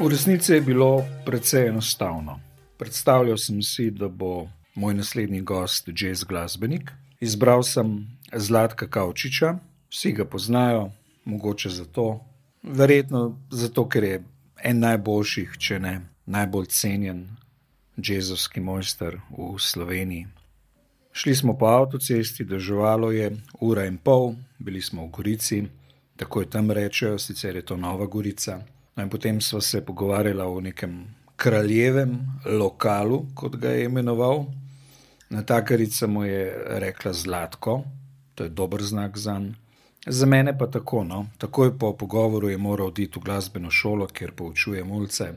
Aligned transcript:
V 0.00 0.08
resnici 0.08 0.52
je 0.52 0.60
bilo 0.60 1.04
precej 1.26 1.68
enostavno. 1.68 2.40
Predstavljal 2.78 3.36
sem 3.36 3.62
si, 3.62 3.90
da 3.90 4.08
bo 4.08 4.48
moj 4.74 4.94
naslednji 4.94 5.40
gost 5.40 5.88
jazz 5.88 6.24
glasbenik. 6.24 6.92
Izbral 7.20 7.62
sem 7.62 8.06
Zlatka 8.32 8.86
Kavčiča, 8.86 9.58
vsi 9.90 10.12
ga 10.12 10.24
poznajo, 10.24 10.90
mogoče 11.24 11.68
zato, 11.68 12.20
verjetno 12.62 13.40
zato, 13.50 13.88
ker 13.88 14.04
je 14.04 14.22
en 14.62 14.78
najboljših, 14.78 15.58
če 15.58 15.80
ne 15.80 16.00
najbolj 16.26 16.70
cenjen 16.70 17.26
jazzovski 17.96 18.60
mojster 18.60 19.18
v 19.34 19.58
Sloveniji. 19.58 20.26
Šli 21.12 21.34
smo 21.34 21.58
po 21.58 21.66
avtocesti, 21.66 22.44
deževalo 22.44 23.10
je 23.10 23.32
ura 23.60 23.90
in 23.90 23.98
pol, 23.98 24.34
bili 24.58 24.82
smo 24.82 25.06
v 25.06 25.10
Gorici, 25.10 25.62
tako 26.16 26.40
je 26.40 26.50
tam 26.50 26.70
rečejo, 26.70 27.18
sicer 27.18 27.56
je 27.56 27.66
to 27.66 27.76
Nova 27.76 28.06
Gorica. 28.06 28.62
No, 28.98 29.04
in 29.04 29.10
potem 29.10 29.40
smo 29.40 29.60
se 29.60 29.84
pogovarjali 29.84 30.42
o 30.42 30.60
nekem 30.60 31.14
kraljevem 31.36 32.18
lokalu, 32.44 33.26
kot 33.34 33.56
ga 33.56 33.70
je 33.70 33.84
imenoval. 33.84 34.44
Natakarica 35.30 36.06
mu 36.06 36.24
je 36.24 36.64
rekla 36.66 37.12
Zlatko, 37.12 37.82
to 38.34 38.44
je 38.44 38.50
dober 38.50 38.82
znak 38.82 39.18
za 39.18 39.38
njega. 39.38 39.68
Za 40.06 40.26
mene 40.26 40.58
pa 40.58 40.66
tako. 40.66 41.04
No. 41.04 41.26
Takoj 41.38 41.78
po 41.78 41.92
pogovoru 41.92 42.48
je 42.48 42.58
moral 42.58 42.86
oditi 42.86 43.18
v 43.18 43.22
glasbeno 43.22 43.70
šolo, 43.70 44.06
kjer 44.06 44.32
poučuje 44.32 44.84
mulce, 44.84 45.32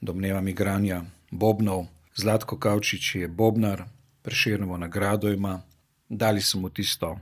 domnevam 0.00 0.48
igranja 0.48 1.02
Bobnov. 1.30 1.86
Zlatko 2.16 2.58
Kavčič 2.58 3.14
je 3.14 3.28
Bobnar, 3.28 3.82
preširno 4.22 4.76
nagrado 4.76 5.32
ima, 5.32 5.62
dali 6.08 6.40
so 6.40 6.58
mu 6.58 6.70
tisto, 6.70 7.18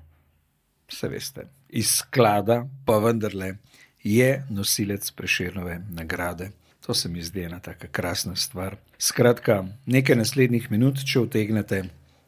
vse 0.88 1.08
veste, 1.08 1.46
iz 1.68 1.88
sklada, 1.88 2.66
pa 2.86 2.98
vendarle 2.98 3.54
je 4.04 4.44
nosilec 4.50 5.10
preširnove 5.10 5.80
nagrade. 5.90 6.50
To 6.86 6.94
se 6.94 7.08
mi 7.08 7.22
zdi 7.22 7.42
ena 7.42 7.60
tako 7.60 7.86
krasna 7.92 8.36
stvar. 8.36 8.76
Skratka, 8.98 9.64
nekaj 9.86 10.16
naslednjih 10.16 10.70
minut, 10.70 11.04
če 11.06 11.20
utegnete, 11.20 11.84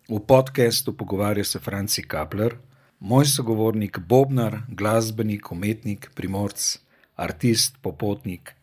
v 0.09 0.21
podkastu 0.21 0.93
pogovarja 0.97 1.45
se 1.45 1.59
Franci 1.59 2.03
Kapler, 2.03 2.55
moj 3.01 3.27
sogovornik, 3.27 3.99
Bobnar, 3.99 4.61
glasbenik, 4.69 5.51
umetnik, 5.53 6.11
primorc, 6.15 6.79
artist, 7.17 7.77
popotnik 7.83 8.55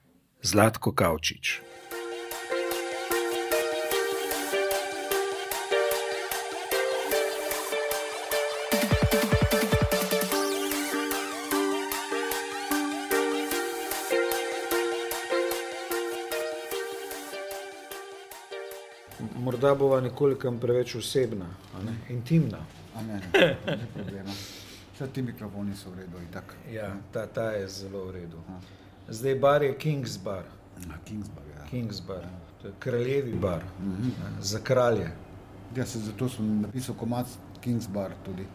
Zlatko 0.42 0.92
Kavčič. 0.92 1.71
Morda 19.62 19.76
bova 19.76 20.02
nekoliko 20.02 20.52
preveč 20.62 20.96
osebna, 20.96 21.46
ne? 21.86 21.92
intimna. 22.10 22.58
Ne, 22.96 23.22
ne, 23.34 23.58
ne 23.66 23.88
problema. 23.94 24.32
Vse 24.94 25.08
ti 25.14 25.22
mikrofoni 25.22 25.76
so 25.76 25.92
v 25.92 26.00
redu. 26.00 26.18
Ja, 26.74 26.96
ta, 27.14 27.28
ta 27.28 27.52
je 27.52 27.68
zelo 27.68 28.06
v 28.08 28.12
redu. 28.12 28.42
Zdaj 29.10 29.36
bar 29.36 29.64
je 29.64 29.76
King's 29.78 30.18
Bar. 30.24 30.50
King's 31.06 31.30
Bar, 31.30 31.46
ja. 31.54 31.68
King's 31.70 32.02
Bar. 32.08 32.26
To 32.62 32.68
je 32.68 32.74
kraljevi 32.80 33.34
bar, 33.34 33.62
mm 33.80 33.96
-hmm. 33.96 34.42
za 34.42 34.60
kralje. 34.60 35.12
Ja, 35.76 35.86
se, 35.86 36.00
zato 36.00 36.30
sem 36.30 36.62
napisal 36.62 36.96
komat 36.96 37.28
King's 37.64 37.90
Bar 37.90 38.12
tudi 38.26 38.46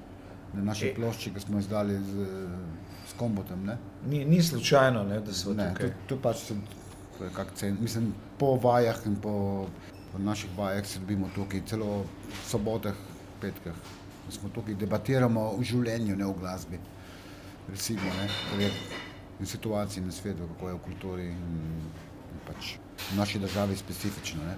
na 0.54 0.62
naši 0.62 0.86
e. 0.86 0.94
plošči, 0.94 1.34
ki 1.34 1.40
smo 1.40 1.58
izdali 1.58 1.98
z, 1.98 2.26
z 3.08 3.12
kombotem. 3.16 3.70
Ni, 4.06 4.24
ni 4.24 4.42
slučajno, 4.42 5.04
ne, 5.04 5.20
da 5.20 5.32
smo 5.32 5.54
ne, 5.54 5.70
tukaj. 5.74 5.88
To, 5.88 5.94
to 6.06 6.22
pač 6.22 6.36
sem, 6.36 6.62
kak 7.34 7.54
cen, 7.54 7.76
mislim, 7.80 8.14
po 8.38 8.56
vajah 8.56 9.06
in 9.06 9.16
po 9.16 9.66
v 10.16 10.24
naših 10.24 10.50
vajah 10.56 10.86
se 10.86 10.98
dobimo 10.98 11.28
tukaj, 11.34 11.62
celo 11.66 12.02
v 12.02 12.48
sobotah, 12.48 12.96
petkah. 13.40 13.76
Smo 14.30 14.48
tukaj, 14.48 14.74
debatiramo 14.74 15.52
o 15.54 15.62
življenju, 15.62 16.16
ne 16.16 16.26
o 16.26 16.32
glasbi. 16.32 16.80
Recimo, 17.68 18.10
ne, 18.58 18.70
in 19.40 19.46
situaciji 19.46 20.04
na 20.04 20.12
svetu, 20.12 20.48
kako 20.54 20.68
je 20.68 20.74
v 20.74 20.82
kulturi 20.84 21.26
in, 21.30 21.54
in 22.32 22.42
pač 22.46 22.76
v 23.12 23.18
naši 23.18 23.38
državi 23.38 23.76
specifično. 23.76 24.42
Ne. 24.44 24.56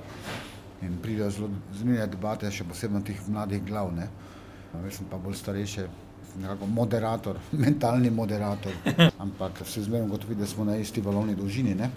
In 0.87 0.99
pridejo 1.03 1.31
zelo 1.31 1.51
zanimive 1.75 2.07
debate, 2.07 2.51
še 2.51 2.65
posebej 2.65 3.03
teh 3.11 3.25
mladih 3.29 3.65
glav. 3.67 3.91
Ne. 3.97 4.07
Jaz 4.85 5.01
sem 5.01 5.09
pa 5.11 5.19
bolj 5.19 5.41
starejši, 5.41 5.89
nekako 6.39 6.69
moderator, 6.71 7.41
mentalni 7.65 8.11
moderator. 8.11 8.73
Ampak 9.19 9.65
se 9.67 9.83
zmerno 9.83 10.15
gotovi, 10.15 10.39
da 10.39 10.47
smo 10.47 10.65
na 10.65 10.77
isti 10.79 11.03
valovni 11.03 11.35
dolžini. 11.35 11.75
Ne. 11.75 11.91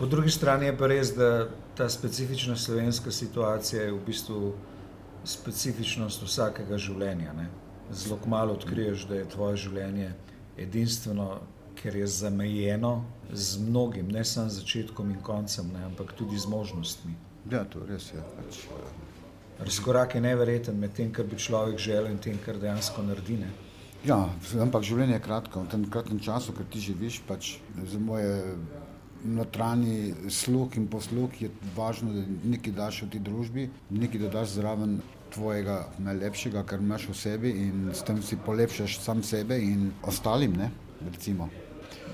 Po 0.00 0.06
drugi 0.06 0.30
strani 0.30 0.66
je 0.66 0.76
pa 0.78 0.86
res, 0.86 1.10
da 1.12 1.48
ta 1.76 1.88
specifična 1.88 2.56
slovenska 2.56 3.10
situacija 3.12 3.82
je 3.82 3.92
v 3.92 3.98
bistvu 4.06 4.52
specifičnost 5.24 6.22
vsakega 6.24 6.78
življenja. 6.80 7.34
Ne? 7.36 7.50
Zelo 7.92 8.16
malo 8.26 8.54
odkriješ, 8.56 9.04
da 9.10 9.18
je 9.18 9.26
tvoje 9.28 9.58
življenje 9.66 10.14
edinstveno, 10.56 11.26
ker 11.76 12.00
je 12.00 12.06
zamejeno 12.06 12.94
z 13.28 13.60
mnogim, 13.60 14.08
ne 14.08 14.24
samo 14.24 14.48
začetkom 14.48 15.10
in 15.12 15.20
koncem, 15.20 15.68
ne? 15.74 15.84
ampak 15.92 16.16
tudi 16.16 16.40
z 16.40 16.48
možnostmi. 16.48 17.12
Ja, 17.52 17.66
to 17.68 17.84
res 17.84 18.08
je. 18.14 18.24
Pač, 18.40 18.64
Razkorak 19.60 20.16
je 20.16 20.24
neverjeten 20.24 20.80
med 20.80 20.96
tem, 20.96 21.12
kar 21.12 21.28
bi 21.28 21.36
človek 21.36 21.76
želel 21.76 22.14
in 22.14 22.24
tem, 22.24 22.40
kar 22.40 22.56
dejansko 22.56 23.04
naredi. 23.04 23.36
Ne? 23.44 23.52
Ja, 24.08 24.22
ampak 24.64 24.80
življenje 24.80 25.18
je 25.18 25.24
kratko. 25.28 25.68
V 25.68 25.74
tem 25.76 25.84
kratkem 25.92 26.24
času, 26.24 26.56
ker 26.56 26.64
ti 26.72 26.80
živiš, 26.88 27.20
pač 27.28 27.58
za 27.84 28.00
moje 28.00 28.56
notranji 29.24 30.14
sluh 30.28 30.76
in 30.76 30.86
posluh 30.88 31.42
je 31.42 31.50
važno, 31.76 32.12
da 32.12 32.24
nekaj 32.44 32.72
daš 32.72 33.02
v 33.02 33.10
tej 33.14 33.24
družbi, 33.28 33.70
nekaj 33.90 34.20
dodaš 34.26 34.54
zraven 34.58 35.00
tvojega 35.34 35.88
najlepšega, 35.98 36.62
kar 36.66 36.80
imaš 36.80 37.08
v 37.08 37.16
sebi 37.16 37.50
in 37.66 37.90
s 37.94 38.02
tem 38.02 38.22
si 38.22 38.38
polepšaš 38.46 38.98
sam 39.00 39.22
sebe 39.22 39.58
in 39.62 39.90
ostalim. 40.02 40.56
Ne, 40.58 40.70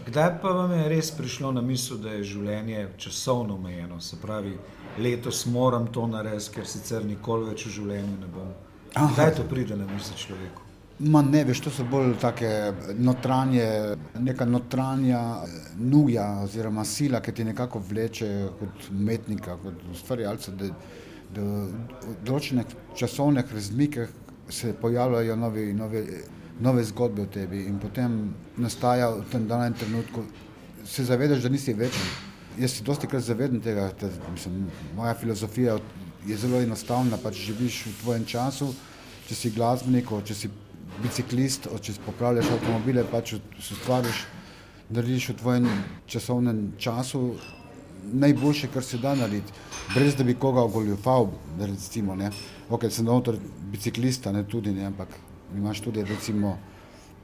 Kdaj 0.07 0.37
pa 0.43 0.53
vam 0.55 0.73
je 0.73 0.89
res 0.89 1.11
prišlo 1.11 1.51
na 1.53 1.61
misel, 1.61 1.99
da 1.99 2.13
je 2.15 2.29
življenje 2.35 2.85
časovno 3.03 3.57
omejeno? 3.57 4.01
Se 4.01 4.21
pravi, 4.23 4.55
letos 4.99 5.47
moram 5.51 5.89
to 5.93 6.07
narediti, 6.07 6.53
ker 6.55 6.69
sicer 6.69 7.05
nikoli 7.05 7.51
več 7.51 7.67
v 7.67 7.75
življenju 7.81 8.21
ne 8.21 8.31
bom. 8.31 8.55
Kdaj 8.95 9.35
to 9.41 9.49
pride 9.51 9.77
na 9.77 9.89
misel 9.91 10.15
človeku? 10.17 10.66
Ma 10.99 11.21
ne 11.23 11.43
veš, 11.45 11.61
to 11.61 11.71
so 11.71 11.85
bolj 11.85 12.15
take 12.21 12.49
notranje, 12.97 13.67
neka 14.19 14.47
notranja 14.49 15.21
nuja 15.77 16.25
oziroma 16.45 16.85
sila, 16.89 17.21
ki 17.21 17.35
ti 17.37 17.45
nekako 17.45 17.83
vleče 17.89 18.31
kot 18.59 18.89
umetnika, 18.91 19.59
kot 19.61 19.85
ustvarjalca, 19.93 20.55
da, 20.57 20.71
da 21.37 21.45
v 21.45 22.17
določenih 22.25 22.73
časovnih 22.97 23.53
razmikah 23.53 24.17
se 24.49 24.73
pojavljajo 24.81 25.37
nove, 25.37 25.69
nove, 25.77 26.03
nove 26.65 26.89
zgodbe 26.89 27.27
o 27.27 27.29
tebi 27.29 27.67
in 27.69 27.77
potem 27.83 28.17
nastaja 28.57 29.13
v 29.19 29.29
tem 29.35 29.45
danem 29.51 29.77
trenutku, 29.77 30.25
se 30.87 31.05
zavedaš, 31.05 31.45
da 31.45 31.53
nisi 31.53 31.77
večen. 31.77 32.13
Jaz 32.57 32.79
se 32.79 32.85
dosti 32.85 33.07
krat 33.07 33.27
zavedam 33.27 33.61
tega, 33.61 33.91
da 34.01 34.09
mislim, 34.33 34.71
moja 34.97 35.13
filozofija 35.15 35.77
je 36.27 36.37
zelo 36.41 36.63
enostavna, 36.65 37.19
pač 37.21 37.43
živiš 37.51 37.83
v 37.91 37.99
tvojem 38.01 38.25
času, 38.25 38.71
če 39.29 39.37
si 39.37 39.51
glasbenik, 39.53 40.09
če 40.25 40.35
si 40.35 40.49
biciklist, 41.03 41.69
če 41.83 41.97
popravljaš 42.07 42.51
avtomobile, 42.57 43.05
pač 43.11 43.37
ustvariš, 43.61 44.25
narediš 44.91 45.31
v 45.33 45.37
tvojem 45.41 45.69
časovnem 46.07 46.61
času 46.79 47.23
najboljše, 48.13 48.69
kar 48.75 48.85
se 48.85 48.99
da 49.03 49.15
narediti, 49.15 49.53
brez 49.95 50.15
da 50.17 50.25
bi 50.25 50.35
koga 50.35 50.63
ogoljufal, 50.63 51.31
recimo, 51.59 52.15
ne. 52.15 52.31
Ok, 52.71 52.89
sem 52.91 53.09
avtor 53.09 53.39
biciklista, 53.73 54.33
ne 54.33 54.45
tudi, 54.45 54.73
ne, 54.75 54.87
ampak 54.87 55.09
imaš 55.57 55.81
tudi, 55.81 56.05
recimo, 56.05 56.57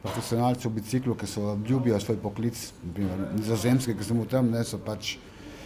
profesionalce 0.03 0.69
v 0.69 0.73
biciklu, 0.81 1.15
ki 1.15 1.27
so 1.27 1.57
ljubijo 1.69 2.01
svoj 2.01 2.19
poklic, 2.23 2.59
naprimer, 2.83 3.29
nizozemske, 3.37 3.95
ki 3.95 4.07
sem 4.07 4.19
v 4.19 4.27
tem, 4.31 4.51
ne, 4.51 4.65
so 4.67 4.81
pač 4.83 5.17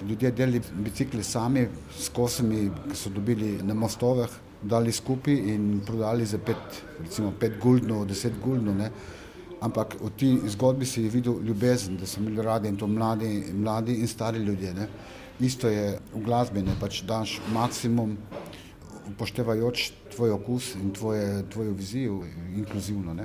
ljudje 0.04 0.32
delali 0.36 0.60
bicikle 0.84 1.25
sami 1.25 1.66
s 1.96 2.10
kosami, 2.12 2.69
ki 2.90 2.96
so 2.96 3.10
dobili 3.10 3.56
na 3.64 3.75
mostovih, 3.75 4.32
dali 4.62 4.92
skupaj 4.92 5.34
in 5.34 5.80
prodali 5.86 6.26
za 6.26 6.38
pet, 6.38 6.82
recimo 7.00 7.32
pet 7.40 7.58
guldnov, 7.62 8.06
deset 8.06 8.32
guldnov. 8.42 8.76
Ne. 8.76 8.90
Ampak 9.60 9.96
v 10.00 10.10
tej 10.16 10.50
zgodbi 10.52 10.86
si 10.86 11.08
videl 11.08 11.40
ljubezen, 11.44 11.96
da 11.96 12.06
so 12.06 12.20
imeli 12.20 12.42
radi 12.42 12.68
in 12.68 12.76
to 12.76 12.86
mladi, 12.86 13.52
mladi 13.52 14.00
in 14.00 14.08
stari 14.08 14.38
ljudje. 14.38 14.74
Ne. 14.74 14.88
Isto 15.40 15.68
je 15.68 15.98
v 16.14 16.24
glasbi, 16.24 16.62
ne 16.62 16.76
pač 16.80 17.02
daš 17.04 17.40
maksimum, 17.52 18.16
upoštevajoč 19.12 19.90
tvoj 20.16 20.30
okus 20.30 20.74
in 20.74 20.92
tvoje, 20.92 21.44
tvojo 21.52 21.72
vizijo, 21.72 22.20
inkluzivno. 22.56 23.14
Ne. 23.14 23.24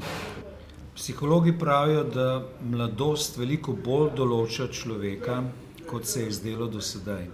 Psihologi 0.96 1.54
pravijo, 1.60 2.04
da 2.04 2.44
mladost 2.62 3.38
veliko 3.38 3.74
bolj 3.74 4.12
določa 4.16 4.68
človeka, 4.68 5.44
kot 5.88 6.06
se 6.06 6.26
je 6.26 6.36
zdelo 6.36 6.68
do 6.68 6.82
sedaj. 6.84 7.26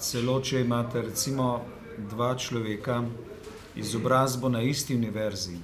Celo 0.00 0.40
če 0.40 0.64
imate 0.64 1.02
recimo 1.04 1.60
dva 2.10 2.34
človeka 2.36 3.02
izobrazbo 3.76 4.48
na 4.48 4.62
isti 4.62 4.94
univerzi, 4.94 5.56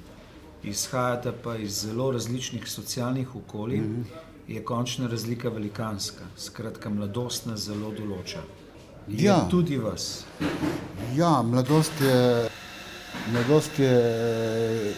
izhajata 0.65 1.33
pa 1.45 1.57
iz 1.57 1.81
zelo 1.83 2.11
različnih 2.11 2.69
socialnih 2.69 3.37
okolij, 3.37 3.81
mm 3.81 3.97
-hmm. 3.97 4.55
je 4.55 4.65
končna 4.65 5.07
razlika 5.07 5.49
velikanska. 5.49 6.25
Skratka, 6.37 6.91
mladost 6.91 7.47
nas 7.47 7.61
zelo 7.61 7.91
določa. 7.91 8.39
Je 9.09 9.25
Ja. 9.25 9.49
Tudi 9.51 9.77
vas. 9.77 10.25
Ja, 11.17 11.43
mladost 11.43 11.93
je, 12.01 12.49
mladost 13.33 13.79
je 13.79 14.95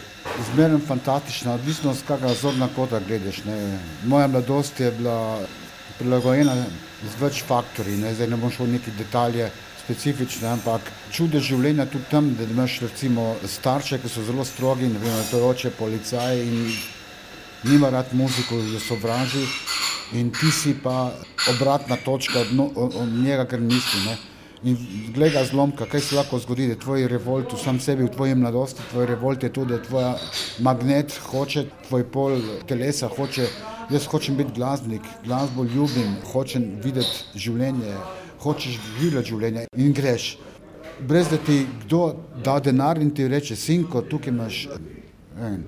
zmerno 0.53 0.79
fantastična, 0.87 1.53
odvisno 1.53 1.93
z 1.93 2.01
kakega 2.07 2.33
zorna 2.33 2.67
kota 2.75 2.99
gledaš. 2.99 3.43
Ne. 3.45 3.79
Moja 4.05 4.27
mladost 4.27 4.79
je 4.79 4.91
bila 4.91 5.39
prilagojena 5.97 6.55
z 7.03 7.21
več 7.21 7.43
faktorji, 7.43 7.97
ne. 7.97 8.13
zdaj 8.15 8.27
ne 8.27 8.37
bom 8.37 8.51
šel 8.51 8.65
v 8.65 8.71
neki 8.71 8.91
detalje 8.97 9.51
specifične, 9.89 10.51
ampak 10.53 10.85
čude 11.09 11.41
življenja 11.41 11.87
tudi 11.89 12.05
tam, 12.11 12.29
da 12.37 12.45
imaš 12.45 12.79
recimo 12.85 13.33
starše, 13.41 13.97
ki 13.97 14.09
so 14.11 14.21
zelo 14.27 14.45
strogi, 14.45 14.85
ne 14.85 15.01
vem, 15.01 15.15
to 15.31 15.41
je 15.41 15.47
oče 15.49 15.71
policaj 15.79 16.43
in 16.43 16.67
nima 17.65 17.89
rad 17.89 18.13
muziko, 18.13 18.59
jo 18.69 18.79
sovraži 18.79 19.41
in 20.13 20.29
ti 20.33 20.51
si 20.53 20.75
pa 20.83 21.11
obratna 21.55 21.97
točka 22.05 22.39
od, 22.45 22.53
no, 22.53 22.69
od, 22.75 23.09
njega, 23.09 23.45
ker 23.49 23.61
misli. 23.61 24.03
Ne. 24.05 24.15
In 24.69 24.77
glej 25.15 25.33
ga 25.33 25.43
zlomka, 25.47 25.87
kaj 25.89 26.01
se 26.05 26.15
lahko 26.17 26.39
zgodi, 26.43 26.67
da 26.69 26.77
tvoj 26.77 27.07
revolt 27.07 27.53
v 27.53 27.59
sam 27.61 27.79
sebi, 27.79 28.05
v 28.05 28.13
tvoji 28.13 28.35
mladosti, 28.35 28.85
tvoj 28.91 29.05
revolt 29.09 29.43
je 29.43 29.51
tudi, 29.53 29.73
da 29.73 29.83
tvoja 29.83 30.15
magnet 30.65 31.15
hoče, 31.29 31.65
tvoj 31.87 32.07
pol 32.13 32.41
telesa 32.69 33.09
hoče, 33.09 33.47
jaz 33.89 34.09
hočem 34.11 34.37
biti 34.37 34.57
glasbenik, 34.57 35.05
glasbo 35.25 35.63
ljubim, 35.63 36.17
hočem 36.33 36.73
videti 36.83 37.39
življenje, 37.39 37.95
hočeš 38.41 38.79
živeti 38.99 39.29
življenje 39.29 39.67
in 39.77 39.93
greš. 39.93 40.37
Brez 40.99 41.29
da 41.31 41.37
ti 41.37 41.65
kdo 41.85 42.15
da 42.43 42.59
denar 42.59 42.97
in 42.97 43.11
ti 43.15 43.27
reče, 43.27 43.55
sinko, 43.55 44.01
tukaj 44.01 44.33
imaš 44.33 44.67
ne 45.39 45.49
vem, 45.49 45.63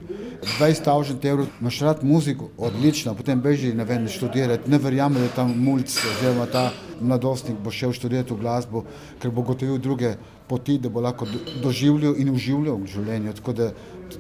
20.000 0.60 1.28
evrov, 1.30 1.48
imaš 1.62 1.80
rad 1.80 2.04
muziko, 2.04 2.50
odlično, 2.58 3.14
potem 3.16 3.42
beži 3.42 3.74
ne 3.74 3.86
vem, 3.88 4.08
študirati, 4.08 4.70
ne 4.72 4.78
verjame, 4.78 5.20
da 5.20 5.24
je 5.30 5.36
tam 5.36 5.54
mulj, 5.58 5.86
oziroma 6.12 6.46
ta 6.52 6.72
mladostnik 7.02 7.58
bo 7.64 7.72
šel 7.72 7.94
študirati 7.96 8.34
v 8.34 8.42
glasbo, 8.42 8.84
ker 9.22 9.32
bo 9.32 9.42
gotovil 9.48 9.78
druge 9.78 10.16
poti, 10.48 10.78
da 10.78 10.90
bo 10.90 11.00
lahko 11.02 11.26
do- 11.26 11.62
doživljal 11.64 12.20
in 12.20 12.34
uživljal 12.36 12.76
v 12.76 12.88
življenju. 12.88 13.34
Tako 13.34 13.54
da 13.54 13.72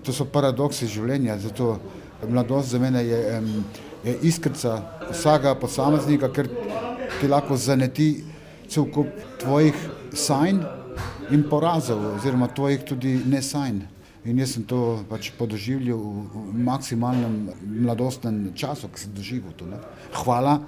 to- 0.03 0.13
so 0.13 0.25
paradoksi 0.25 0.87
življenja, 0.87 1.37
zato 1.37 1.79
mladost 2.29 2.69
za 2.69 2.79
mene 2.79 3.03
je, 3.03 3.41
je 4.05 4.17
iskrica 4.21 4.81
vsakega 5.11 5.55
posameznika, 5.55 6.31
ker 6.31 6.47
ti 7.19 7.27
lahko 7.27 7.57
zaneti 7.57 8.23
cel 8.71 8.87
kup 8.91 9.11
tvojih 9.41 9.75
sanj 10.15 10.63
in 11.31 11.43
porazov, 11.49 12.15
oziroma 12.15 12.47
tvojih 12.47 12.85
tudi 12.87 13.17
nesanj. 13.27 13.83
In 14.25 14.37
jaz 14.37 14.53
sem 14.53 14.63
to 14.69 15.01
pač 15.09 15.31
podoživljal 15.33 15.97
v, 15.97 16.41
maksimalnem 16.61 17.49
mladostnem 17.81 18.51
času, 18.53 18.91
ki 18.93 19.01
sem 19.01 19.15
doživel 19.17 19.55
to. 19.57 19.65
Ne. 19.65 19.79
Hvala, 20.13 20.59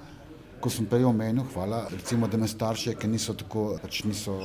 ko 0.58 0.72
sem 0.74 0.88
prej 0.90 1.06
omenil, 1.06 1.46
hvala, 1.54 1.84
recimo, 1.94 2.28
da 2.28 2.40
me 2.42 2.50
starše, 2.50 2.96
ki 2.98 3.12
niso 3.12 3.38
tako, 3.38 3.76
pač 3.84 4.02
niso 4.10 4.40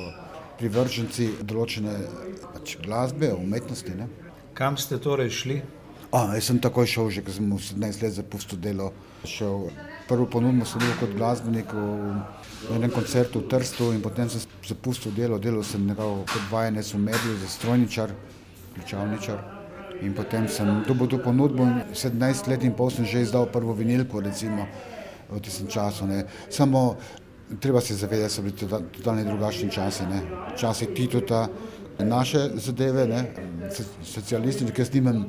privrženci 0.61 1.31
določene 1.41 1.95
pač 2.53 2.77
glasbe, 2.85 3.33
umetnosti. 3.33 3.97
Ne. 3.97 4.11
Kam 4.59 4.77
ste 4.77 5.01
torej 5.01 5.33
šli? 5.33 5.61
A, 6.13 6.35
jaz 6.37 6.51
sem 6.51 6.61
takoj 6.61 6.89
šel, 6.89 7.09
že 7.15 7.25
ko 7.25 7.33
sem 7.33 7.49
v 7.49 7.63
17 7.65 8.05
let 8.05 8.13
zapustil 8.17 8.61
delo. 8.61 8.93
Šel. 9.25 9.71
Prvo 10.09 10.27
ponudbo 10.27 10.65
bil 10.81 10.95
kot 11.01 11.13
glasbenik 11.17 11.73
v 11.73 12.77
enem 12.77 12.91
koncertu 12.91 13.41
v 13.41 13.49
Trstu 13.49 13.93
in 13.93 14.01
potem 14.01 14.29
sem 14.29 14.41
zapustil 14.65 15.13
delo. 15.13 15.39
Delal 15.39 15.63
sem 15.63 15.85
nekako 15.85 16.25
kot 16.25 16.45
vajenec 16.51 16.89
v 16.95 16.99
mediju 16.99 17.37
za 17.45 17.49
strojničar, 17.49 18.13
ključavničar. 18.75 19.39
In 20.01 20.15
potem 20.15 20.49
sem 20.49 20.85
dobil 20.89 21.09
to 21.09 21.19
ponudbo 21.19 21.67
in 21.67 21.83
17 21.93 22.49
let 22.49 22.65
in 22.65 22.73
pol 22.73 22.91
sem 22.91 23.05
že 23.05 23.21
izdal 23.27 23.47
prvo 23.53 23.75
vinilko, 23.75 24.21
recimo 24.21 24.65
v 25.29 25.41
tistem 25.41 25.69
času. 25.69 26.07
Ne. 26.07 26.25
Samo 26.51 26.97
treba 27.61 27.81
se 27.81 27.95
zavedati, 27.95 28.23
da 28.23 28.29
so 28.29 28.43
bili 28.43 28.57
tota- 28.57 28.85
totalno 28.97 29.25
drugačni 29.25 29.71
časi. 29.71 30.07
Ne. 30.07 30.23
Časi 30.57 30.87
Titota, 30.95 31.49
naše 31.99 32.51
zadeve, 32.55 33.07
ne, 33.07 33.25
so- 33.71 33.85
socialistične, 34.05 34.73
ki 34.73 34.81
jaz 34.81 34.93
nimam 34.95 35.27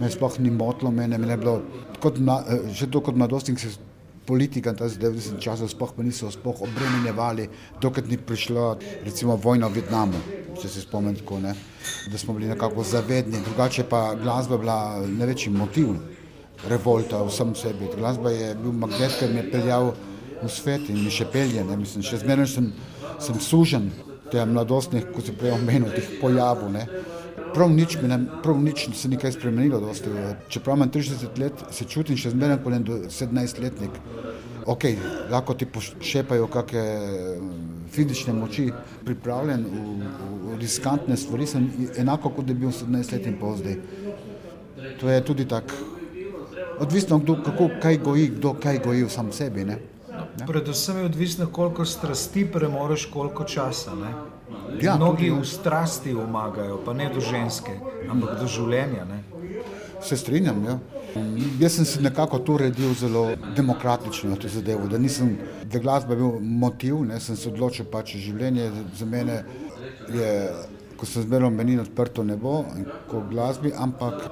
me 0.00 0.10
sploh 0.10 0.38
ni 0.40 0.50
motilo, 0.50 0.90
mene, 0.90 1.18
mene 1.18 1.32
je 1.32 1.36
bilo 1.36 1.62
kot 2.00 2.16
eh, 2.18 2.72
že 2.72 2.90
to 2.90 3.00
kot 3.00 3.16
mladostnik 3.16 3.60
se 3.60 3.68
politika 4.30 4.74
ta 4.78 4.86
zdaj 4.88 5.10
v 5.10 5.18
tistem 5.18 5.40
času 5.42 5.66
sploh 5.68 5.90
pa 5.96 6.06
niso 6.06 6.30
sploh 6.30 6.62
obremenjevali, 6.62 7.48
dokler 7.82 8.06
ni 8.06 8.18
prišla 8.18 8.76
recimo 9.02 9.34
vojna 9.34 9.66
v 9.66 9.80
Vietnamu, 9.80 10.20
če 10.54 10.70
se 10.70 10.84
spomnim 10.84 11.18
tako, 11.18 11.40
ne, 11.42 11.54
da 12.12 12.18
smo 12.18 12.36
bili 12.38 12.52
nekako 12.52 12.86
zavedni, 12.86 13.42
drugače 13.44 13.88
pa 13.90 14.14
glasba 14.14 14.60
bila 14.62 14.78
največji 15.06 15.50
motiv 15.50 15.96
revolta 16.70 17.24
v 17.24 17.34
samem 17.34 17.58
sebi. 17.58 17.90
Glasba 17.96 18.30
je 18.30 18.54
bil 18.54 18.76
magnet, 18.76 19.18
ki 19.18 19.32
me 19.32 19.42
je 19.42 19.50
peljal 19.50 19.90
v 20.40 20.52
svet 20.52 20.86
in 20.92 21.02
mi 21.02 21.10
še 21.10 21.26
pelje, 21.32 21.64
ne, 21.66 21.80
mislim, 21.80 22.06
še 22.06 22.22
zmeraj 22.22 22.52
sem, 22.54 22.70
sem 23.18 23.42
sužen 23.42 23.90
teh 24.30 24.46
mladostnih, 24.46 25.10
kot 25.14 25.26
si 25.26 25.32
prej 25.36 25.56
omenil, 25.56 25.90
teh 25.94 26.18
pojavov. 26.20 26.76
Prav 27.50 27.70
nič, 27.74 27.96
ne, 28.02 28.18
prav 28.44 28.60
nič 28.62 28.88
se 28.94 29.08
ni 29.08 29.18
kaj 29.18 29.34
spremenilo. 29.34 29.80
Dosti. 29.82 30.10
Čeprav 30.48 30.76
imam 30.76 30.90
30 30.90 31.38
let, 31.38 31.64
se 31.74 31.84
čutim 31.84 32.16
še 32.16 32.30
zmeraj 32.30 32.60
kot 32.62 32.76
en 32.76 32.84
do- 32.86 33.00
17-letnik. 33.10 33.98
Ok, 34.70 34.84
lahko 35.30 35.54
ti 35.54 35.66
pošepajo 35.66 36.46
kakšne 36.46 36.84
fizične 37.90 38.32
moči, 38.36 38.68
pripravljen 39.04 39.64
v, 39.66 40.10
v 40.52 40.58
riskantne 40.60 41.16
stvari, 41.16 41.46
sem 41.46 41.66
enako 41.98 42.30
kot 42.36 42.46
da 42.46 42.54
bi 42.54 42.66
bil 42.66 42.74
17 42.74 43.14
let 43.16 43.26
in 43.26 43.38
pol 43.40 43.56
zdaj. 43.58 43.80
To 45.00 45.10
je 45.10 45.24
tudi 45.24 45.48
tako. 45.48 45.74
Odvisno, 46.80 47.18
kdo, 47.18 47.36
kako, 47.44 47.68
kaj 47.82 47.98
goji, 47.98 48.28
kdo 48.36 48.54
kaj 48.62 48.78
goji 48.84 49.04
v 49.04 49.10
sam 49.12 49.32
sebi. 49.32 49.64
Ne? 49.64 49.76
Predvsem 50.46 50.98
je 50.98 51.04
odvisno, 51.04 51.46
koliko 51.46 51.84
strasti 51.84 52.46
premoreš, 52.52 53.06
koliko 53.12 53.44
časa. 53.44 53.94
Ne? 53.94 54.12
Ja, 54.82 54.96
Mnogi 54.96 55.16
tudi, 55.16 55.28
ja. 55.28 55.40
v 55.40 55.46
strasti 55.46 56.14
omagajo, 56.14 56.80
pa 56.84 56.92
ne 56.92 57.10
do 57.14 57.20
ženske, 57.20 57.76
ampak 58.10 58.40
do 58.40 58.46
življenja. 58.46 59.04
Ne? 59.04 59.22
Se 60.02 60.16
strinjam. 60.16 60.64
Ja. 60.64 60.78
Jaz 61.60 61.76
sem 61.76 61.84
si 61.84 62.02
nekako 62.02 62.38
to 62.38 62.54
uredil 62.54 62.94
zelo 62.94 63.30
demokratično, 63.56 64.36
to 64.36 64.48
zadevo, 64.48 64.86
da 64.88 64.98
nisem, 64.98 65.36
da 65.64 65.78
glasba 65.78 66.14
je 66.14 66.20
bil 66.22 66.38
motiv, 66.40 67.02
ne, 67.04 67.18
sem 67.20 67.36
se 67.36 67.50
odločil 67.50 67.88
pač 67.90 68.14
življenje 68.16 68.70
za 68.98 69.06
mene 69.06 69.42
je, 70.14 70.30
ko 70.96 71.06
sem 71.06 71.26
zmeral 71.26 71.50
meni 71.50 71.78
odprto 71.80 72.22
nebo 72.24 72.62
in 72.78 72.86
ko 73.10 73.24
v 73.24 73.34
glasbi, 73.34 73.72
ampak 73.74 74.30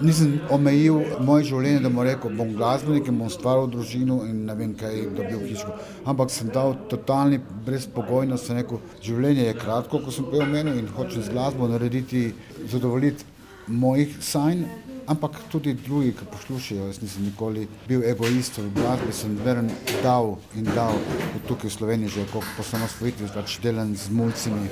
nisem 0.00 0.40
omejil 0.52 0.98
moje 1.24 1.48
življenje, 1.50 1.82
da 1.84 1.90
bom 1.92 2.04
rekel, 2.06 2.34
bom 2.38 2.52
glasbenik 2.56 3.08
in 3.10 3.20
bom 3.20 3.30
stvaril 3.32 3.68
družino 3.72 4.22
in 4.26 4.44
ne 4.48 4.56
vem 4.58 4.74
kaj 4.78 4.98
dobil 5.16 5.44
hiško. 5.48 5.76
Ampak 6.08 6.32
sem 6.34 6.50
dal 6.54 6.74
totalni 6.90 7.40
brezpogojnost, 7.66 8.48
sem 8.48 8.60
rekel, 8.60 8.82
življenje 9.04 9.48
je 9.48 9.54
kratko, 9.60 10.02
ko 10.04 10.14
sem 10.14 10.28
prej 10.30 10.44
omenil 10.46 10.80
in 10.80 10.90
hočem 10.96 11.24
z 11.24 11.32
glasbo 11.34 11.70
narediti, 11.70 12.28
zadovoljiti 12.72 13.34
mojih 13.66 14.18
sanj, 14.22 14.66
ampak 15.10 15.38
tudi 15.50 15.74
drugi, 15.74 16.12
ki 16.18 16.28
poslušajo. 16.32 16.86
Jaz 16.90 17.00
nisem 17.02 17.26
nikoli 17.30 17.66
bil 17.88 18.04
egoist 18.06 18.58
v 18.58 18.68
glasbi, 18.74 19.14
sem 19.14 19.36
veren 19.44 19.70
dal 20.02 20.36
in 20.58 20.66
dal 20.74 20.94
Tudi 21.36 21.46
tukaj 21.48 21.70
v 21.70 21.74
Sloveniji 21.74 22.14
že 22.14 22.26
kot 22.32 22.46
po 22.56 22.64
samosvojitvi, 22.66 23.30
pač 23.34 23.58
delam 23.62 23.94
z 23.94 24.10
mulcimi 24.10 24.70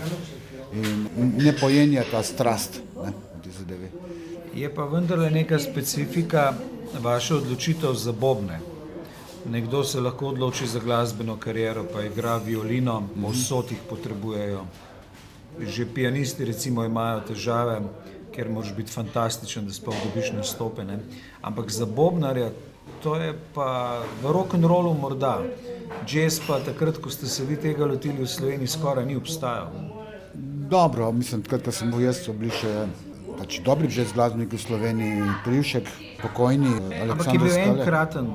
in 0.75 1.35
ne 1.39 1.53
pojenja 1.55 2.03
ta 2.11 2.23
strast 2.23 2.81
ne, 2.99 3.13
v 3.13 3.43
tej 3.45 3.53
zadevi. 3.61 3.89
Je 4.55 4.75
pa 4.75 4.85
vendarle 4.85 5.31
neka 5.31 5.59
specifika 5.59 6.53
vaše 7.03 7.35
odločitev 7.35 7.95
za 7.95 8.13
bobne. 8.13 8.61
Nekdo 9.51 9.85
se 9.85 10.01
lahko 10.01 10.27
odloči 10.27 10.67
za 10.67 10.81
glasbeno 10.81 11.37
kariero, 11.37 11.85
pa 11.93 12.03
igra 12.03 12.37
violino, 12.37 13.03
povsod 13.23 13.71
jih 13.71 13.81
potrebujejo. 13.91 14.61
Že 15.61 15.87
pianisti 15.95 16.45
recimo 16.45 16.85
imajo 16.85 17.21
težave, 17.29 17.81
ker 18.35 18.49
moraš 18.49 18.73
biti 18.77 18.93
fantastičen, 18.93 19.67
da 19.67 19.73
sploh 19.73 19.97
dobiš 20.05 20.31
nastope. 20.33 20.85
Ne? 20.85 20.99
Ampak 21.43 21.71
za 21.71 21.87
bobnarja 21.87 22.51
to 23.03 23.17
je 23.17 23.35
pa 23.55 24.03
v 24.23 24.33
rock'n'rollu 24.33 24.95
morda. 25.01 25.41
Jazz 26.07 26.39
pa 26.47 26.61
takrat, 26.61 26.99
ko 26.99 27.11
ste 27.11 27.27
se 27.27 27.45
vi 27.45 27.57
tega 27.57 27.87
lotili 27.87 28.23
v 28.23 28.31
Sloveniji, 28.31 28.71
skoraj 28.71 29.07
ni 29.07 29.17
obstajal. 29.17 29.73
Dobro, 30.71 31.13
mislim, 31.13 31.43
takrat, 31.43 31.65
ko 31.65 31.73
sem 31.73 31.91
bil 31.91 32.07
jaz, 32.07 32.23
so 32.23 32.33
bili 32.33 32.55
še 32.55 32.87
pač 33.39 33.61
dobri 33.61 33.91
že 33.91 34.05
glasbeniki 34.15 34.57
v 34.57 34.63
Sloveniji, 34.63 35.23
Privšek, 35.45 35.87
pokojni, 36.23 36.73
Ampak 37.11 37.27
je 37.33 37.39
bil 37.39 37.51
Skale. 37.51 37.67
enkraten 37.81 38.27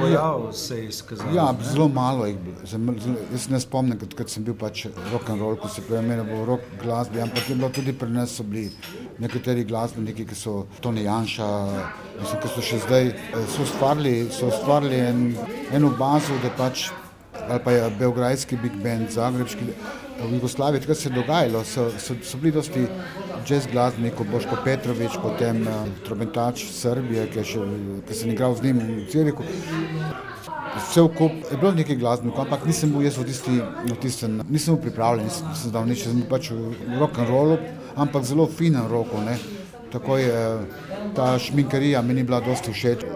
pojav, 0.00 0.52
se 0.52 0.76
je 0.78 0.84
izkazal. 0.88 1.34
Ja, 1.34 1.52
ne? 1.52 1.64
zelo 1.64 1.88
malo 1.88 2.26
jih 2.26 2.36
bilo. 2.38 2.56
Zelo- 2.64 2.96
zelo- 2.98 3.22
Jaz 3.32 3.40
se 3.46 3.52
ne 3.52 3.60
spomnim, 3.60 3.98
kad, 3.98 4.14
kad 4.14 4.30
sem 4.30 4.44
bil 4.44 4.54
pač 4.54 4.86
rock 5.12 5.30
and 5.30 5.40
roll, 5.40 5.56
ko 5.56 5.68
se 5.68 5.82
prej 5.82 6.02
imel 6.02 6.24
rock 6.46 6.62
glasbi, 6.82 7.20
ampak 7.20 7.48
je 7.48 7.54
bilo 7.54 7.68
tudi 7.68 7.92
pri 7.92 8.10
nas 8.10 8.34
so 8.34 8.42
bili 8.42 8.70
nekateri 9.18 9.64
glasbeniki, 9.64 10.26
ki 10.26 10.34
so 10.34 10.66
Tony 10.80 11.04
Janša, 11.06 11.48
mislim, 12.20 12.40
ki 12.42 12.48
so 12.48 12.60
še 12.62 12.78
zdaj, 12.86 13.06
eh, 13.06 13.46
so 13.48 13.62
ustvarili, 13.62 14.28
so 14.30 14.48
ustvarili 14.48 14.96
en, 15.00 15.36
eno 15.72 15.90
bazo, 15.98 16.34
da 16.42 16.50
pač, 16.50 16.90
ali 17.48 17.60
pa 17.62 17.70
je 17.70 17.90
belgrajski 17.98 18.56
big 18.56 18.74
band, 18.82 19.10
zagrebški, 19.10 19.70
v 20.16 20.32
Jugoslaviji, 20.34 20.80
takrat 20.80 20.96
se 20.96 21.08
je 21.08 21.14
dogajalo, 21.14 21.60
so, 21.64 21.90
so, 22.00 22.14
so 22.24 22.38
bili 22.40 22.52
dosti 22.52 22.86
jazz 23.46 23.66
glasbenik 23.70 24.18
Boško 24.30 24.56
Petrovič, 24.64 25.18
potem 25.22 25.62
uh, 25.62 25.86
trobentač 26.04 26.64
Srbije, 26.74 27.28
ki, 27.30 27.44
še, 27.46 27.62
ki 28.08 28.16
sem 28.18 28.32
igral 28.34 28.56
z 28.58 28.66
njim 28.66 28.80
v 28.82 29.04
Ciriku. 29.12 29.46
Vse 30.76 31.04
v 31.06 31.10
kup 31.14 31.32
je 31.46 31.56
bilo 31.56 31.70
nekaj 31.72 31.96
glasbenikov, 31.96 32.44
ampak 32.44 32.66
nisem 32.66 32.90
bil 32.90 33.06
jaz 33.06 33.16
v 33.16 33.26
tisti, 33.30 33.54
v 33.62 33.96
tistem, 34.02 34.40
nisem 34.50 34.74
bil 34.74 34.82
pripravljen, 34.88 35.30
nisem, 35.30 35.46
nisem 35.52 35.72
dal 35.72 35.86
nič, 35.86 36.02
sem 36.04 36.24
pač 36.26 36.50
v 36.50 36.98
rock 36.98 37.22
and 37.22 37.30
rollu, 37.30 37.56
ampak 37.94 38.26
zelo 38.26 38.48
finen 38.50 38.90
roko, 38.90 39.22
ne. 39.22 39.38
Tako 39.94 40.18
je 40.18 40.34
ta 41.14 41.38
šminkarija 41.38 42.02
meni 42.02 42.26
bila 42.26 42.42
dosti 42.42 42.74
všeč 42.74 43.06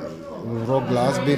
v 0.46 0.62
rock 0.70 0.88
glasbi, 0.88 1.37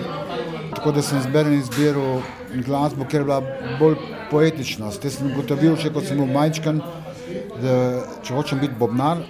tako 0.77 0.93
da 0.93 1.03
sem 1.03 1.25
zberen 1.25 1.57
izbiral 1.57 2.21
glasbo, 2.67 3.09
ker 3.09 3.25
je 3.25 3.31
bila 3.31 3.41
bolj 3.81 3.97
poetičnost. 4.31 5.03
Jaz 5.05 5.17
sem 5.19 5.33
ugotovil, 5.33 5.81
še 5.81 5.91
kot 5.97 6.07
sem 6.07 6.21
bil 6.21 6.29
majčkan, 6.31 6.85
da 7.63 7.77
če 8.23 8.35
hočem 8.35 8.63
biti 8.63 8.79
bobnar, 8.79 9.23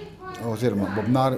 oziroma 0.49 0.89
bobnar, 0.95 1.37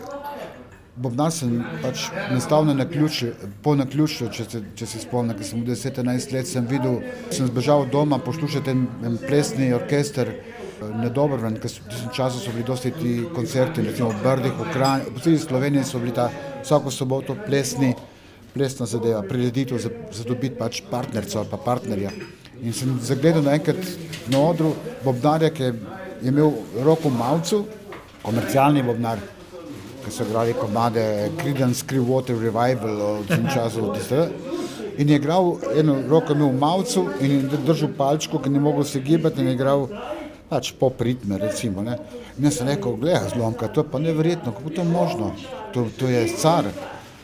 bobnar 0.96 1.32
sem 1.36 1.58
pač 1.84 2.08
enostavno 2.30 2.74
na 2.74 2.86
ključ, 2.88 3.24
po 3.64 3.76
naključju, 3.76 4.30
če, 4.32 4.46
se, 4.50 4.62
če 4.80 4.88
se 4.88 5.02
spomnim, 5.04 5.36
ker 5.36 5.48
sem 5.48 5.64
v 5.64 5.74
10-11 5.74 6.36
let 6.36 6.50
sem 6.50 6.68
videl, 6.70 7.02
sem 7.36 7.50
zbežal 7.50 7.88
doma 7.92 8.20
poslušati 8.24 8.72
en, 8.72 8.86
en 9.04 9.18
plesni 9.22 9.74
orkester, 9.76 10.36
Nedobroven, 10.76 11.56
ker 11.64 11.72
v 11.72 11.88
tistem 11.88 12.12
času 12.14 12.42
so 12.42 12.52
bili 12.52 12.66
dosti 12.68 12.92
ti 12.92 13.14
koncerti, 13.34 13.84
recimo 13.86 14.10
v 14.12 14.20
Brdih, 14.24 14.58
v 14.60 14.74
Kranju, 14.74 15.14
po 15.16 15.24
celih 15.24 15.40
Sloveniji 15.42 15.88
so 15.88 16.02
bili 16.04 16.12
ta 16.16 16.28
vsako 16.64 16.92
soboto 16.92 17.36
plesni, 17.46 17.94
plesna 18.54 18.88
zadeva, 18.88 19.22
prireditev 19.24 19.80
za, 19.80 19.92
za 20.12 20.24
dobiti 20.28 20.56
pač 20.60 20.82
partnerco 20.92 21.40
ali 21.40 21.52
pa 21.52 21.60
partnerja. 21.64 22.12
In 22.64 22.76
sem 22.76 22.92
zagledal 23.04 23.44
naenkrat 23.48 23.80
na 24.32 24.44
odru 24.44 24.74
Bobnarja, 25.04 25.50
ki 25.52 25.64
je 25.64 25.74
imel 26.22 26.52
roko 26.84 27.10
Mavcu, 27.10 27.66
komercialni 28.24 28.84
Bobnar, 28.84 29.20
ki 30.06 30.12
so 30.12 30.24
igrali 30.24 30.54
komade 30.54 31.32
Creedence 31.40 31.86
Clearwater 31.88 32.38
Revival 32.38 33.22
v 33.24 33.28
tem 33.28 33.48
času. 33.54 33.92
Tiste, 33.96 34.30
in 34.98 35.10
je 35.10 35.16
igral, 35.16 35.58
eno 35.76 35.98
roko 36.10 36.34
v 36.34 36.52
Mavcu 36.54 37.08
in 37.22 37.32
je 37.32 37.64
držal 37.66 37.90
palčko, 37.98 38.40
ki 38.40 38.50
ni 38.50 38.60
mogel 38.60 38.84
se 38.84 39.00
gibati 39.00 39.42
in 39.42 39.48
je 39.48 39.54
igral 39.54 39.88
pač 40.50 40.72
po 40.80 40.94
ritme, 41.00 41.38
recimo. 41.42 41.82
Ne. 41.82 41.98
In 42.38 42.46
jaz 42.46 42.60
sem 42.60 42.68
rekel, 42.70 42.98
gledaj, 43.02 43.34
zlomka, 43.34 43.68
to 43.68 43.82
je 43.82 43.90
pa 43.92 44.00
neverjetno, 44.00 44.54
kako 44.54 44.70
to 44.70 44.82
je 44.82 44.88
možno, 44.88 45.32
to, 45.74 45.88
to 46.00 46.08
je 46.08 46.28
car, 46.38 46.70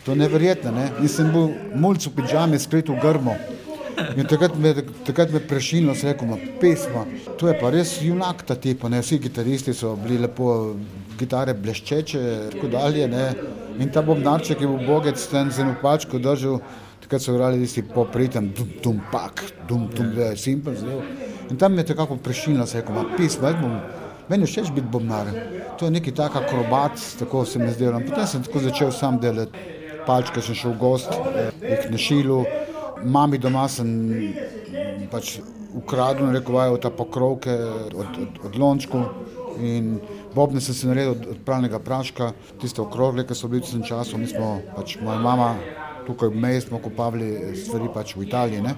to 0.06 0.12
je 0.12 0.18
neverjetno. 0.18 0.72
Ne. 0.72 0.90
In 1.00 1.10
sem 1.10 1.30
bil 1.32 1.52
mulj 1.76 2.08
v 2.10 2.16
pižami, 2.18 2.60
skrit 2.60 2.90
v 2.90 2.98
grmo. 3.02 3.38
In 4.18 4.28
takrat 4.28 4.56
me, 4.60 4.74
takrat 5.06 5.32
me 5.32 5.40
prešilno 5.40 5.96
se 5.96 6.12
rekel, 6.12 6.36
pesma, 6.62 7.06
to 7.40 7.48
je 7.48 7.56
pa 7.60 7.70
res 7.74 7.98
junak 8.02 8.44
ta 8.48 8.56
tip, 8.56 8.84
ne, 8.90 9.02
vsi 9.02 9.20
kitaristi 9.24 9.74
so 9.78 9.94
bili 10.00 10.20
lepo, 10.22 10.76
gitare 11.20 11.54
bleščeče, 11.54 12.22
tako 12.56 12.72
dalje, 12.72 13.08
ne. 13.12 13.26
In 13.80 13.92
ta 13.94 14.04
bobnarček 14.06 14.62
je 14.62 14.70
bil 14.70 14.88
bogec, 14.88 15.22
ten 15.32 15.52
z 15.52 15.64
eno 15.66 15.76
pačko 15.82 16.20
držal, 16.20 16.60
takrat 17.04 17.24
so 17.24 17.36
igrali 17.36 17.62
tisti 17.64 17.84
popritem, 17.88 18.52
dum, 18.58 18.72
dum, 18.84 19.02
pak, 19.12 19.44
dum, 19.70 19.88
dum, 19.96 20.14
da 20.16 20.32
je 20.32 20.40
simpel 20.42 20.78
zdel. 20.80 21.04
In 21.50 21.60
tam 21.60 21.76
me 21.76 21.84
je 21.84 21.92
takako 21.94 22.18
prešilno 22.24 22.66
se 22.66 22.82
rekel, 22.82 23.04
pesma, 23.18 23.52
jaz 23.52 23.62
bom, 23.62 23.78
meni 24.32 24.48
je 24.48 24.54
všeč 24.54 24.74
biti 24.76 24.88
bobnar, 24.92 25.30
to 25.80 25.88
je 25.88 25.98
neki 25.98 26.16
tak 26.16 26.36
akrobat, 26.40 27.00
tako 27.20 27.46
se 27.46 27.60
mi 27.60 27.72
zdelo. 27.76 28.00
In 28.00 28.08
potem 28.10 28.28
sem 28.28 28.44
tako 28.44 28.66
začel 28.68 28.92
sam 28.96 29.20
delati, 29.20 29.70
palčke 30.08 30.42
sem 30.42 30.56
šel 30.58 30.76
v 30.76 30.82
gost, 30.82 31.16
jih 31.62 31.90
na 31.92 32.00
šilu, 32.00 32.44
mami 33.04 33.38
doma 33.38 33.68
sem 33.70 33.90
pač 35.12 35.40
ukradel, 35.76 36.32
rekel, 36.36 36.56
vajo 36.56 36.78
ta 36.78 36.90
pokrovke 36.90 37.54
od, 37.96 38.18
od, 38.18 38.42
od 38.46 38.58
lončku 38.60 39.04
in 39.60 40.00
bobne 40.36 40.62
sem 40.62 40.76
se 40.76 40.88
naredil 40.88 41.12
od, 41.12 41.26
od 41.36 41.40
pralnega 41.46 41.80
praška, 41.80 42.32
tiste 42.62 42.82
okrogle, 42.82 43.26
ki 43.28 43.36
so 43.36 43.48
bili 43.52 43.62
v 43.62 43.68
tistem 43.68 43.84
času, 43.84 44.18
mi 44.18 44.28
smo, 44.28 44.60
pač 44.76 44.98
moja 45.04 45.20
mama 45.20 45.54
tukaj 46.08 46.30
v 46.30 46.40
meji 46.40 46.62
smo 46.62 46.80
kupavali 46.80 47.56
stvari 47.56 47.90
pač 47.94 48.16
v 48.16 48.26
Italiji, 48.26 48.62
ne. 48.62 48.76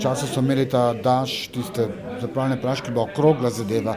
Času 0.00 0.26
so 0.26 0.42
imeli 0.42 0.66
ta 0.68 0.92
daš, 0.92 1.48
tiste 1.54 1.88
za 2.20 2.28
pralne 2.28 2.60
praške, 2.60 2.90
bila 2.90 3.06
okrogla 3.06 3.50
zadeva, 3.50 3.96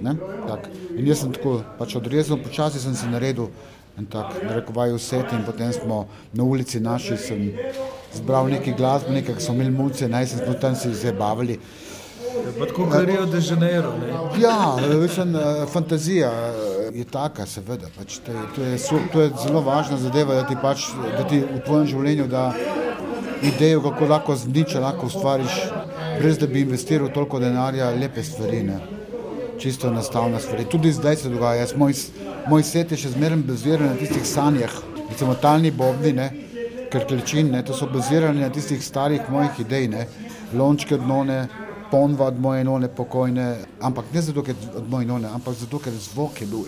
ne, 0.00 0.16
tak. 0.48 0.68
In 0.96 1.06
jaz 1.06 1.24
sem 1.24 1.32
tako 1.34 1.60
pač 1.78 1.96
odrezal, 1.96 2.40
počasi 2.42 2.80
sem 2.80 2.94
se 2.94 3.10
naredil 3.10 3.50
en 3.98 4.06
tak, 4.10 4.34
rekel, 4.42 4.74
vajo 4.74 4.98
set 4.98 5.32
in 5.32 5.44
potem 5.46 5.72
smo 5.72 6.06
na 6.32 6.44
ulici 6.44 6.80
naši, 6.80 7.16
sem 7.16 7.44
zbral 8.16 8.50
neki 8.50 8.74
glasbenike, 8.78 9.34
ki 9.34 9.42
so 9.42 9.52
imeli 9.52 9.70
mulce, 9.70 10.08
naj 10.08 10.26
se 10.26 10.44
smo 10.44 10.54
tam 10.60 10.76
se 10.76 10.92
zabavali. 10.94 11.58
Pa 12.58 12.66
tako 12.66 12.86
kot 12.90 13.04
Rio 13.06 13.26
de 13.26 13.40
Janeiro. 13.50 13.92
Ne? 14.00 14.40
Ja, 14.42 14.76
mislim, 15.00 15.36
fantazija 15.72 16.30
je 16.94 17.04
taka, 17.04 17.46
seveda. 17.46 17.86
Pač 17.98 18.18
to, 18.26 18.32
je, 18.32 18.42
to, 18.56 18.62
je, 18.62 18.78
to 19.12 19.20
je 19.20 19.30
zelo 19.46 19.60
važna 19.60 19.96
zadeva, 19.98 20.34
da 20.34 20.46
ti, 20.46 20.56
pač, 20.62 20.88
da 21.16 21.24
ti 21.28 21.40
v 21.40 21.60
tvojem 21.66 21.86
življenju 21.86 22.26
da 22.30 22.48
idejo, 23.42 23.82
kako 23.82 24.06
lahko 24.10 24.36
z 24.36 24.48
niča 24.48 24.80
lahko 24.80 25.06
ustvariš, 25.06 25.56
brez 26.18 26.38
da 26.38 26.46
bi 26.46 26.60
investiral 26.60 27.10
toliko 27.14 27.40
denarja, 27.40 27.90
lepe 27.90 28.22
stvari. 28.22 28.62
Ne? 28.62 28.78
Čisto 29.58 29.88
enostavne 29.88 30.40
stvari. 30.40 30.64
Tudi 30.70 30.92
zdaj 30.92 31.16
se 31.16 31.28
dogaja. 31.28 31.60
Jaz, 31.62 31.76
moj, 31.76 31.94
moj 32.50 32.62
set 32.62 32.92
je 32.92 32.98
še 33.04 33.14
zmeraj 33.14 33.44
baziran 33.46 33.94
na 33.94 33.98
tistih 33.98 34.26
sanjah, 34.26 34.74
recimo 35.10 35.34
talni 35.40 35.70
bobni, 35.70 36.12
ne? 36.12 36.30
Krklečin, 36.94 37.50
ne? 37.50 37.62
to 37.66 37.74
so 37.74 37.88
bazirani 37.90 38.40
na 38.40 38.50
tistih 38.54 38.82
starih 38.84 39.26
mojih 39.30 39.60
idej, 39.66 39.88
ne? 39.90 40.06
lončke 40.54 40.98
dnone, 40.98 41.46
ponva 41.90 42.28
od 42.30 42.40
moje 42.40 42.64
none 42.64 42.88
pokojne, 42.88 43.48
ampak 43.82 44.12
ne 44.14 44.22
zato, 44.22 44.42
ker 44.42 44.54
od 44.76 44.88
moje 44.90 45.06
none, 45.06 45.28
ampak 45.28 45.54
zato, 45.58 45.78
ker 45.82 45.94
zvok 45.94 46.40
je 46.42 46.46
bil, 46.50 46.64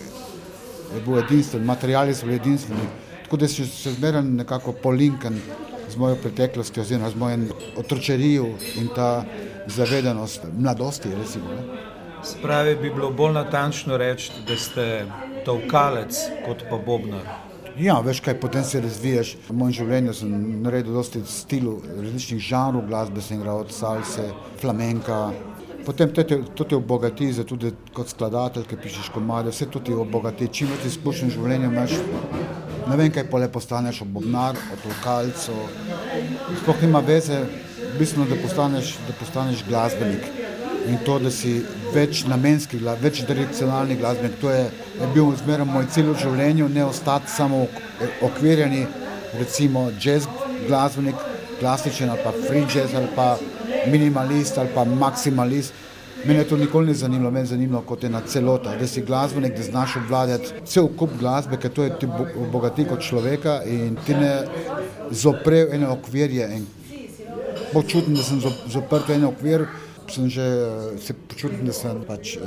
je 0.95 1.01
bil 1.05 1.19
edinstven, 1.19 1.65
materiali 1.65 2.15
so 2.15 2.27
bili 2.27 2.39
edinstveni. 2.41 2.87
Tako 3.23 3.39
da 3.41 3.47
se 3.51 3.65
še 3.67 3.95
zmeraj 3.97 4.23
nekako 4.23 4.75
polinkan 4.83 5.39
z 5.87 5.99
mojo 5.99 6.15
preteklostjo, 6.21 6.83
oziroma 6.83 7.09
z 7.11 7.19
mojim 7.19 7.47
otročerijo 7.79 8.53
in 8.79 8.87
ta 8.95 9.25
zavedanost 9.67 10.47
mladosti, 10.59 11.11
recimo. 11.15 11.55
Ne? 11.55 11.81
Spravi 12.23 12.75
bi 12.75 12.89
bilo 12.91 13.11
bolj 13.11 13.35
natančno 13.39 13.97
reči, 13.97 14.31
da 14.47 14.55
ste 14.59 14.87
tovkalec 15.45 16.23
kot 16.45 16.63
pa 16.69 16.79
bobnar. 16.79 17.46
Ja, 17.79 17.99
veš 18.01 18.19
kaj, 18.25 18.39
potem 18.39 18.63
se 18.63 18.79
razvijaš. 18.81 19.35
V 19.49 19.53
mojem 19.53 19.73
življenju 19.77 20.13
sem 20.17 20.31
naredil 20.63 20.95
dosti 20.97 21.19
stilov, 21.29 21.83
različnih 21.85 22.39
žanrov 22.41 22.87
glasbe, 22.89 23.21
sem 23.21 23.37
igral 23.37 23.61
od 23.61 23.73
salse, 23.75 24.25
flamenka. 24.61 25.19
Potem 25.85 26.09
te, 26.09 26.23
to 26.57 26.65
te 26.65 26.75
obogati, 26.75 27.29
tudi 27.45 27.71
kot 27.93 28.09
skladatelj, 28.09 28.65
ki 28.71 28.79
pišeš 28.81 29.11
komade, 29.13 29.53
vse 29.53 29.69
to 29.69 29.79
ti 29.79 29.93
obogati. 29.93 30.49
Čim 30.49 30.73
več 30.73 30.89
izkušenj 30.89 31.29
v 31.29 31.37
življenju 31.37 31.69
imaš, 31.69 31.93
ne 32.89 32.97
vem, 32.97 33.13
kaj 33.13 33.29
pole 33.29 33.51
postaneš, 33.53 34.01
obobnar, 34.07 34.57
od 34.73 34.89
lokalcev. 34.89 35.61
Sploh 36.63 36.81
nima 36.81 37.05
veze, 37.05 37.43
bistveno, 37.99 38.25
da 38.25 38.41
postaneš, 38.41 38.95
da 39.05 39.19
postaneš 39.21 39.63
glasbenik 39.69 40.46
in 40.87 40.97
to, 41.05 41.17
da 41.19 41.31
si 41.31 41.57
več 41.93 42.23
namenski, 42.27 42.79
več 43.01 43.23
direkcionalni 43.27 43.97
glasbenik. 43.99 44.37
To 44.41 44.51
je, 44.51 44.67
je 45.01 45.09
bil 45.13 45.33
zmeraj 45.41 45.67
moj 45.67 45.87
cilj 45.93 46.13
v 46.13 46.19
življenju, 46.23 46.69
ne 46.73 46.85
ostati 46.87 47.31
samo 47.31 47.65
okvirjeni, 48.23 48.85
recimo 49.39 49.89
jazz 49.99 50.29
glasbenik, 50.67 51.19
klasičen 51.59 52.09
ali 52.13 52.21
pa 52.23 52.31
free 52.37 52.65
jazz 52.69 52.93
ali 52.95 53.09
pa 53.15 53.35
minimalist 53.89 54.57
ali 54.57 54.69
pa 54.75 54.85
maksimalist. 54.85 55.73
Mene 56.25 56.43
to 56.49 56.57
nikoli 56.57 56.89
ni 56.89 56.93
zanimalo, 56.97 57.31
mene 57.31 57.45
je 57.45 57.51
zanimalo 57.53 57.83
kot 57.85 58.03
ena 58.07 58.23
celota, 58.25 58.73
da 58.75 58.87
si 58.89 59.03
glasbenik, 59.05 59.53
da 59.57 59.63
znaš 59.63 59.99
obvladati 59.99 60.63
cel 60.65 60.87
kup 60.97 61.13
glasbe, 61.19 61.59
ker 61.61 61.71
to 61.71 61.85
je 61.85 61.91
ti 61.99 62.09
bogati 62.51 62.87
kot 62.89 63.03
človeka 63.05 63.59
in 63.65 63.97
ti 64.05 64.15
ne 64.17 64.31
zopre 65.11 65.65
v 65.65 65.77
ene 65.77 65.91
okvirje. 65.93 66.49
Počutim, 67.73 68.15
da 68.15 68.23
sem 68.23 68.41
zaprt 68.41 69.11
v 69.11 69.19
ene 69.19 69.29
okvirje 69.29 69.67
sem 70.11 70.29
že 70.29 70.45
se 70.99 71.13
počutil, 71.13 71.65
da 71.65 71.73
sem 71.73 72.01
pač 72.07 72.37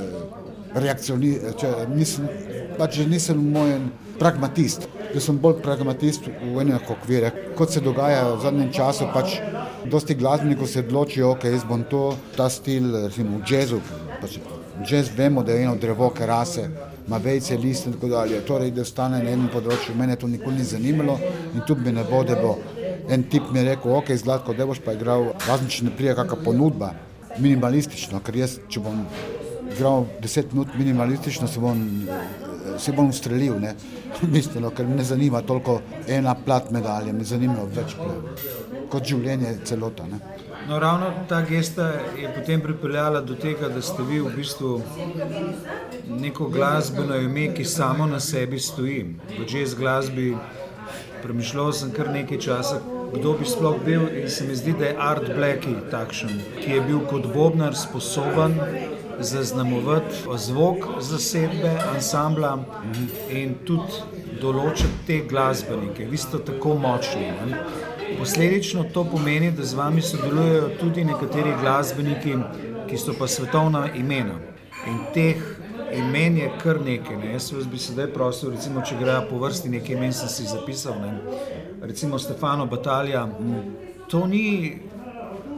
reakcionist, 0.75 1.65
nisem, 1.95 2.29
pač 2.77 2.97
nisem 3.07 3.37
moj 3.37 3.75
pragmatist, 4.19 4.87
da 5.13 5.19
sem 5.19 5.37
bolj 5.37 5.59
pragmatist 5.65 6.27
v 6.27 6.61
enih 6.63 6.89
okvirih. 6.95 7.55
Kot 7.57 7.73
se 7.73 7.83
dogaja 7.83 8.23
v 8.33 8.41
zadnjem 8.43 8.71
času, 8.71 9.09
pač 9.13 9.39
dosti 9.85 10.15
glasbenikov 10.15 10.67
se 10.67 10.85
odločijo, 10.85 11.33
ok, 11.35 11.49
jaz 11.51 11.67
bom 11.67 11.83
to, 11.89 12.15
ta 12.37 12.49
stil, 12.49 12.91
recimo 13.07 13.41
v 13.41 13.49
jazzu, 13.49 13.81
pač 14.21 14.39
jazz 14.87 15.11
vemo, 15.17 15.43
da 15.43 15.53
je 15.53 15.65
eno 15.65 15.75
drevo, 15.75 16.09
ki 16.15 16.25
rase, 16.25 16.69
ima 17.07 17.17
vejce, 17.17 17.57
liste 17.57 17.89
in 17.89 17.97
tako 17.97 18.11
dalje. 18.13 18.41
Torej, 18.47 18.71
da 18.71 18.85
stane 18.85 19.21
na 19.23 19.33
enem 19.33 19.49
področju, 19.53 19.97
mene 19.97 20.15
to 20.15 20.29
nikoli 20.29 20.61
ni 20.61 20.65
zanimalo 20.65 21.17
in 21.53 21.65
tudi 21.67 21.85
me 21.85 21.97
ne 21.97 22.05
bo, 22.07 22.23
da 22.23 22.37
bo 22.39 22.57
en 23.11 23.23
tip 23.29 23.49
mi 23.51 23.63
rekel, 23.65 23.91
ok, 23.97 24.13
zlatko, 24.15 24.53
da 24.55 24.65
boš 24.69 24.79
pa 24.85 24.93
igral, 24.95 25.33
važno, 25.47 25.69
če 25.69 25.89
ne 25.89 25.95
prija 25.97 26.15
kakšna 26.15 26.43
ponudba 26.45 26.93
minimalistično, 27.39 28.19
ker 28.25 28.35
jaz, 28.43 28.57
če 28.69 28.83
bom 28.83 29.05
igral 29.71 30.05
deset 30.21 30.53
minut 30.53 30.75
minimalistično, 30.77 31.47
se 31.47 31.59
bom, 31.59 31.83
se 32.77 32.91
bom 32.91 33.09
ustrelil, 33.09 33.59
Bistveno, 34.33 34.69
ker 34.75 34.87
me 34.87 34.99
ne 34.99 35.03
zanima 35.07 35.41
toliko 35.41 35.79
ena 36.07 36.35
plat 36.35 36.71
medalje, 36.71 37.13
me 37.13 37.23
zanima 37.23 37.65
več 37.75 37.95
plat. 37.95 38.47
kot 38.91 39.07
življenje 39.07 39.53
celota. 39.63 40.03
Ne. 40.03 40.19
No, 40.67 40.79
ravno 40.79 41.13
ta 41.27 41.41
gesta 41.41 41.87
je 42.19 42.29
potem 42.35 42.61
pripeljala 42.61 43.21
do 43.21 43.35
tega, 43.35 43.69
da 43.69 43.81
ste 43.81 44.03
vi 44.03 44.19
v 44.19 44.33
bistvu 44.35 44.81
neko 46.19 46.49
glasbeno 46.51 47.15
ime, 47.15 47.47
ki 47.55 47.65
samo 47.65 48.05
na 48.05 48.19
sebi 48.19 48.59
stoji. 48.59 49.05
V 49.37 49.47
jazz 49.47 49.73
glasbi 49.79 50.35
premišljal 51.23 51.71
sem 51.73 51.91
kar 51.95 52.11
nekaj 52.11 52.39
časa, 52.45 52.81
kdo 53.13 53.33
bi 53.39 53.45
sploh 53.45 53.77
bil 53.85 54.07
in 54.21 54.29
se 54.29 54.47
mi 54.47 54.55
zdi, 54.55 54.73
da 54.79 54.85
je 54.85 54.95
Art 54.97 55.27
Blackie 55.35 55.75
takšen, 55.91 56.41
ki 56.61 56.71
je 56.71 56.81
bil 56.87 56.99
kot 57.09 57.27
bobnar 57.33 57.75
sposoben 57.75 58.57
zaznamovati 59.19 60.15
zvok 60.37 60.87
zasedbe, 60.99 61.71
ansambla 61.93 62.57
in 63.29 63.55
tudi 63.65 64.01
določiti 64.41 65.05
te 65.07 65.17
glasbenike. 65.29 66.07
Vi 66.09 66.17
ste 66.17 66.39
tako 66.45 66.75
močni. 66.81 67.29
Ne? 67.45 67.63
Posledično 68.19 68.87
to 68.93 69.03
pomeni, 69.07 69.51
da 69.55 69.63
z 69.63 69.77
vami 69.77 70.01
sodelujejo 70.01 70.69
tudi 70.79 71.05
nekateri 71.05 71.53
glasbeniki, 71.61 72.37
ki 72.89 72.97
so 72.99 73.15
pa 73.17 73.27
svetovna 73.27 73.85
imena. 73.95 74.39
In 74.89 74.97
teh 75.13 75.43
imen 75.95 76.37
je 76.37 76.49
kar 76.63 76.81
nekaj. 76.81 77.17
Ne. 77.21 77.35
Jaz 77.35 77.51
bi 77.71 77.79
sedaj 77.79 78.09
prosil, 78.15 78.55
recimo, 78.55 78.83
če 78.85 78.97
grejo 78.99 79.27
po 79.29 79.43
vrsti 79.43 79.75
nekaj 79.77 79.97
imen, 79.97 80.15
sem 80.15 80.31
si 80.31 80.49
zapisal. 80.49 80.97
Ne. 81.03 81.70
Recimo 81.81 82.19
Stefano 82.19 82.65
Batalja. 82.65 83.27
To 84.07 84.27
ni 84.27 84.77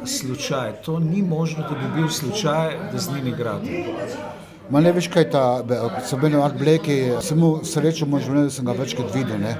slučaj, 0.05 0.71
to 0.85 0.99
ni 0.99 1.21
možno, 1.21 1.63
da 1.69 1.75
bi 1.75 2.01
bil 2.01 2.09
slučaj, 2.09 2.77
da 2.91 2.97
z 2.97 3.15
njimi 3.15 3.29
igrate. 3.29 3.83
Ma 4.69 4.79
ne 4.79 4.91
veš, 4.91 5.07
kaj 5.07 5.29
ta, 5.29 5.63
Sabine 6.05 6.43
Art 6.43 6.55
Blakey, 6.59 7.21
samo 7.21 7.59
srečo 7.63 8.05
moj 8.05 8.21
življenje, 8.23 8.43
da 8.43 8.55
sem 8.55 8.65
ga 8.65 8.71
večkrat 8.71 9.15
videl. 9.15 9.39
Ne. 9.39 9.55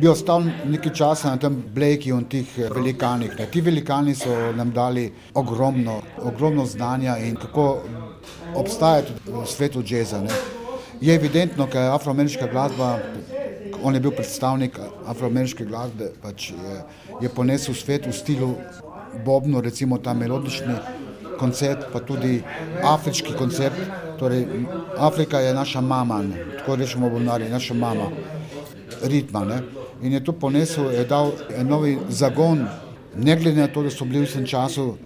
Bi 0.00 0.08
ostal 0.08 0.44
nekaj 0.68 0.92
časa 0.92 1.32
na 1.32 1.40
tem 1.40 1.56
Blakeyju 1.74 2.18
in 2.20 2.28
tih 2.28 2.58
velikanih. 2.58 3.32
Ne. 3.38 3.46
Ti 3.46 3.60
velikani 3.64 4.14
so 4.14 4.52
nam 4.56 4.72
dali 4.72 5.06
ogromno, 5.34 6.02
ogromno 6.22 6.66
znanja 6.66 7.16
in 7.24 7.40
kako 7.40 7.78
obstaja 8.54 9.02
tudi 9.08 9.32
v 9.32 9.46
svetu 9.48 9.82
jazza. 9.86 10.20
Ne. 10.20 10.42
Je 11.00 11.14
evidentno, 11.14 11.66
ker 11.66 11.88
je 11.88 11.94
afroameriška 11.96 12.52
glasba, 12.52 12.98
on 13.84 13.94
je 13.94 14.00
bil 14.00 14.10
predstavnik 14.16 14.78
afroameriške 15.06 15.64
glasbe, 15.64 16.10
pač 16.22 16.50
je, 16.50 16.76
je 17.20 17.28
ponesel 17.28 17.74
svet 17.76 18.06
v 18.08 18.12
stilu 18.12 18.54
Bobno, 19.24 19.60
recimo 19.60 19.98
ta 20.02 20.14
melodični 20.14 20.74
koncept, 21.38 21.84
pa 21.92 22.00
tudi 22.00 22.40
afriški 22.82 23.36
koncept. 23.38 23.78
Torej, 24.18 24.46
Afrika 24.98 25.38
je 25.38 25.54
naša 25.54 25.80
mama, 25.80 26.22
ne. 26.22 26.40
tako 26.58 26.76
rečemo 26.76 27.10
bobnari, 27.10 27.48
naša 27.48 27.74
mama, 27.74 28.08
ritma. 29.02 29.44
Ne. 29.44 29.60
In 30.02 30.12
je 30.12 30.24
to 30.24 30.32
ponesel, 30.32 30.90
je 30.90 31.04
dal 31.04 31.32
novi 31.62 31.98
zagon, 32.08 32.66
ne 33.16 33.36
glede 33.36 33.60
na 33.60 33.68
to, 33.68 33.82
da 33.82 33.90
so 33.90 34.04
bili 34.04 34.24
v 34.26 34.32
tem 34.32 34.46
času 34.46 34.96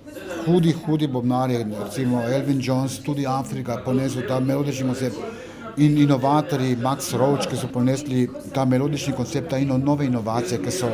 hudi, 0.47 0.73
hudi 0.87 1.07
bobnari, 1.07 1.59
recimo 1.85 2.23
Elvin 2.23 2.61
Jones, 2.63 2.99
tudi 3.05 3.27
Afrika, 3.27 3.81
ponesel 3.85 4.25
ta 4.29 4.41
melodični 4.41 4.87
koncept. 4.87 5.48
In 5.79 5.99
inovatorji, 5.99 6.77
Max 6.77 7.13
Roach, 7.15 7.47
ki 7.47 7.57
so 7.57 7.69
ponesli 7.71 8.29
ta 8.55 8.65
melodični 8.65 9.13
koncept, 9.15 9.51
ta 9.51 9.59
ino, 9.63 9.79
nove 9.79 10.07
inovacije, 10.07 10.59
ki 10.63 10.71
so 10.75 10.91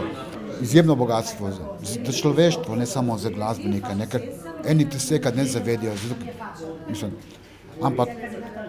izjemno 0.61 0.95
bogatstvo 0.95 1.51
za, 1.51 1.71
za 2.05 2.13
človeštvo, 2.13 2.77
ne 2.77 2.87
samo 2.87 3.19
za 3.19 3.31
glasbenike, 3.31 3.95
ne, 3.97 4.07
eni 4.67 4.89
te 4.91 4.99
se 4.99 5.21
kad 5.23 5.37
ne 5.37 5.45
zavedijo. 5.45 5.93
Zato, 5.97 6.21
mislim, 6.89 7.11
ampak 7.83 8.09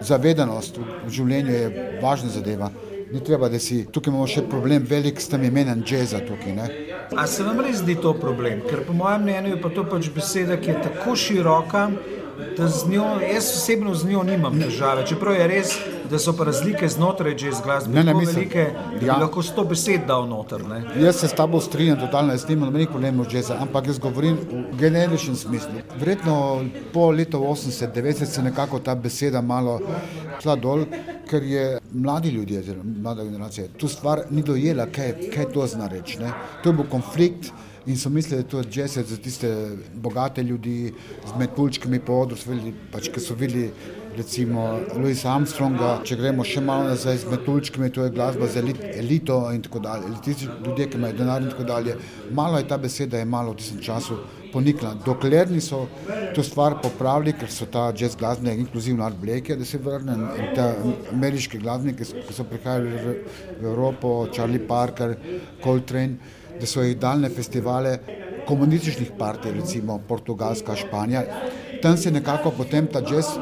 zavedanost 0.00 0.76
v, 0.76 0.86
v 1.06 1.12
življenju 1.12 1.52
je 1.52 1.98
važna 2.02 2.30
zadeva. 2.30 2.70
Ni 3.12 3.20
treba, 3.24 3.48
da 3.48 3.58
si 3.62 3.84
tukaj 3.92 4.10
imamo 4.10 4.26
še 4.26 4.42
problem, 4.50 4.86
velik 4.88 5.20
s 5.20 5.30
tem 5.30 5.44
imenom 5.46 5.84
jazza 5.86 6.18
tukaj. 6.26 6.56
Ne? 6.56 6.70
A 7.14 7.26
se 7.30 7.44
vam 7.46 7.60
res 7.62 7.82
zdi 7.84 7.94
to 8.02 8.16
problem? 8.18 8.64
Ker 8.66 8.82
po 8.88 8.96
mojem 8.96 9.28
mnenju 9.28 9.54
je 9.54 9.60
pa 9.62 9.70
to 9.70 9.84
pač 9.86 10.08
beseda, 10.14 10.56
ki 10.58 10.72
je 10.72 10.78
tako 10.88 11.14
široka, 11.14 11.90
da 12.56 12.66
z 12.68 12.90
njo, 12.90 13.04
jaz 13.22 13.52
osebno 13.60 13.94
z 13.94 14.10
njo 14.10 14.24
nimam 14.26 14.58
težave. 14.58 15.06
Čeprav 15.06 15.38
je 15.38 15.46
res, 15.52 15.76
da 16.10 16.18
so 16.18 16.32
pa 16.32 16.44
razlike 16.44 16.88
znotraj 16.88 17.34
jazz 17.34 17.60
glasbe 17.64 17.94
Ne, 17.94 18.00
ne, 18.00 18.06
tako 18.06 18.18
mislim- 18.18 18.36
velike, 18.36 18.66
da 18.92 18.98
bi 18.98 19.06
ja. 19.06 19.16
lahko 19.16 19.42
sto 19.42 19.64
besed 19.64 20.06
dal 20.06 20.28
noter. 20.28 20.64
Ne? 20.64 20.82
Jaz 20.98 21.16
se 21.16 21.28
s 21.28 21.32
tabo 21.32 21.60
strinjam 21.60 21.98
totalno, 22.00 22.32
jaz 22.32 22.48
nimam 22.48 22.66
nobenih 22.66 22.88
problemov 22.88 23.26
z 23.30 23.34
jazza, 23.34 23.56
ampak 23.60 23.86
jaz 23.86 23.98
govorim 23.98 24.36
v 24.72 24.76
generičnem 24.78 25.36
smislu. 25.36 25.70
Verjetno 25.98 26.62
po 26.92 27.10
letu 27.10 27.38
80-90 27.38 28.24
se 28.26 28.42
nekako 28.42 28.78
ta 28.78 28.94
beseda 28.94 29.40
malo 29.40 29.80
šla 30.42 30.56
dol, 30.56 30.84
ker 31.30 31.42
je 31.42 31.78
mladi 31.92 32.28
ljudje, 32.28 32.62
mlada 33.02 33.24
generacija, 33.24 33.66
tu 33.76 33.88
stvar 33.88 34.20
ni 34.30 34.42
dojela, 34.42 34.86
kaj, 34.86 35.30
kaj 35.34 35.44
to 35.52 35.66
zna 35.66 35.88
reči. 35.88 36.18
ne. 36.18 36.30
To 36.62 36.68
je 36.68 36.72
bil 36.72 36.84
konflikt 36.90 37.50
in 37.86 37.96
so 37.96 38.10
mislili, 38.10 38.42
da 38.42 38.48
to 38.48 38.58
je 38.58 38.64
jazz 38.72 38.98
za 38.98 39.16
tiste 39.16 39.50
bogate 39.94 40.42
ljudi 40.42 40.92
z 41.26 41.38
metuljčkami 41.38 41.98
po 42.00 42.12
odru, 42.12 42.36
pač, 42.92 43.08
ki 43.08 43.20
so 43.20 43.34
videli 43.34 43.70
recimo 44.16 44.80
Louis 44.96 45.24
Armstronga, 45.24 46.00
če 46.04 46.16
gremo 46.16 46.44
še 46.44 46.62
malo 46.64 46.88
nazaj 46.90 47.22
z 47.22 47.30
metuljčkami, 47.32 47.90
to 47.92 48.06
je 48.06 48.12
glasba 48.14 48.48
za 48.50 48.60
elit, 48.62 48.80
elito 48.96 49.38
in 49.52 49.62
tako 49.62 49.82
dalje, 49.84 50.10
elitisti 50.10 50.48
ljudje, 50.48 50.88
ki 50.90 50.98
imajo 51.00 51.18
denar 51.18 51.42
in 51.42 51.52
tako 51.52 51.66
dalje. 51.68 51.96
Malo 52.30 52.58
je 52.58 52.68
ta 52.68 52.78
beseda 52.80 53.20
je 53.20 53.28
malo 53.28 53.52
v 53.52 53.60
tistem 53.60 53.82
času 53.84 54.18
ponikla. 54.52 54.94
Dokler 55.04 55.50
niso 55.50 55.86
to 56.34 56.42
stvar 56.42 56.78
popravili, 56.82 57.34
ker 57.36 57.50
so 57.52 57.68
ta 57.70 57.90
jazz 57.92 58.16
glasbene 58.16 58.56
inkluzivno 58.56 59.04
art 59.04 59.18
bleke, 59.20 59.56
da 59.56 59.64
se 59.64 59.78
vrne 59.78 60.16
in 60.16 60.54
ta 60.56 60.70
ameriški 61.12 61.60
glasbeniki, 61.60 62.04
ki 62.04 62.34
so- 62.34 62.46
prihajali 62.46 62.90
v, 63.04 63.14
v 63.60 63.66
Evropo, 63.66 64.28
Charlie 64.32 64.62
Parker, 64.62 65.16
Coltrane, 65.62 66.16
da 66.60 66.66
so 66.66 66.82
jih 66.82 66.96
dali 66.96 67.26
na 67.26 67.28
festivale 67.28 67.98
komunističnih 68.46 69.10
partij, 69.18 69.52
recimo 69.58 69.98
Portugalska, 70.08 70.76
Španija. 70.76 71.24
Tam 71.82 71.96
se 71.96 72.10
nekako 72.10 72.50
potem 72.50 72.86
ta 72.86 73.02
jazz 73.04 73.34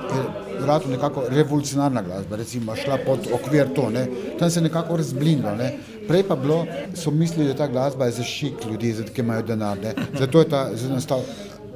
rado 0.60 0.88
nekako 0.88 1.24
revolucionarna 1.28 2.02
glasba, 2.02 2.36
recimo 2.36 2.76
šla 2.76 2.98
pod 3.06 3.28
okvir 3.32 3.74
to, 3.74 3.90
ne. 3.90 4.06
tam 4.38 4.50
se 4.50 4.58
je 4.58 4.62
nekako 4.62 4.96
razblinilo. 4.96 5.54
Ne. 5.54 5.78
Prej 6.08 6.22
pa 6.28 6.36
bilo, 6.36 6.66
so 6.94 7.10
mislili, 7.10 7.48
da 7.48 7.54
ta 7.54 7.66
glasba 7.66 8.04
je 8.04 8.12
za 8.12 8.22
šik 8.22 8.66
ljudi, 8.70 8.92
za 8.92 9.04
ki 9.04 9.20
imajo 9.20 9.42
denar. 9.42 9.78
Ne. 9.78 9.94
Zato 10.18 10.38
je 10.38 10.48
ta, 10.48 10.70
nastal, 10.88 11.20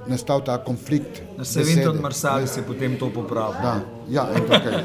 nastal 0.06 0.44
ta 0.44 0.58
konflikt. 0.64 1.27
Na 1.38 1.44
besede. 1.44 1.64
Sevinton 1.64 2.00
Marsalis 2.00 2.56
je 2.56 2.62
potem 2.62 2.96
to 2.96 3.06
popravil. 3.08 3.62
Da, 3.62 3.78
ja, 4.08 4.26
in 4.28 4.42
to, 4.42 4.58
kaj. 4.58 4.82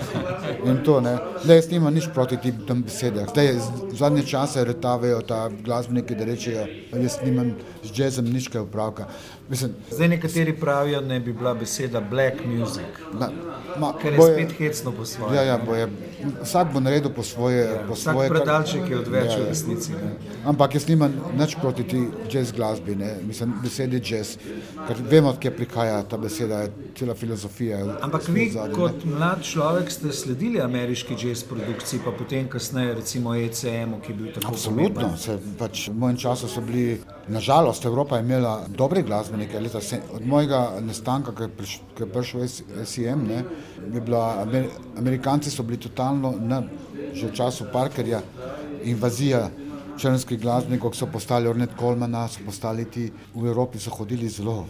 in 0.64 0.78
to 0.80 1.02
ne. 1.02 1.14
Zdaj 1.42 1.56
jaz 1.58 1.68
nimam 1.68 1.90
nič 1.92 2.06
proti 2.08 2.38
tem, 2.38 2.54
tem 2.62 2.78
besedam. 2.80 3.26
Zdaj 3.26 3.58
zadnje 3.92 4.24
čase 4.24 4.62
retavajo 4.64 5.22
ta 5.24 5.50
glasbeniki, 5.50 6.14
da 6.14 6.26
rečejo, 6.26 6.66
jaz 6.94 7.18
nimam 7.22 7.56
z 7.82 7.90
jazzom 7.92 8.26
nič 8.28 8.48
kaj 8.48 8.62
upravka. 8.62 9.08
Mislim, 9.50 9.74
Zdaj 9.90 10.08
nekateri 10.10 10.54
pravijo, 10.54 11.02
da 11.02 11.08
ne 11.08 11.20
bi 11.20 11.34
bila 11.34 11.54
beseda 11.54 12.00
black 12.02 12.46
music, 12.48 12.86
da, 13.14 13.32
ma, 13.76 13.94
ker 13.94 14.14
je 14.14 14.18
boje- 14.18 14.34
spet 14.36 14.58
hecno 14.60 14.92
po 14.92 15.06
svoje. 15.06 15.36
Ja, 15.36 15.44
ja, 15.44 15.58
boje, 15.58 15.88
vsak 16.44 16.74
bo 16.74 16.80
naredil 16.80 17.10
po 17.10 17.24
svoje. 17.24 17.66
Po 17.88 17.94
Vsak 17.94 18.14
svoje 18.14 18.30
kar- 18.30 18.36
predalček 18.36 18.84
je 18.86 18.98
odveč 18.98 19.26
Ja, 19.26 19.38
v 19.38 19.42
ja. 19.42 19.48
resnici. 19.48 19.92
Ne. 19.94 20.14
Ampak 20.46 20.74
jaz 20.74 20.88
nimam 20.88 21.10
nič 21.34 21.56
proti 21.56 21.84
ti 21.84 22.00
jazz 22.30 22.52
glasbi, 22.52 22.96
ne. 22.96 23.18
mislim, 23.24 23.54
besedi 23.60 24.00
jazz, 24.02 24.38
ker 24.88 24.96
vemo, 25.02 25.30
odkje 25.30 25.52
prihaja 25.52 26.04
ta 26.04 26.18
beseda, 26.18 26.43
je 26.44 26.72
cela 26.98 27.16
filozofija. 27.16 27.80
Ampak 28.02 28.28
vi 28.28 28.50
zadju, 28.54 28.72
ne. 28.72 28.80
kot 28.80 29.06
mlad 29.06 29.42
človek 29.44 29.92
ste 29.92 30.12
sledili 30.12 30.62
ameriški 30.62 31.16
jazz 31.20 31.44
produkciji, 31.44 32.02
pa 32.06 32.12
potem 32.12 32.48
kasneje 32.50 32.94
recimo 33.00 33.36
ECM-u, 33.36 34.00
ki 34.04 34.12
je 34.12 34.18
bil 34.18 34.34
tako 34.34 34.54
Absolutno, 34.54 35.10
se, 35.18 35.38
pač, 35.60 35.88
v 35.90 35.96
mojem 36.04 36.18
času 36.26 36.48
so 36.48 36.62
bili, 36.62 37.00
nažalost, 37.28 37.86
Evropa 37.86 38.18
je 38.18 38.28
imela 38.28 38.54
dobre 38.68 39.02
glasbenike. 39.02 39.60
Leta, 39.60 39.82
se, 39.82 40.02
od 40.14 40.28
mojega 40.28 40.64
nastanka, 40.82 41.32
ko 41.32 41.44
je, 41.44 41.50
priš, 41.50 41.80
prišel 42.14 42.48
SEM, 42.86 43.28
ne, 43.28 43.44
je 43.94 44.02
bila, 44.02 44.42
Amer, 44.42 44.70
Amerikanci 44.98 45.52
so 45.52 45.64
bili 45.64 45.80
totalno, 45.80 46.36
na, 46.40 46.64
že 47.14 47.28
v 47.28 47.34
času 47.34 47.72
Parkerja, 47.74 48.22
invazija 48.84 49.50
črnskih 49.98 50.40
glasbenikov, 50.42 50.92
ki 50.94 50.98
so 50.98 51.08
postali 51.12 51.48
Ornette 51.48 51.76
Colemana, 51.80 52.26
so 52.28 52.44
postali 52.46 52.86
ti 52.86 53.06
v 53.36 53.48
Evropi, 53.48 53.80
so 53.80 53.94
hodili 53.94 54.30
zelo 54.30 54.66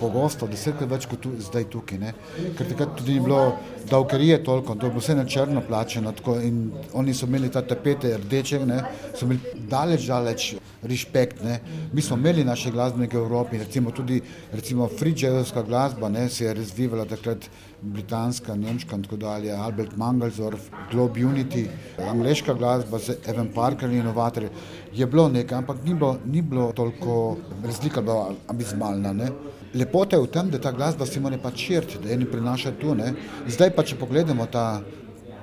pogosto, 0.00 0.46
desetkrat 0.50 0.90
več 0.90 1.06
kot 1.10 1.22
tu, 1.22 1.32
zdaj 1.40 1.68
tukaj. 1.72 2.00
Ne. 2.02 2.12
Ker 2.56 2.68
takrat 2.72 2.96
tudi 2.98 3.16
ni 3.16 3.24
bilo 3.24 3.56
davkarije 3.90 4.42
toliko, 4.44 4.74
to 4.74 4.86
je 4.86 4.94
bilo 4.94 5.02
vse 5.02 5.16
na 5.18 5.24
črno 5.24 5.62
plačeno 5.68 6.12
tako, 6.12 6.38
in 6.40 6.70
oni 6.92 7.14
so 7.14 7.26
imeli 7.26 7.50
ta 7.52 7.62
tapete 7.62 8.16
rdeče, 8.24 8.62
ne, 8.66 8.82
so 9.14 9.26
imeli 9.26 9.66
daleč, 9.68 10.06
daleč 10.08 10.48
respekt. 10.82 11.42
Ne. 11.44 11.60
Mi 11.92 12.02
smo 12.02 12.16
imeli 12.16 12.44
naše 12.44 12.70
glasbenike 12.70 13.18
v 13.18 13.26
Evropi, 13.26 13.58
recimo 13.58 13.90
tudi 13.90 14.20
recimo 14.52 14.88
jazzovska 15.16 15.62
glasba 15.62 16.08
ne, 16.08 16.28
se 16.28 16.44
je 16.44 16.54
razvivala 16.54 17.04
takrat 17.04 17.48
britanska, 17.82 18.54
nemška 18.54 18.96
in 18.96 19.02
tako 19.02 19.16
dalje, 19.16 19.52
Albert 19.52 19.96
Mangelsdorf, 19.96 20.68
Globe 20.90 21.20
Unity, 21.20 21.66
angliška 22.08 22.54
glasba 22.54 22.98
z 22.98 23.16
Evan 23.26 23.48
Parker 23.54 23.90
in 23.90 24.00
inovatorji. 24.00 24.48
Je 24.94 25.06
bilo 25.06 25.28
nekaj, 25.28 25.58
ampak 25.58 25.84
ni 25.84 25.94
bilo, 25.94 26.16
ni 26.24 26.42
bilo 26.42 26.72
toliko, 26.72 27.36
razlika 27.64 28.00
je 28.00 28.04
bila 28.04 28.34
abismalna. 28.48 29.12
Ne. 29.12 29.30
Lepota 29.74 30.16
je 30.16 30.22
v 30.22 30.30
tem, 30.30 30.50
da 30.50 30.60
ta 30.60 30.72
glasba 30.72 31.06
se 31.06 31.20
mora 31.20 31.38
pač 31.38 31.66
širiti, 31.66 31.98
da 32.04 32.12
eni 32.12 32.28
prinaša 32.28 32.72
tu. 32.80 32.94
Ne. 32.94 33.14
Zdaj 33.48 33.74
pa, 33.76 33.82
če 33.82 33.98
pogledamo 33.98 34.46
ta 34.46 34.82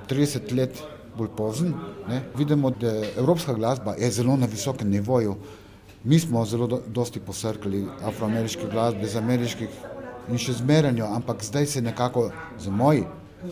30 0.08 0.52
let 0.56 0.82
bolj 1.18 1.28
pozen, 1.36 1.74
ne, 2.08 2.22
vidimo, 2.38 2.70
da 2.70 2.92
evropska 3.18 3.54
glasba 3.54 3.94
je 3.98 4.10
zelo 4.10 4.36
na 4.36 4.46
visokem 4.46 4.90
nivoju. 4.90 5.36
Mi 6.04 6.18
smo 6.18 6.44
zelo 6.44 6.66
do, 6.66 6.80
dosti 6.86 7.20
posrkali 7.20 7.84
afroameriške 8.02 8.70
glasbe, 8.72 9.06
z 9.06 9.16
ameriških 9.16 9.68
in 10.30 10.38
še 10.38 10.52
zmeranjo, 10.60 11.06
ampak 11.16 11.44
zdaj 11.44 11.66
se 11.66 11.82
nekako 11.82 12.30
za 12.58 12.70
moj 12.70 13.04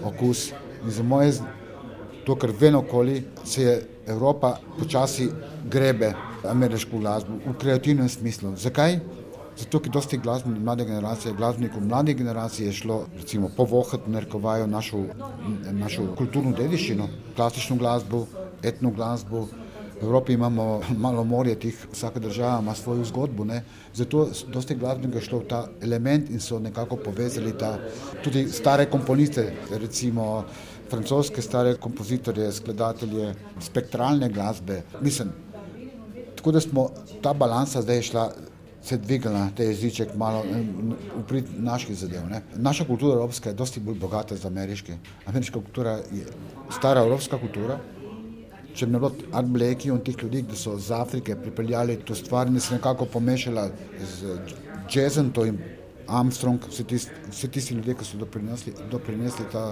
okus 0.04 0.50
in 0.84 0.90
za 0.90 1.02
moje, 1.02 1.32
to, 2.26 2.36
kar 2.36 2.52
ven 2.60 2.74
okoli, 2.74 3.22
se 3.44 3.62
je 3.62 3.76
Evropa 4.06 4.56
počasi 4.78 5.28
grebe 5.64 6.12
ameriško 6.44 6.98
glasbo 6.98 7.38
v 7.46 7.54
kreativnem 7.58 8.08
smislu. 8.08 8.54
Zakaj? 8.56 9.00
Zato, 9.58 9.80
ker 9.82 9.90
dosti 9.90 10.20
glasbenikov 10.22 10.64
mlade 10.64 10.84
generacije, 10.86 11.34
glasbenikov 11.34 11.82
mlade 11.82 12.14
generacije 12.14 12.68
je 12.68 12.72
šlo, 12.72 12.98
recimo, 13.16 13.50
povohati, 13.56 14.10
narekovajo 14.10 14.66
našo, 14.66 15.00
našo 15.72 16.04
kulturno 16.18 16.52
dediščino, 16.54 17.08
klasično 17.36 17.76
glasbo, 17.76 18.26
etno 18.62 18.90
glasbo. 18.90 19.48
V 20.00 20.04
Evropi 20.04 20.32
imamo 20.32 20.80
malo 21.06 21.24
morje 21.24 21.54
tih, 21.54 21.86
vsaka 21.92 22.20
država 22.20 22.60
ima 22.62 22.74
svojo 22.74 23.04
zgodbo, 23.04 23.44
ne? 23.44 23.62
zato 23.94 24.28
dosti 24.52 24.74
glasbenikov 24.74 25.20
je 25.20 25.26
šlo 25.26 25.38
v 25.38 25.48
ta 25.48 25.66
element 25.82 26.30
in 26.30 26.40
so 26.40 26.58
nekako 26.58 26.96
povezali 26.96 27.52
ta, 27.58 27.78
tudi 28.24 28.48
stare 28.48 28.86
komponiste, 28.90 29.52
recimo 29.70 30.44
francoske 30.90 31.42
stare 31.42 31.74
kompozitorje, 31.76 32.52
skladatelje, 32.52 33.34
spektralne 33.60 34.28
glasbe. 34.28 34.82
Mislim, 35.00 35.32
tako 36.36 36.52
da 36.52 36.60
smo 36.60 36.90
ta 37.22 37.32
balansa 37.32 37.82
zdaj 37.82 38.02
šla 38.02 38.30
se 38.82 38.96
dvignila, 38.96 39.48
te 39.56 39.64
jeziček 39.64 40.14
malo 40.16 40.44
v 41.16 41.22
prid 41.28 41.50
naših 41.58 41.96
zadev. 41.98 42.28
Ne. 42.30 42.42
Naša 42.56 42.86
kultura 42.86 43.18
evropska 43.18 43.50
je 43.50 43.54
dosti 43.58 43.80
bolj 43.80 43.98
bogata 43.98 44.36
z 44.36 44.46
ameriške. 44.46 44.96
Ameriška 45.26 45.60
kultura 45.60 45.98
je 46.12 46.24
stara 46.70 47.02
evropska 47.04 47.38
kultura. 47.38 47.78
Če 48.78 48.86
bi 48.86 48.94
ne 48.94 49.00
bilo 49.02 49.10
Art 49.34 49.48
Blakey 49.50 49.90
in 49.90 49.98
teh 50.06 50.14
ljudi, 50.22 50.44
ki 50.46 50.56
so 50.56 50.76
iz 50.78 50.92
Afrike 50.94 51.34
pripeljali 51.34 51.96
to 52.06 52.14
stvar 52.14 52.46
in 52.46 52.60
se 52.62 52.76
nekako 52.76 53.08
pomešala 53.10 53.64
z 53.98 54.36
jazzom, 54.94 55.32
to 55.34 55.48
jim 55.48 55.58
Armstrong, 56.06 56.62
vsi 56.70 56.84
tisti, 56.84 57.16
vsi 57.30 57.48
tisti 57.56 57.74
ljudje, 57.74 57.96
ki 57.98 58.06
so 58.06 58.20
doprinesli, 58.20 58.72
doprinesli 58.92 59.48
ta, 59.52 59.64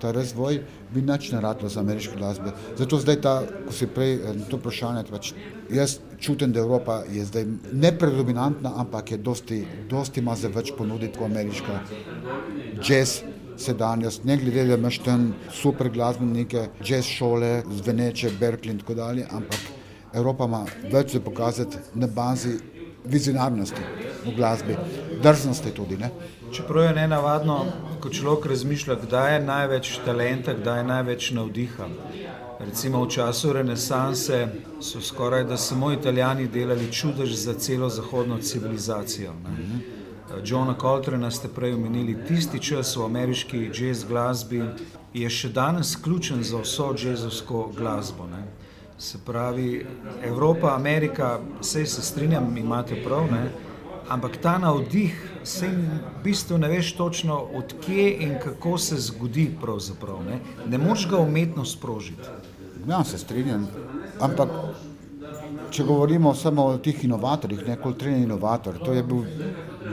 ta 0.00 0.12
razvoj, 0.12 0.60
bi 0.94 1.02
nič 1.02 1.30
ne 1.32 1.40
radilo 1.40 1.68
za 1.68 1.80
ameriške 1.80 2.16
glasbe. 2.16 2.52
Zato 2.76 2.98
zdaj 2.98 3.20
ta, 3.20 3.34
ko 3.66 3.72
si 3.72 3.86
prej 3.86 4.14
eh, 4.14 4.44
to 4.50 4.60
vprašanje, 4.60 5.04
pač 5.10 5.32
jaz 5.70 5.98
čutim, 6.18 6.52
da 6.52 6.60
Evropa 6.60 7.02
je 7.10 7.24
zdaj 7.24 7.46
ne 7.72 7.92
predominantna, 7.98 8.72
ampak 8.76 9.12
je 9.12 9.18
dosti, 9.18 9.64
dosti 9.90 10.20
ima 10.20 10.36
za 10.36 10.48
več 10.48 10.72
ponuditi 10.78 11.18
kot 11.18 11.30
ameriška 11.30 11.80
jazz 12.82 13.20
sedanjost, 13.58 14.24
ne 14.24 14.36
glede, 14.36 14.64
da 14.68 14.78
imaš 14.78 15.00
tam 15.02 15.32
super 15.52 15.90
glasbenike, 15.90 16.68
jazz 16.84 17.06
šole, 17.06 17.62
zveneče, 17.82 18.30
Berkeley 18.40 18.76
in 18.76 18.78
tako 18.78 18.94
dalje, 18.94 19.26
ampak 19.30 19.58
Evropa 20.14 20.46
ima 20.46 20.64
več 20.92 21.12
za 21.16 21.20
pokazati 21.20 21.76
na 21.94 22.06
bazi 22.06 22.56
vizionarnosti 23.04 23.82
v 24.24 24.34
glasbi, 24.36 24.76
drznosti 25.22 25.72
tudi. 25.74 25.96
Ne? 25.96 26.10
Čeprav 26.52 26.84
je 26.84 26.92
nenavadno, 26.94 27.64
ko 28.00 28.08
človek 28.08 28.46
razmišlja, 28.46 28.94
kdaj 29.02 29.34
je 29.34 29.40
največ 29.40 29.98
talenta, 30.04 30.54
kdaj 30.54 30.78
je 30.78 30.84
največ 30.84 31.30
navdiha. 31.30 31.88
Recimo 32.60 33.02
v 33.04 33.10
času 33.10 33.52
renesanse 33.52 34.48
so 34.80 35.00
skoraj 35.00 35.44
da 35.44 35.56
samo 35.56 35.92
italijani 35.92 36.48
delali 36.48 36.92
čudež 36.92 37.34
za 37.34 37.54
celo 37.54 37.88
zahodno 37.88 38.38
civilizacijo. 38.38 39.32
Ne? 39.32 39.80
Johna 40.44 40.74
Coltrana 40.80 41.30
ste 41.30 41.48
prej 41.48 41.74
omenili, 41.74 42.16
tisti 42.28 42.58
čas 42.58 42.96
v 42.96 43.04
ameriški 43.04 43.70
jazz 43.74 44.04
glasbi 44.04 44.62
je 45.14 45.30
še 45.30 45.48
danes 45.48 45.96
ključen 45.96 46.42
za 46.42 46.60
vso 46.64 46.94
jazzovsko 46.96 47.72
glasbo. 47.76 48.26
Ne? 48.26 48.44
Se 48.98 49.18
pravi, 49.26 49.86
Evropa, 50.24 50.74
Amerika, 50.74 51.38
vse 51.60 51.86
se 51.86 52.02
strinjam, 52.02 52.56
imate 52.56 52.96
prav, 53.04 53.30
ne? 53.30 53.67
Ampak 54.08 54.36
ta 54.42 54.58
navdih, 54.58 55.14
se 55.44 55.68
v 55.68 55.98
bistvu 56.24 56.58
ne 56.58 56.68
veš 56.68 56.92
točno, 56.96 57.38
odkje 57.54 58.10
in 58.24 58.36
kako 58.42 58.78
se 58.78 58.96
zgodi. 58.96 59.50
Ne, 60.26 60.40
ne 60.66 60.78
moreš 60.78 61.08
ga 61.10 61.18
umetno 61.18 61.64
sprožiti. 61.64 62.28
Ja, 62.88 63.04
se 63.04 63.18
strinjam. 63.18 63.66
Ampak, 64.20 64.48
če 65.70 65.84
govorimo 65.84 66.34
samo 66.34 66.64
o 66.64 66.78
teh 66.78 67.04
inovatorjih, 67.04 67.66
ne 67.68 67.76
kot 67.76 67.98
trener 67.98 68.24
inovator, 68.24 68.78
to 68.84 68.92
je 68.92 69.02
bil 69.02 69.24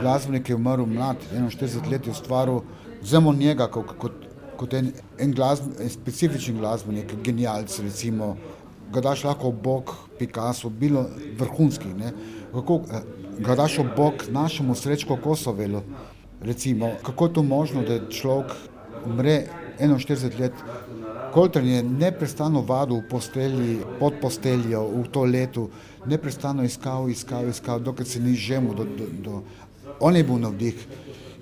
glasbenik, 0.00 0.46
ki 0.46 0.52
je 0.52 0.56
umrl 0.56 0.86
mlad, 0.86 1.20
41 1.32 1.90
let 1.90 2.06
je 2.06 2.14
ustvaril, 2.14 2.62
vzemo 3.02 3.32
njega 3.32 3.68
kot, 3.72 3.92
kot, 3.98 4.24
kot 4.56 4.74
en, 4.74 4.92
en, 5.18 5.34
glasben, 5.34 5.76
en 5.80 5.90
specifičen 5.92 6.58
glasbenik, 6.58 7.12
genialc, 7.24 7.78
recimo 7.84 8.36
ga 8.92 9.00
daš 9.00 9.24
lahko 9.24 9.50
bog 9.52 9.94
Picasso, 10.18 10.68
bilo 10.68 11.06
vrhunski. 11.38 11.88
Ne? 11.98 12.12
Kako 12.52 12.80
ga 13.38 13.54
daš 13.54 13.78
bog 13.96 14.24
našemu 14.30 14.74
srečko 14.74 15.16
Kosovelu, 15.16 15.82
recimo, 16.42 16.90
kako 17.02 17.26
je 17.26 17.32
to 17.32 17.42
možno, 17.42 17.82
da 17.82 18.08
človek 18.08 18.52
umre 19.06 19.46
41 19.80 20.40
let, 20.40 20.52
Koltren 21.32 21.66
je 21.68 21.82
neprestano 21.82 22.62
vadil 22.64 22.96
v 22.96 23.08
postelji, 23.10 23.78
pod 24.00 24.14
posteljo, 24.22 24.86
v 24.88 25.02
to 25.12 25.24
letu, 25.24 25.68
neprestano 26.06 26.64
iskal, 26.64 27.10
iskal, 27.10 27.48
iskal, 27.48 27.80
dokler 27.80 28.08
se 28.08 28.20
ni 28.20 28.32
žemu. 28.34 28.74
Do, 28.74 28.84
do, 28.84 29.08
do. 29.20 29.42
On 30.00 30.16
je 30.16 30.24
bil 30.24 30.38
navdih, 30.40 30.86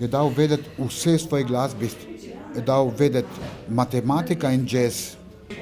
je 0.01 0.09
dal 0.09 0.33
vedeti 0.35 0.67
vse 0.79 1.19
svoje 1.19 1.45
glasbe, 1.45 1.87
je 2.57 2.63
dal 2.67 2.91
vedeti 2.99 3.29
matematika 3.69 4.51
in 4.51 4.67
jazz, 4.67 5.15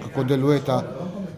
kako 0.02 0.24
deluje 0.24 0.64
ta 0.64 0.80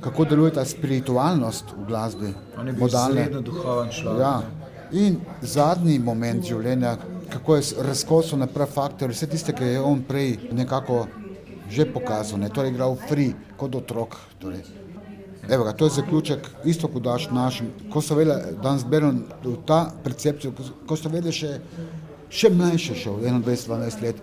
kako 0.05 0.25
deluje 0.25 0.53
ta 0.53 0.65
spiritualnost 0.65 1.65
v 1.73 1.87
glasbi. 1.89 2.31
Modalno 2.79 3.41
duhoven 3.41 3.89
človek. 3.91 4.21
Ja. 4.21 4.64
In 4.95 5.17
zadnji 5.43 5.99
moment 5.99 6.45
življenja, 6.47 6.95
kako 7.33 7.57
je 7.57 7.83
razkosil 7.83 8.39
na 8.39 8.47
prav 8.47 8.71
faktor, 8.71 9.11
vse 9.11 9.27
tiste, 9.27 9.55
ki 9.57 9.75
je 9.75 9.81
on 9.83 10.05
prej 10.07 10.37
nekako 10.55 11.07
že 11.75 11.87
pokazal, 11.91 12.39
ne, 12.39 12.51
torej 12.53 12.75
igral 12.75 12.95
free 13.09 13.33
kot 13.59 13.75
otrok. 13.75 14.15
Torej. 14.39 14.61
Evo 15.49 15.65
ga, 15.65 15.73
to 15.73 15.89
je 15.89 15.97
zaključek, 15.97 16.47
isto 16.71 16.89
kot 16.93 17.03
daš 17.03 17.27
našim, 17.33 17.73
ko 17.93 18.03
so 18.05 18.15
vedeli, 18.15 18.55
danes 18.63 18.85
berem 18.89 19.25
ta 19.67 19.81
percepcijo, 20.05 20.53
ko 20.87 20.97
so 20.97 21.11
vedeli 21.11 21.35
še, 21.35 21.57
še 22.31 22.53
mlajše 22.53 22.99
še, 23.01 23.17
21-12 23.25 24.05
let. 24.05 24.23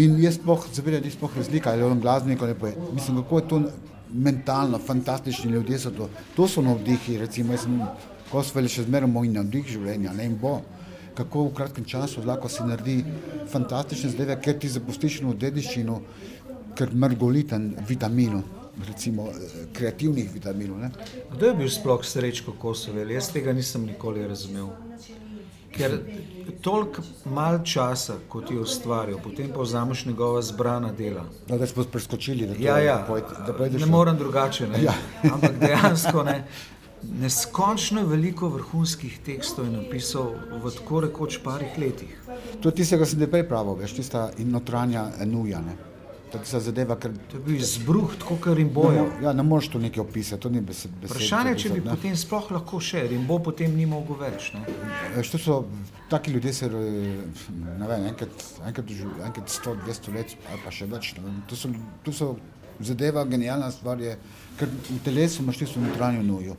In 0.00 0.18
jaz 0.22 0.40
spoh, 0.40 0.66
zavedam, 0.74 1.04
da 1.04 1.12
je 1.12 1.14
spoh 1.14 1.36
razlika, 1.36 1.72
ali 1.72 1.84
je 1.84 1.92
on 1.92 2.02
glasbenik, 2.02 2.42
ali 2.42 2.58
pa 2.58 2.72
je. 2.72 2.90
Mislim, 2.96 3.22
kako 3.22 3.38
je 3.38 3.48
to 3.52 3.62
mentalno, 4.12 4.80
fantastični 4.82 5.52
ljudje 5.52 5.78
so 5.78 5.94
to. 5.94 6.08
To 6.36 6.48
so 6.48 6.64
navdihi, 6.64 7.18
recimo, 7.22 7.54
jaz 7.54 7.68
sem 7.68 7.80
Kosvel 8.32 8.68
še 8.68 8.84
zmeraj 8.84 9.08
moj 9.10 9.30
navdih 9.32 9.68
življenja, 9.72 10.12
ne 10.16 10.28
in 10.28 10.36
bo. 10.40 10.58
Kako 11.18 11.48
v 11.48 11.54
kratkem 11.56 11.86
času 11.88 12.22
lahko 12.26 12.50
si 12.52 12.62
naredi 12.62 12.98
fantastične 13.50 14.12
zdaj, 14.12 14.36
ker 14.44 14.58
ti 14.60 14.70
zapustiš 14.70 15.22
eno 15.22 15.34
dediščino, 15.34 15.96
ker 16.78 16.92
mrgoliten 16.94 17.72
vitaminov, 17.88 18.44
recimo 18.86 19.26
kreativnih 19.74 20.28
vitaminov. 20.30 20.78
Ne? 20.84 20.92
Kdo 21.32 21.50
je 21.50 21.56
bil 21.58 21.72
sploh 21.72 22.04
srečko 22.06 22.54
Kosovel? 22.60 23.10
Jaz 23.16 23.32
tega 23.34 23.56
nisem 23.56 23.88
nikoli 23.88 24.28
razumel. 24.28 24.70
Ker 25.74 25.98
toliko 26.64 27.02
malo 27.28 27.60
časa, 27.66 28.16
kot 28.30 28.50
je 28.50 28.60
ustvaril, 28.62 29.18
potem 29.22 29.50
pa 29.54 29.62
vzameš 29.62 30.06
njegova 30.06 30.40
zbrana 30.42 30.92
dela. 30.92 31.26
Da, 31.48 31.58
da 31.58 31.66
smo 31.66 31.84
preskočili, 31.84 32.46
da, 32.46 32.56
ja, 32.62 32.78
ja. 32.82 32.96
Pojed, 33.08 33.24
da 33.46 33.68
ne 33.78 33.86
morem 33.86 34.18
drugače. 34.18 34.68
Ne? 34.68 34.82
Ja. 34.86 34.94
Ampak 35.32 35.58
dejansko 35.60 36.24
ne. 36.24 36.42
Neskončno 37.02 38.04
veliko 38.06 38.48
vrhunskih 38.52 39.18
tekstov 39.26 39.68
je 39.68 39.74
napisal 39.76 40.32
v 40.62 40.72
tako 40.76 41.02
rekoč 41.06 41.38
parih 41.44 41.78
letih. 41.78 42.14
To 42.62 42.68
je 42.68 42.80
tisto, 42.80 42.98
kar 42.98 43.06
sem 43.06 43.20
te 43.22 43.30
prej 43.30 43.46
pravil, 43.48 43.78
veš, 43.78 43.98
tista 44.00 44.30
notranja 44.38 45.10
enuja. 45.22 45.62
Ne? 45.62 45.76
tako 46.32 46.44
se 46.44 46.60
zadeva. 46.60 46.96
Ker, 46.96 47.12
to 47.30 47.36
je 47.36 47.42
bil 47.44 47.56
izbruh, 47.56 48.14
tako 48.18 48.36
kot 48.40 48.56
Rimbo. 48.56 48.90
Ne, 48.92 49.04
ja, 49.22 49.32
ne 49.32 49.42
moreš 49.42 49.68
to 49.72 49.78
nekaj 49.78 50.02
opisati, 50.02 50.42
to 50.42 50.50
ni 50.50 50.60
besed. 50.60 50.92
Vprašanje 51.04 51.54
je, 51.54 51.58
če 51.62 51.72
bi 51.74 51.80
ne? 51.84 51.94
potem 51.94 52.16
sploh 52.16 52.50
lahko 52.56 52.80
še, 52.84 53.04
Rimbo 53.12 53.38
potem 53.44 53.76
ni 53.76 53.86
mogel 53.86 54.18
več. 54.20 54.50
To 55.32 55.40
so 55.40 55.58
taki 56.10 56.32
ljudje, 56.34 56.52
se, 56.60 56.70
ne 56.70 57.88
vem, 57.88 58.08
enkrat, 58.12 58.46
enkrat, 58.68 58.94
enkrat 59.30 59.56
100, 59.56 59.76
200 59.86 60.14
let 60.16 60.36
ali 60.50 60.62
pa 60.64 60.72
še 60.74 60.88
več. 60.90 61.14
To 61.50 61.58
so, 61.58 61.72
to 62.04 62.14
so 62.14 62.32
zadeva, 62.80 63.24
genialna 63.24 63.70
stvar 63.70 64.00
je, 64.00 64.16
ker 64.58 64.68
v 64.68 64.98
telesu 65.04 65.42
imaš 65.42 65.64
tisto 65.64 65.80
notranjo 65.80 66.22
nujo. 66.22 66.56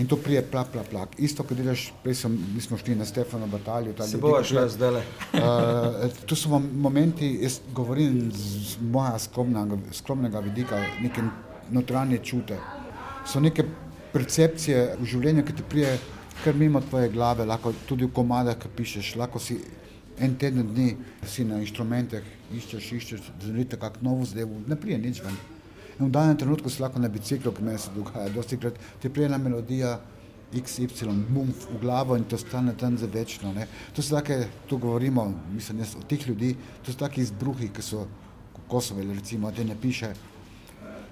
In 0.00 0.06
to 0.08 0.16
prije, 0.16 0.40
plak, 0.42 0.70
plak, 0.72 0.86
plak. 0.88 1.08
Isto, 1.20 1.44
kot 1.44 1.58
delaš, 1.58 1.90
prej 2.02 2.14
sem, 2.22 2.36
mi 2.54 2.60
smo 2.64 2.78
šli 2.80 2.94
na 2.96 3.04
Stefano 3.04 3.46
bataljo. 3.46 3.92
Se 4.08 4.16
bo 4.16 4.38
šla 4.44 4.64
zdaj 4.72 4.90
le. 4.90 5.02
uh, 5.36 6.14
to 6.28 6.36
so 6.36 6.48
momenti, 6.58 7.28
jaz 7.42 7.60
govorim 7.76 8.30
z 8.32 8.78
moja 8.80 9.18
skromnega, 9.18 9.76
skromnega 9.92 10.40
vidika, 10.40 10.80
neke 11.02 11.22
notranje 11.70 12.22
čute. 12.24 12.56
So 13.28 13.40
neke 13.40 13.66
percepcije 14.12 14.96
v 15.00 15.08
življenju, 15.12 15.44
ki 15.44 15.60
ti 15.60 15.68
prije 15.68 15.98
kar 16.44 16.54
mimo 16.54 16.80
tvoje 16.80 17.08
glave, 17.08 17.44
lahko 17.44 17.72
tudi 17.88 18.08
v 18.08 18.12
komadah, 18.14 18.56
ki 18.58 18.72
pišeš, 18.76 19.14
lahko 19.20 19.38
si 19.38 19.60
en 20.22 20.36
teden 20.38 20.68
dni 20.70 20.94
si 21.26 21.44
na 21.44 21.58
inštrumentih, 21.62 22.26
iščeš, 22.54 22.92
iščeš, 22.98 23.30
zrite 23.42 23.78
kak 23.80 23.98
novo 24.06 24.24
zdevo, 24.28 24.60
ne 24.68 24.78
prije 24.78 24.98
nič 25.02 25.22
ven. 25.24 25.36
In 25.98 26.06
v 26.06 26.12
danem 26.14 26.38
trenutku 26.38 26.70
si 26.70 26.82
lahko 26.82 27.02
na 27.02 27.10
biciklu, 27.12 27.52
ki 27.52 27.62
me 27.66 27.76
se 27.78 27.90
dogaja, 27.94 28.30
dosti 28.32 28.58
krat 28.58 28.78
ti 29.02 29.10
prijena 29.10 29.38
melodija, 29.38 29.98
XY, 30.52 31.08
mumf 31.32 31.64
v 31.70 31.78
glavo 31.80 32.16
in 32.16 32.26
to 32.28 32.38
stane 32.38 32.74
tam 32.76 32.98
za 33.00 33.08
večno. 33.08 33.52
Ne. 33.56 33.66
To 33.96 34.02
so 34.04 34.18
take, 34.18 34.48
tu 34.68 34.78
govorimo, 34.78 35.24
mislim, 35.54 35.80
jaz, 35.80 35.94
o 35.96 36.04
teh 36.08 36.26
ljudi, 36.28 36.54
to 36.84 36.92
so 36.92 36.98
taki 36.98 37.24
izbruhi, 37.24 37.70
ki 37.72 37.82
so 37.82 38.06
Kosovo, 38.68 39.02
recimo, 39.02 39.50
da 39.50 39.64
ne 39.64 39.76
piše 39.80 40.12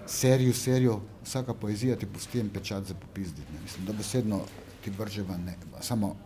serijo, 0.06 0.54
serijo, 0.54 1.00
vsaka 1.24 1.54
poezija 1.54 1.96
ti 1.96 2.06
pusti 2.06 2.40
en 2.40 2.48
pečat 2.48 2.84
za 2.84 2.94
popizditi. 2.94 3.62
Mislim, 3.62 3.86
da 3.86 3.92
besedno 3.92 4.40
ti 4.84 4.90
vrže 4.90 5.22
ven, 5.22 5.44
ne, 5.44 5.56
samo 5.80 6.16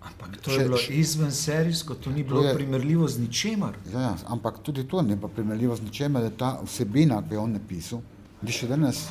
Ampak 0.00 0.40
to 0.40 0.52
je 0.52 0.64
bilo 0.64 0.78
izven 0.88 1.32
serijsko, 1.32 1.94
to 1.94 2.10
ni 2.10 2.22
bilo 2.24 2.42
je, 2.44 2.54
primerljivo 2.54 3.08
z 3.08 3.20
ničemer. 3.20 3.76
Ja, 3.92 4.00
ja, 4.00 4.14
ampak 4.26 4.58
tudi 4.62 4.88
to 4.88 5.02
ni 5.02 5.16
bilo 5.16 5.28
primerljivo 5.28 5.76
z 5.76 5.82
ničemer, 5.82 6.22
da 6.22 6.28
je 6.28 6.36
ta 6.36 6.60
vsebina, 6.64 7.22
ki 7.28 7.34
je 7.34 7.38
on 7.38 7.52
napisal, 7.52 8.00
da 8.40 8.52
še 8.52 8.68
danes, 8.68 9.04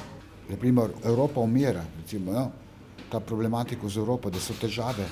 naprimer, 0.49 0.95
Evropa 1.05 1.45
umira, 1.45 1.85
recimo, 2.01 2.33
ja, 2.33 2.47
ta 3.11 3.19
problematika 3.19 3.89
z 3.89 4.01
Evropo, 4.01 4.29
da 4.29 4.41
so 4.41 4.53
težave. 4.61 5.05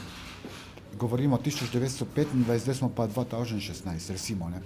Govorimo 0.98 1.36
o 1.38 1.40
1925, 1.46 2.58
zdaj 2.58 2.76
smo 2.76 2.90
pa 2.90 3.08
2016, 3.08 4.12
recimo, 4.12 4.50
ne. 4.50 4.62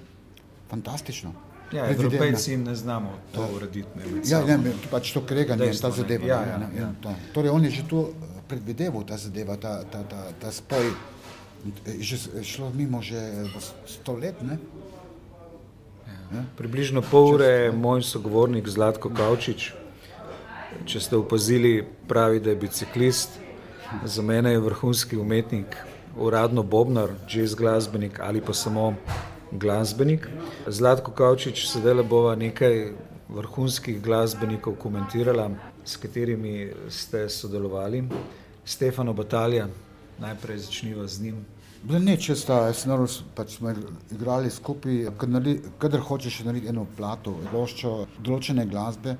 Fantastično. 0.70 1.34
Ja, 1.72 1.88
Evropejci 1.92 2.58
ne 2.58 2.76
znamo 2.76 3.12
to 3.36 3.48
urediti. 3.56 3.88
Ja, 4.28 4.44
ne, 4.46 4.74
pač 4.92 5.12
to 5.16 5.22
kreganje, 5.28 5.72
ta 5.82 5.92
zadeva. 5.92 6.28
Ja, 6.28 6.42
ja, 6.48 6.58
ja, 6.76 6.92
ja. 7.04 7.16
Torej, 7.34 7.52
on 7.52 7.64
je 7.64 7.72
že 7.72 7.88
to 7.88 8.10
predvideval 8.52 9.08
ta 9.08 9.16
zadeva, 9.18 9.56
ta, 9.56 9.80
ta, 9.88 10.04
ta, 10.04 10.28
ta 10.36 10.52
spoj. 10.52 10.92
Že 12.00 12.44
šlo 12.44 12.72
mimo 12.76 13.00
že 13.02 13.48
sto 13.88 14.18
let. 14.18 14.36
Ne? 14.44 14.58
Ja. 16.32 16.44
Približno 16.58 17.04
pol 17.06 17.36
ure 17.36 17.48
je 17.48 17.72
moj 17.72 18.04
sogovornik 18.04 18.68
Zlatko 18.68 19.12
Kavčič. 19.14 19.72
Če 20.88 21.00
ste 21.00 21.20
opazili, 21.20 21.84
pravi, 22.08 22.40
da 22.40 22.52
je 22.52 22.60
biciklist, 22.60 23.36
za 24.08 24.24
mene 24.24 24.56
je 24.56 24.64
vrhunski 24.64 25.20
umetnik, 25.20 25.76
uradno 26.16 26.64
bobnar, 26.64 27.12
jazz 27.28 27.56
glasbenik 27.56 28.20
ali 28.24 28.42
pa 28.42 28.56
samo 28.56 28.96
glasbenik. 29.52 30.28
Zlatko 30.68 31.12
Kavčič, 31.12 31.68
sedaj 31.68 32.00
le 32.00 32.08
bova 32.08 32.36
nekaj 32.40 32.96
vrhunskih 33.32 34.02
glasbenikov 34.02 34.80
komentirala, 34.80 35.52
s 35.86 36.00
katerimi 36.00 36.72
ste 36.90 37.30
sodelovali. 37.30 38.04
Stefano 38.72 39.14
Batalja, 39.14 39.68
najprej 40.20 40.58
začniva 40.58 41.08
z 41.08 41.22
njim. 41.22 41.42
Ne, 41.90 42.14
če 42.18 42.36
sta, 42.38 42.60
pač 43.36 43.56
smo 43.58 43.74
igrali 44.14 44.52
skupaj, 44.54 45.10
kadar 45.82 46.04
hočeš 46.06 46.44
narediti 46.46 46.70
eno 46.70 46.86
plato, 46.98 47.34
loščo, 47.52 47.96
določene 48.22 48.68
glasbe, 48.70 49.18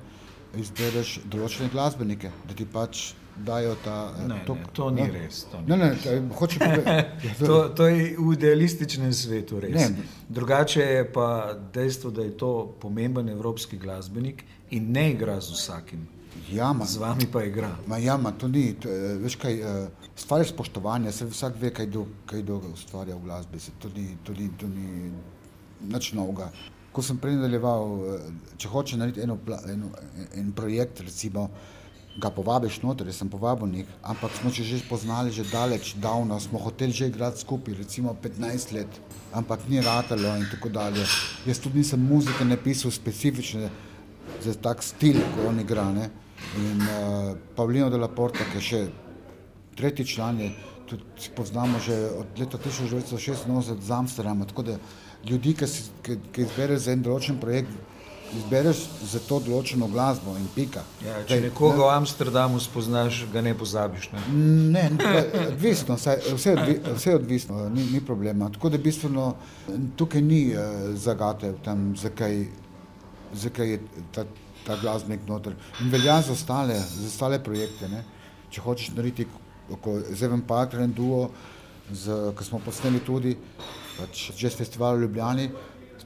izbereš 0.56 1.18
določene 1.26 1.68
glasbenike, 1.72 2.30
da 2.46 2.56
ti 2.56 2.68
pač 2.68 3.10
dajo 3.36 3.74
ta. 3.84 4.12
Ne, 4.28 4.38
to, 4.46 4.54
ne, 4.54 4.70
to 4.76 4.88
ni 4.94 5.02
ne, 5.02 5.10
res. 5.10 5.42
To, 5.50 5.60
ni. 5.60 5.74
Ne, 5.74 5.90
ne, 5.90 6.16
hoče 6.38 6.62
povedati. 6.62 7.34
to, 7.50 7.58
to 7.76 7.90
je 7.90 8.08
v 8.18 8.30
idealističnem 8.38 9.12
svetu 9.16 9.60
res. 9.64 9.76
Ne. 9.76 10.08
Drugače 10.28 10.86
je 10.86 11.04
pa 11.12 11.28
dejstvo, 11.74 12.14
da 12.14 12.24
je 12.28 12.36
to 12.38 12.52
pomemben 12.80 13.28
evropski 13.32 13.80
glasbenik 13.80 14.44
in 14.70 14.92
ne 14.92 15.10
igra 15.12 15.40
z 15.40 15.56
vsakim. 15.58 16.06
Ja, 16.50 16.72
ma, 16.72 16.84
z 16.84 16.96
vami 16.96 17.26
pa 17.26 17.44
igra. 17.44 17.70
Ma, 17.86 17.98
ja, 17.98 18.16
ma, 18.16 18.32
to 18.32 18.48
ni, 18.48 18.72
to, 18.80 18.88
veš 19.20 19.36
kaj, 19.40 19.58
uh, 19.60 20.08
stvar 20.16 20.40
je 20.40 20.48
spoštovanja, 20.48 21.12
se 21.12 21.26
vsak 21.28 21.58
ve, 21.60 21.72
kaj 21.72 21.86
kdo 21.86 22.60
ustvarja 22.72 23.16
v 23.16 23.24
glasbi, 23.24 23.60
se 23.60 23.72
to 23.78 23.88
ni, 23.96 24.16
to 24.24 24.32
ni, 24.32 24.48
to 24.60 24.68
ni 24.68 25.12
nič 25.92 26.12
novega. 26.16 26.50
Ko 26.92 27.04
sem 27.04 27.18
prej 27.20 27.36
nadaljeval, 27.36 27.92
uh, 27.92 28.32
če 28.56 28.72
hoče 28.72 29.00
narediti 29.00 29.24
eno, 29.24 29.38
eno, 29.68 29.92
en 30.36 30.52
projekt, 30.56 31.04
recimo, 31.04 31.50
ga 32.20 32.28
povabiš 32.30 32.82
noter, 32.82 33.08
jaz 33.08 33.22
sem 33.22 33.28
povabil 33.32 33.68
njih, 33.68 33.92
ampak 34.02 34.32
smo 34.36 34.50
se 34.52 34.64
že 34.64 34.82
poznali 34.88 35.32
že 35.32 35.44
daleč, 35.48 35.94
davno, 35.96 36.40
smo 36.40 36.58
hoteli 36.58 36.92
že 36.92 37.08
igrati 37.08 37.40
skupaj, 37.40 37.74
recimo 37.74 38.16
15 38.22 38.72
let, 38.72 39.00
ampak 39.32 39.68
ni 39.68 39.80
ratalo 39.80 40.36
in 40.36 40.44
tako 40.50 40.68
dalje. 40.68 41.06
Jaz 41.46 41.58
tudi 41.58 41.78
nisem 41.78 42.00
muzike 42.00 42.44
napisal 42.44 42.90
specifične 42.90 43.70
za 44.40 44.54
tak 44.54 44.82
stil, 44.82 45.20
ko 45.34 45.48
on 45.48 45.60
igra, 45.60 45.88
ne. 45.92 46.10
In 46.58 46.82
uh, 46.82 47.36
Pavlino 47.56 47.88
de 47.90 47.96
la 47.96 48.08
Porta, 48.08 48.44
ki 48.44 48.60
je 48.60 48.66
še 48.66 48.82
tretji 49.76 50.06
član, 50.14 50.40
je, 50.40 50.50
tudi 50.90 51.30
poznamo 51.36 51.80
že 51.80 51.96
od 52.18 52.38
leta 52.38 52.58
1986 52.58 53.80
z 53.80 53.90
Amsterdama. 53.90 54.44
Tako 54.44 54.62
da 54.62 54.76
ljudi, 55.24 55.54
ki, 55.54 55.66
si, 55.66 55.88
ki, 56.02 56.18
ki 56.32 56.46
izbereš 56.46 56.86
za 56.86 56.92
en 56.92 57.02
določen 57.06 57.40
projekt, 57.40 57.72
izbereš 58.36 58.82
za 59.12 59.20
to 59.28 59.38
določeno 59.44 59.88
glasbo 59.92 60.34
in 60.38 60.48
pika. 60.54 60.82
Ja, 61.04 61.20
če 61.24 61.34
Daj, 61.34 61.42
nekoga 61.46 61.76
ne, 61.76 61.84
v 61.84 61.90
Amsterdamu 61.96 62.60
spoznaš, 62.62 63.22
ga 63.32 63.42
ne 63.44 63.54
pozabiš. 63.58 64.08
Ne, 64.14 64.22
ne, 64.72 64.84
ne 64.96 65.22
odvisno, 65.46 65.98
saj, 66.00 66.22
vse, 66.32 66.56
odvi, 66.56 66.78
vse 66.96 67.16
odvisno, 67.18 67.68
ni, 67.74 67.86
ni 67.92 68.00
problema. 68.04 68.50
Tako 68.52 68.72
da 68.72 68.80
bistveno 68.82 69.32
tukaj 70.00 70.24
ni 70.24 70.42
uh, 70.52 70.92
zagate 70.96 71.52
v 71.52 71.64
tem, 71.64 71.86
zakaj, 72.00 72.44
zakaj 73.32 73.70
je 73.70 73.80
ta 74.12 74.24
ta 74.64 74.76
glasbenik 74.76 75.26
noter. 75.28 75.54
In 75.80 75.90
velja 75.90 76.20
za 76.22 76.32
ostale, 76.32 76.78
za 76.78 77.06
ostale 77.06 77.38
projekte. 77.42 77.88
Ne? 77.88 78.04
Če 78.50 78.62
hočeš 78.62 78.92
narediti, 78.96 79.26
kot 79.80 80.08
je 80.08 80.16
Zeven 80.18 80.44
Parker 80.46 80.82
in 80.84 80.94
Duo, 80.94 81.28
ki 81.92 82.46
smo 82.46 82.60
posneli 82.64 83.02
tudi, 83.04 83.34
pač 83.98 84.30
Jazz 84.38 84.56
Festival 84.58 84.96
v 84.98 85.06
Ljubljani, 85.06 85.48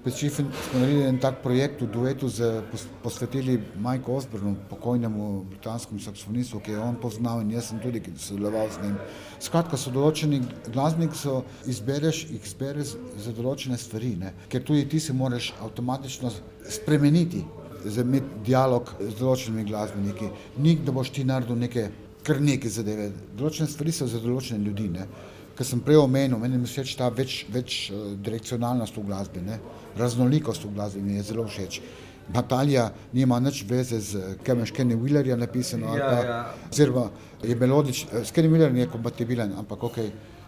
specifičen 0.07 0.47
smo 0.71 0.81
naredili 0.81 1.05
en 1.05 1.19
tak 1.19 1.41
projekt 1.43 1.81
v 1.83 1.87
duetu, 1.91 2.29
z, 2.29 2.63
posvetili 3.03 3.59
Mike 3.75 4.11
Osbornu, 4.11 4.55
pokojnemu 4.71 5.45
britanskemu 5.51 6.01
saksofonistu, 6.01 6.61
ki 6.61 6.71
je 6.71 6.79
on 6.79 6.95
poznal 7.03 7.43
in 7.43 7.51
jaz 7.51 7.73
sem 7.73 7.81
tudi 7.83 8.03
sodeloval 8.19 8.71
z 8.71 8.85
njim. 8.85 8.95
Skratka, 9.43 9.77
so 9.77 9.91
določeni 9.91 10.39
glasbeniki, 10.71 11.19
so 11.19 11.43
izbereš, 11.67 12.23
jih 12.31 12.47
izbereš 12.47 12.95
za 13.19 13.35
določene 13.35 13.79
stvari, 13.79 14.15
ne? 14.21 14.33
ker 14.49 14.63
tudi 14.63 14.87
ti 14.87 15.01
se 15.03 15.13
moraš 15.13 15.53
avtomatično 15.59 16.31
spremeniti 16.71 17.43
imeti 17.87 18.43
dialog 18.47 18.95
z 19.01 19.15
določenimi 19.19 19.67
glasbeniki. 19.67 20.31
Nik, 20.63 20.87
da 20.87 20.95
boš 20.95 21.11
ti 21.19 21.25
naredil 21.27 21.59
neke, 21.59 21.89
kar 22.23 22.39
neke 22.41 22.71
zadeve. 22.71 23.11
Določene 23.35 23.67
stvari 23.71 23.93
so 23.95 24.07
za 24.07 24.23
določene 24.23 24.63
ljudi. 24.63 24.89
Ne. 24.95 25.35
Kar 25.57 25.67
sem 25.67 25.81
prej 25.81 25.97
omenil, 26.03 26.39
meni 26.39 26.59
je 26.61 26.69
všeč 26.69 26.97
ta 27.01 27.09
več, 27.09 27.47
več 27.53 27.87
uh, 27.89 28.13
direkcionalnost 28.21 28.97
v 28.97 29.07
glasbi, 29.09 29.41
ne. 29.41 29.61
raznolikost 29.97 30.65
v 30.65 30.75
glasbi 30.75 31.01
mi 31.01 31.17
je 31.17 31.23
zelo 31.33 31.47
všeč. 31.49 31.81
Natalija 32.35 32.91
nima 33.15 33.39
nič 33.41 33.63
veze 33.69 34.01
z 34.01 34.37
Kevin 34.45 34.67
Kenny 34.67 34.97
Willerjem 34.99 35.39
napisano, 35.39 35.95
ja, 35.97 36.09
pa, 36.11 36.25
ja. 36.27 36.39
oziroma 36.71 37.11
je 37.43 37.55
melodičen, 37.55 38.25
s 38.25 38.35
Kenny 38.35 38.51
Willerjem 38.51 38.83
je 38.83 38.89
kompatibilen, 38.91 39.55
ampak 39.57 39.85
ok, 39.89 39.99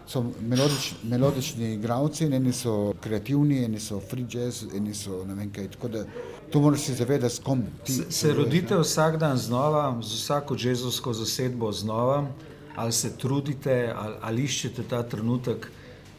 so 0.09 0.25
melodič, 0.41 0.91
melodični 1.07 1.73
igravci, 1.77 2.27
eni 2.35 2.51
so 2.53 2.93
kreativni, 3.01 3.63
eni 3.63 3.79
so 3.79 4.01
free 4.01 4.27
jazz, 4.27 4.65
eni 4.75 4.93
so 4.93 5.23
ne 5.25 5.37
vem 5.39 5.49
kaj, 5.55 5.71
tako 5.77 5.93
da 5.95 6.03
To 6.51 6.59
moraš 6.59 6.79
se 6.79 6.93
zavedati, 6.93 7.35
s 7.35 7.39
kom 7.39 7.63
ti. 7.83 7.93
Se, 7.93 8.11
se 8.11 8.33
rodite 8.33 8.77
vsak 8.77 9.17
dan 9.17 9.37
znova, 9.37 10.01
z 10.01 10.13
vsako 10.13 10.55
jezovsko 10.59 11.13
zasedbo 11.13 11.71
znova, 11.71 12.27
ali 12.75 12.91
se 12.91 13.17
trudite, 13.17 13.93
ali, 13.95 14.15
ali 14.21 14.43
iščete 14.43 14.83
ta 14.89 15.03
trenutek. 15.03 15.69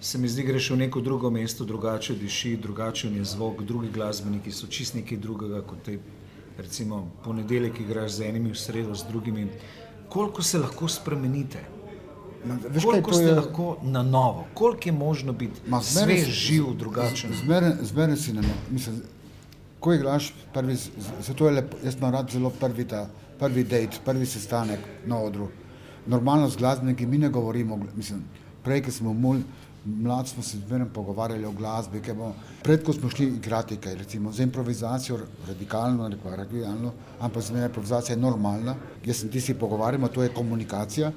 Se 0.00 0.18
mi 0.18 0.28
zdi, 0.28 0.42
greš 0.42 0.70
v 0.70 0.76
neko 0.76 1.00
drugo 1.00 1.30
mesto, 1.30 1.64
drugače 1.64 2.14
diši, 2.16 2.56
drugačen 2.56 3.16
je 3.16 3.24
zvok, 3.24 3.62
drugi 3.62 3.90
glasbeniki 3.92 4.52
so 4.52 4.66
čist 4.66 4.94
nekaj 4.96 5.18
drugega 5.20 5.60
kot 5.62 5.82
te, 5.84 5.98
recimo, 6.58 7.02
ponedeljek 7.24 7.80
igraš 7.80 8.16
z 8.16 8.30
enimi, 8.30 8.54
v 8.54 8.56
sredo 8.58 8.94
z 8.94 9.04
drugimi. 9.08 9.46
Koliko 10.08 10.42
se 10.42 10.58
lahko 10.58 10.88
spremenite? 10.88 11.60
Ma, 12.44 12.56
veš, 12.68 12.84
koliko 12.84 13.12
ste 13.12 13.28
je... 13.28 13.34
lahko 13.36 13.76
na 13.82 14.02
novo, 14.02 14.46
koliko 14.54 14.88
je 14.88 14.92
možno 14.92 15.32
biti 15.32 15.60
svež, 15.82 16.28
živ, 16.28 16.72
drugačen? 16.80 17.36
Zmeraj 17.82 18.16
si 18.16 18.32
na 18.32 18.40
novo 18.40 19.00
ko 19.80 19.92
igraš 19.92 20.34
prvi, 20.54 20.76
zato 21.20 21.46
je 21.46 21.52
lepo, 21.52 21.76
jaz 21.84 21.96
imam 21.96 22.12
rad 22.12 22.30
zelo 22.30 22.50
prvi 22.50 22.84
ta, 22.84 23.08
prvi 23.38 23.64
dejt, 23.64 24.00
prvi 24.04 24.26
sestanek 24.26 24.80
na 25.06 25.18
odru. 25.18 25.48
Normalno 26.06 26.48
z 26.48 26.56
glasbeniki 26.56 27.06
mi 27.06 27.18
ne 27.18 27.28
govorimo, 27.28 27.78
mislim, 27.96 28.22
prej, 28.64 28.82
ki 28.82 28.92
smo 28.92 29.12
mul, 29.12 29.42
mlad 29.84 30.28
smo 30.28 30.42
se 30.42 30.58
zmerno 30.58 30.86
pogovarjali 30.94 31.44
o 31.44 31.52
glasbi, 31.52 32.00
ker 32.00 32.14
bomo, 32.14 32.34
pred 32.62 32.84
ko 32.84 32.92
smo 32.92 33.10
šli 33.10 33.26
igrati 33.26 33.76
kaj, 33.76 33.94
recimo, 33.94 34.32
z 34.32 34.42
improvizacijo, 34.42 35.18
radikalno, 35.48 36.08
neko 36.08 36.36
radikalno, 36.36 36.92
ampak 37.20 37.42
za 37.42 37.54
me 37.54 37.64
improvizacija 37.64 38.16
je 38.16 38.20
normalna, 38.20 38.74
jaz 39.06 39.16
sem 39.16 39.28
ti 39.28 39.40
si 39.40 39.54
pogovarjamo, 39.54 40.08
to 40.08 40.22
je 40.22 40.28
komunikacija. 40.28 41.12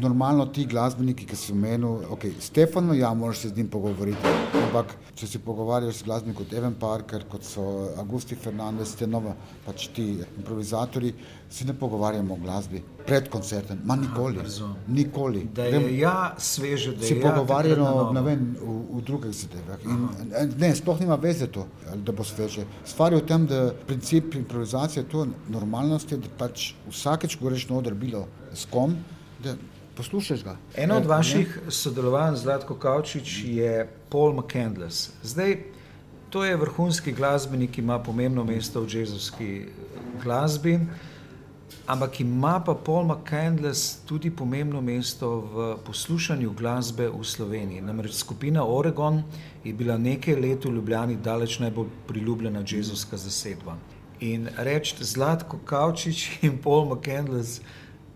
Normalno 0.00 0.46
ti 0.46 0.66
glasbeniki, 0.66 1.26
ki 1.26 1.36
so 1.36 1.54
menili, 1.54 2.06
ok, 2.10 2.24
Stefano, 2.40 2.94
ja, 2.94 3.14
moraš 3.14 3.38
se 3.38 3.48
z 3.48 3.56
njim 3.56 3.68
pogovoriti, 3.68 4.34
ampak 4.64 4.94
če 5.14 5.26
si 5.26 5.38
pogovarjaš 5.38 6.00
z 6.00 6.08
glasbenikom 6.08 6.44
kot 6.44 6.52
Evan 6.52 6.74
Parker, 6.80 7.24
kot 7.28 7.44
so 7.44 7.62
Augusti 7.98 8.36
Fernandez, 8.36 8.94
te 8.96 9.06
nove, 9.06 9.34
pač 9.66 9.88
ti 9.96 10.14
improvizatori, 10.38 11.12
se 11.50 11.64
ne 11.64 11.74
pogovarjamo 11.78 12.34
o 12.34 12.36
glasbi 12.36 12.82
pred 13.06 13.28
koncertom, 13.30 13.78
ma 13.84 13.96
nikoli. 13.96 14.40
Aha, 14.42 14.72
nikoli. 14.88 15.44
Da 15.54 15.64
je 15.64 15.78
Vem, 15.78 15.98
ja 15.98 16.34
sveže, 16.38 16.96
da 16.96 17.06
se 17.06 17.14
ja, 17.16 17.22
pogovarjamo 17.22 18.10
v, 18.12 18.36
v 18.90 19.02
drugih 19.06 19.32
zadevah. 19.32 19.84
Ne, 20.58 20.72
sploh 20.74 21.00
nima 21.00 21.14
veze 21.22 21.46
to, 21.46 21.66
da 21.94 22.12
bo 22.12 22.24
sveže. 22.26 22.66
Stvar 22.84 23.14
je 23.14 23.20
v 23.20 23.26
tem, 23.28 23.46
da 23.46 23.60
princip 23.86 24.34
improvizacije 24.34 25.04
je 25.04 25.08
to 25.12 25.26
normalnost, 25.48 26.16
da 26.18 26.32
pač 26.38 26.72
vsakeč, 27.26 27.38
ko 27.38 27.48
greš 27.50 27.68
na 27.68 27.76
oder 27.76 27.94
bilo 27.94 28.26
s 28.54 28.66
kom, 28.70 28.96
Poslušaj 29.96 30.42
ga. 30.44 30.56
Eno 30.76 30.98
od 31.00 31.06
vaših 31.06 31.72
sodelovanj 31.72 32.36
z 32.36 32.42
Zlatko 32.42 32.74
Kavčič 32.76 33.44
je 33.44 33.88
Paul 34.12 34.34
McCandless. 34.36 35.08
Zdaj, 35.22 35.56
to 36.30 36.44
je 36.44 36.56
vrhunski 36.56 37.12
glasbenik, 37.16 37.70
ki 37.72 37.80
ima 37.80 37.96
pomembno 37.98 38.44
mesto 38.44 38.82
v 38.84 38.92
jazzovski 38.92 39.66
glasbi. 40.22 40.80
Ampak 41.86 42.20
ima 42.20 42.60
pa 42.60 42.74
Paul 42.74 43.08
McCandless 43.08 44.04
tudi 44.04 44.30
pomembno 44.30 44.82
mesto 44.84 45.40
v 45.40 45.76
poslušanju 45.86 46.52
glasbe 46.52 47.08
v 47.08 47.24
Sloveniji. 47.24 47.80
Namreč 47.80 48.20
skupina 48.20 48.68
Oregon 48.68 49.22
je 49.64 49.72
bila 49.72 49.96
nekaj 49.96 50.36
let 50.36 50.64
v 50.64 50.76
Ljubljani 50.76 51.16
daleč 51.16 51.58
najbolj 51.58 51.88
priljubljena 52.06 52.60
jazzovska 52.68 53.16
zasedba. 53.16 53.78
In 54.20 54.48
reči 54.56 55.04
Zlatko 55.04 55.58
Kavčič 55.64 56.42
in 56.42 56.58
Paul 56.58 56.88
McCandless, 56.88 57.60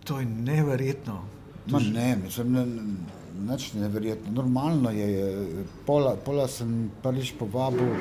to 0.04 0.20
je 0.20 0.26
neverjetno. 0.26 1.20
Ma 1.66 1.78
ne, 1.78 2.16
mislim, 2.24 2.52
ne, 2.52 2.66
neč 3.52 3.72
neverjetno. 3.72 4.32
Normalno 4.32 4.90
je, 4.90 5.66
pola, 5.86 6.16
pola 6.16 6.48
sem 6.48 6.90
prvič 7.02 7.34
povabil 7.38 7.92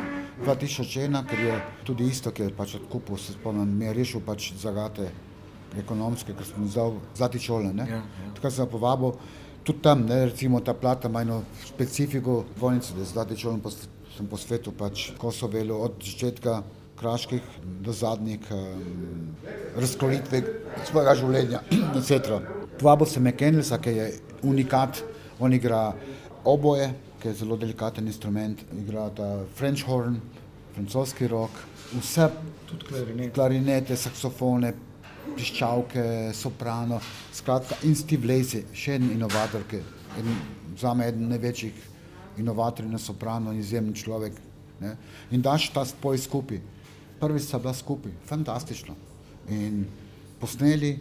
2001, 0.45 1.25
ker 1.27 1.39
je 1.39 1.59
tudi 1.83 2.07
isto, 2.07 2.31
ki 2.31 2.47
je 2.47 2.55
pač 2.55 2.77
odkupil, 2.79 3.17
se 3.19 3.35
spomnim, 3.35 3.67
mi 3.77 3.85
je 3.85 3.93
rešil 3.93 4.23
pač 4.25 4.53
zagate 4.55 5.11
ekonomske, 5.77 6.33
ker 6.33 6.47
smo 6.47 6.65
vzeli 6.65 7.03
zlati 7.19 7.39
čole. 7.39 7.73
Ja, 7.75 7.99
ja. 7.99 8.01
Takrat 8.39 8.55
sem 8.55 8.71
povabil 8.71 9.19
tudi 9.63 9.83
tam, 9.83 10.07
ne, 10.07 10.25
recimo 10.31 10.63
ta 10.63 10.73
plata 10.73 11.11
ima 11.11 11.21
eno 11.21 11.43
specifiko 11.65 12.45
vojnice, 12.57 12.95
da 12.95 13.03
je 13.03 13.11
zlati 13.11 13.37
čole, 13.37 13.59
pa 13.63 13.75
sem 14.15 14.27
po 14.27 14.37
svetu 14.37 14.71
pač 14.71 15.11
Kosovelu 15.19 15.75
od 15.83 15.99
začetka 16.03 16.61
kraških 16.99 17.41
do 17.85 17.93
zadnjih 17.95 18.39
um, 18.51 19.35
razkolitve 19.79 20.41
svojega 20.89 21.15
življenja, 21.15 21.61
etc. 21.99 22.39
Povabil 22.79 23.07
sem 23.09 23.23
McKenlesa, 23.23 23.79
ki 23.81 23.95
je 23.95 24.09
unikat, 24.47 25.01
on 25.39 25.55
igra 25.55 25.93
oboje, 26.47 26.91
ki 27.19 27.31
je 27.31 27.39
zelo 27.41 27.57
delikaten 27.59 28.07
instrument, 28.07 28.61
igra 28.79 29.09
ta 29.15 29.29
French 29.55 29.87
horn, 29.87 30.19
francoski 30.75 31.27
rok, 31.27 31.55
vse, 31.93 32.29
tudi 32.69 32.87
klarinete, 32.87 33.33
klarinete 33.35 33.97
saksofone, 33.99 34.73
piščalke, 35.35 36.03
soprano, 36.35 36.99
skratka, 37.35 37.79
in 37.87 37.95
Steve 37.95 38.27
Lacey, 38.27 38.65
še 38.73 38.97
en 38.99 39.09
inovator, 39.15 39.63
ki 39.69 39.79
je 39.79 40.35
za 40.79 40.93
me 40.93 41.07
eden 41.07 41.29
največjih 41.29 41.87
inovatorjev 42.39 42.91
na 42.91 42.99
soprano, 42.99 43.53
izjemen 43.53 43.93
človek. 43.93 44.33
Ne? 44.79 44.95
In 45.31 45.41
daš 45.43 45.69
ta 45.75 45.83
spoj 45.85 46.17
skupaj. 46.17 46.61
Prvi 47.19 47.39
sta 47.39 47.59
bila 47.59 47.73
skupaj, 47.73 48.11
fantastično. 48.25 48.95
In 49.49 49.85
posneli, 50.39 50.99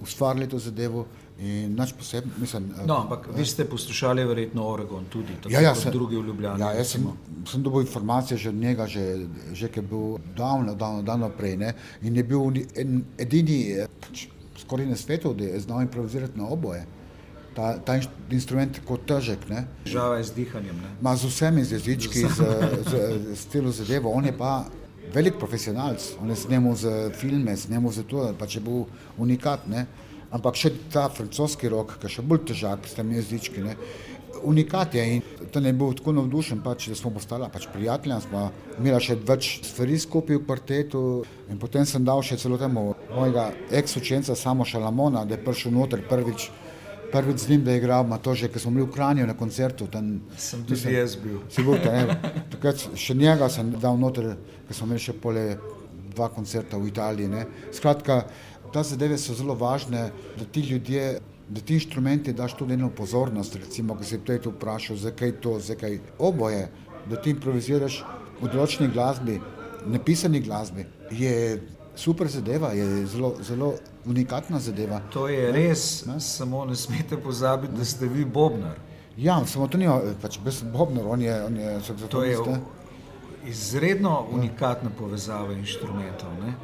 ustvarili 0.00 0.48
to 0.48 0.58
zadevo. 0.58 1.06
In 1.40 1.74
naš 1.74 1.92
poseben, 1.96 2.30
mislim. 2.36 2.66
No, 2.86 2.94
ampak 2.96 3.28
vi 3.36 3.46
ste 3.46 3.64
poslušali 3.64 4.24
verjetno 4.24 4.66
Oregon 4.68 5.04
tudi, 5.08 5.32
tako 5.42 5.54
Ja, 5.54 5.60
ja, 5.60 5.72
kot 5.72 5.82
sem- 5.82 5.92
drugi 5.92 6.16
v 6.16 6.26
Ljubljani. 6.26 6.60
Ja, 6.60 6.72
jaz 6.72 6.90
sem, 6.92 7.06
sem 7.48 7.62
dobil 7.62 7.80
informacije 7.80 8.36
že 8.38 8.48
od 8.48 8.54
njega, 8.54 8.86
že, 8.86 9.26
že 9.52 9.68
ki 9.68 9.78
je 9.78 9.82
bil 9.82 10.18
davno, 10.36 10.74
davno, 10.74 11.02
davno 11.02 11.30
prej. 11.30 11.56
Ne? 11.56 11.72
In 12.02 12.16
je 12.16 12.24
bil 12.24 12.40
en, 12.76 13.04
edini, 13.18 13.72
eh, 13.72 13.88
pač, 14.00 14.26
skoraj 14.60 14.86
na 14.86 14.96
svetu, 14.96 15.32
da 15.34 15.44
je 15.44 15.60
znal 15.60 15.80
improvizirati 15.82 16.38
na 16.38 16.44
oboje. 16.48 16.84
Ta, 17.56 17.78
ta 17.78 17.96
instrument 18.30 18.76
je 18.76 18.82
kot 18.84 19.06
težek, 19.08 19.48
ne? 19.48 19.64
Težava 19.84 20.18
je 20.20 20.24
z 20.24 20.34
dihanjem. 20.34 20.76
Ne? 20.76 20.90
Ma 21.00 21.16
z 21.16 21.24
vsemi 21.24 21.64
z 21.64 21.72
jezički, 21.72 22.20
z, 22.20 22.36
z, 22.84 22.92
z 23.34 23.46
celo 23.46 23.72
zadevo. 23.72 24.10
On 24.12 24.24
je 24.24 24.36
pa 24.36 24.64
velik 25.14 25.38
profesionalc, 25.38 26.04
on 26.22 26.30
je 26.30 26.36
snemal 26.36 26.74
za 26.74 27.10
filme, 27.16 27.56
snemal 27.56 27.92
za 27.92 28.02
to, 28.02 28.28
pač 28.38 28.56
je 28.56 28.62
bil 28.64 28.86
unikat. 29.18 29.66
Ne? 29.70 29.86
Ampak 30.30 30.54
še 30.56 30.70
ta 30.92 31.08
francoski 31.10 31.68
rok, 31.70 31.96
ki 31.98 32.06
je 32.06 32.16
še 32.18 32.24
bolj 32.26 32.44
težak 32.52 32.86
s 32.86 32.94
temi 32.98 33.18
jezički. 33.18 33.64
Ne? 33.64 33.76
Unikat 34.46 34.94
je 34.94 35.02
in 35.16 35.22
tam 35.52 35.66
je 35.66 35.72
bil 35.76 35.92
tako 35.98 36.14
navdušen, 36.16 36.62
pač, 36.64 36.86
da 36.88 36.96
smo 36.96 37.10
postala 37.12 37.50
pač 37.52 37.66
prijatelja, 37.72 38.20
smo 38.24 38.46
imeli 38.78 39.00
še 39.02 39.18
več 39.28 39.50
stvari 39.66 39.98
skupaj 40.00 40.38
v 40.38 40.44
kvartetu 40.46 41.02
in 41.50 41.58
potem 41.60 41.84
sem 41.84 42.06
dal 42.06 42.22
še 42.24 42.38
celo 42.40 42.56
temu 42.60 42.94
mojega 43.10 43.50
ex-učenca 43.68 44.38
Samo 44.38 44.64
Šalamona, 44.64 45.26
da 45.26 45.36
je 45.36 45.44
prišel 45.44 45.74
noter 45.76 46.06
prvič, 46.08 46.48
prvič 47.12 47.44
z 47.44 47.48
njim, 47.48 47.64
da 47.64 47.74
je 47.74 47.80
igral, 47.82 48.04
ima 48.04 48.18
to 48.18 48.34
že, 48.34 48.48
ker 48.48 48.62
smo 48.62 48.70
bili 48.70 48.86
v 48.86 48.92
Kranju 48.92 49.26
na 49.26 49.34
koncertu. 49.34 49.86
Tam, 49.86 50.20
Sem 50.36 50.64
tudi 50.64 50.94
jaz 50.94 51.16
bil. 51.16 51.40
Si 51.50 51.62
bil 51.62 51.78
tam? 51.82 52.14
Takrat 52.52 52.86
še 52.94 53.14
njega 53.14 53.48
sem 53.48 53.72
dal 53.80 53.98
noter, 53.98 54.36
ker 54.68 54.76
smo 54.76 54.90
imeli 54.90 55.02
še 55.02 55.16
pole 55.18 55.44
dva 56.14 56.28
koncerta 56.28 56.78
v 56.78 56.90
Italiji. 56.90 57.28
Ne? 57.30 57.46
Skratka, 57.72 58.24
ta 58.72 58.82
zadeve 58.86 59.18
so 59.18 59.34
zelo 59.34 59.54
važne, 59.54 60.10
da 60.38 60.46
ti 60.52 60.60
ljudje, 60.60 61.20
da 61.48 61.60
ti 61.60 61.74
inštrumenti 61.74 62.32
daš 62.32 62.54
tudi 62.58 62.74
eno 62.74 62.90
pozornost, 62.90 63.56
recimo, 63.58 63.96
ko 63.98 64.06
si 64.06 64.18
prej 64.18 64.44
tu 64.44 64.54
vprašal, 64.54 64.96
zakaj 64.96 65.38
to, 65.42 65.58
zakaj 65.58 65.98
oboje, 66.18 66.68
da 67.10 67.18
ti 67.18 67.34
improviziraš 67.34 68.02
v 68.40 68.50
določeni 68.50 68.90
glasbi, 68.92 69.40
napisani 69.90 70.40
glasbi, 70.44 70.86
je 71.10 71.58
super 72.00 72.28
zadeva, 72.28 72.72
je 72.72 73.06
zelo, 73.06 73.34
zelo 73.42 73.74
unikatna 74.06 74.58
zadeva. 74.58 75.00
To 75.12 75.28
je 75.28 75.52
res, 75.52 76.04
samo 76.18 76.64
ne 76.64 76.76
smete 76.76 77.16
pozabiti, 77.16 77.76
da 77.76 77.84
ste 77.84 78.08
vi 78.08 78.24
Bobnar. 78.24 78.78
Ja, 79.16 79.36
samo 79.46 79.68
to 79.68 79.78
ni, 79.78 79.88
pač 80.22 80.38
brez 80.40 80.62
Bobner, 80.62 81.04
on 81.06 81.22
je, 81.22 81.34
on 81.44 81.56
je 81.56 81.80
To 82.08 82.22
je 82.24 82.36
saksofonist. 82.36 82.46
ne. 82.46 82.60
izredno 83.46 84.26
unikatna 84.32 84.90
povezava 84.98 85.52
inštrumentov. 85.52 86.32
Ne? 86.40 86.54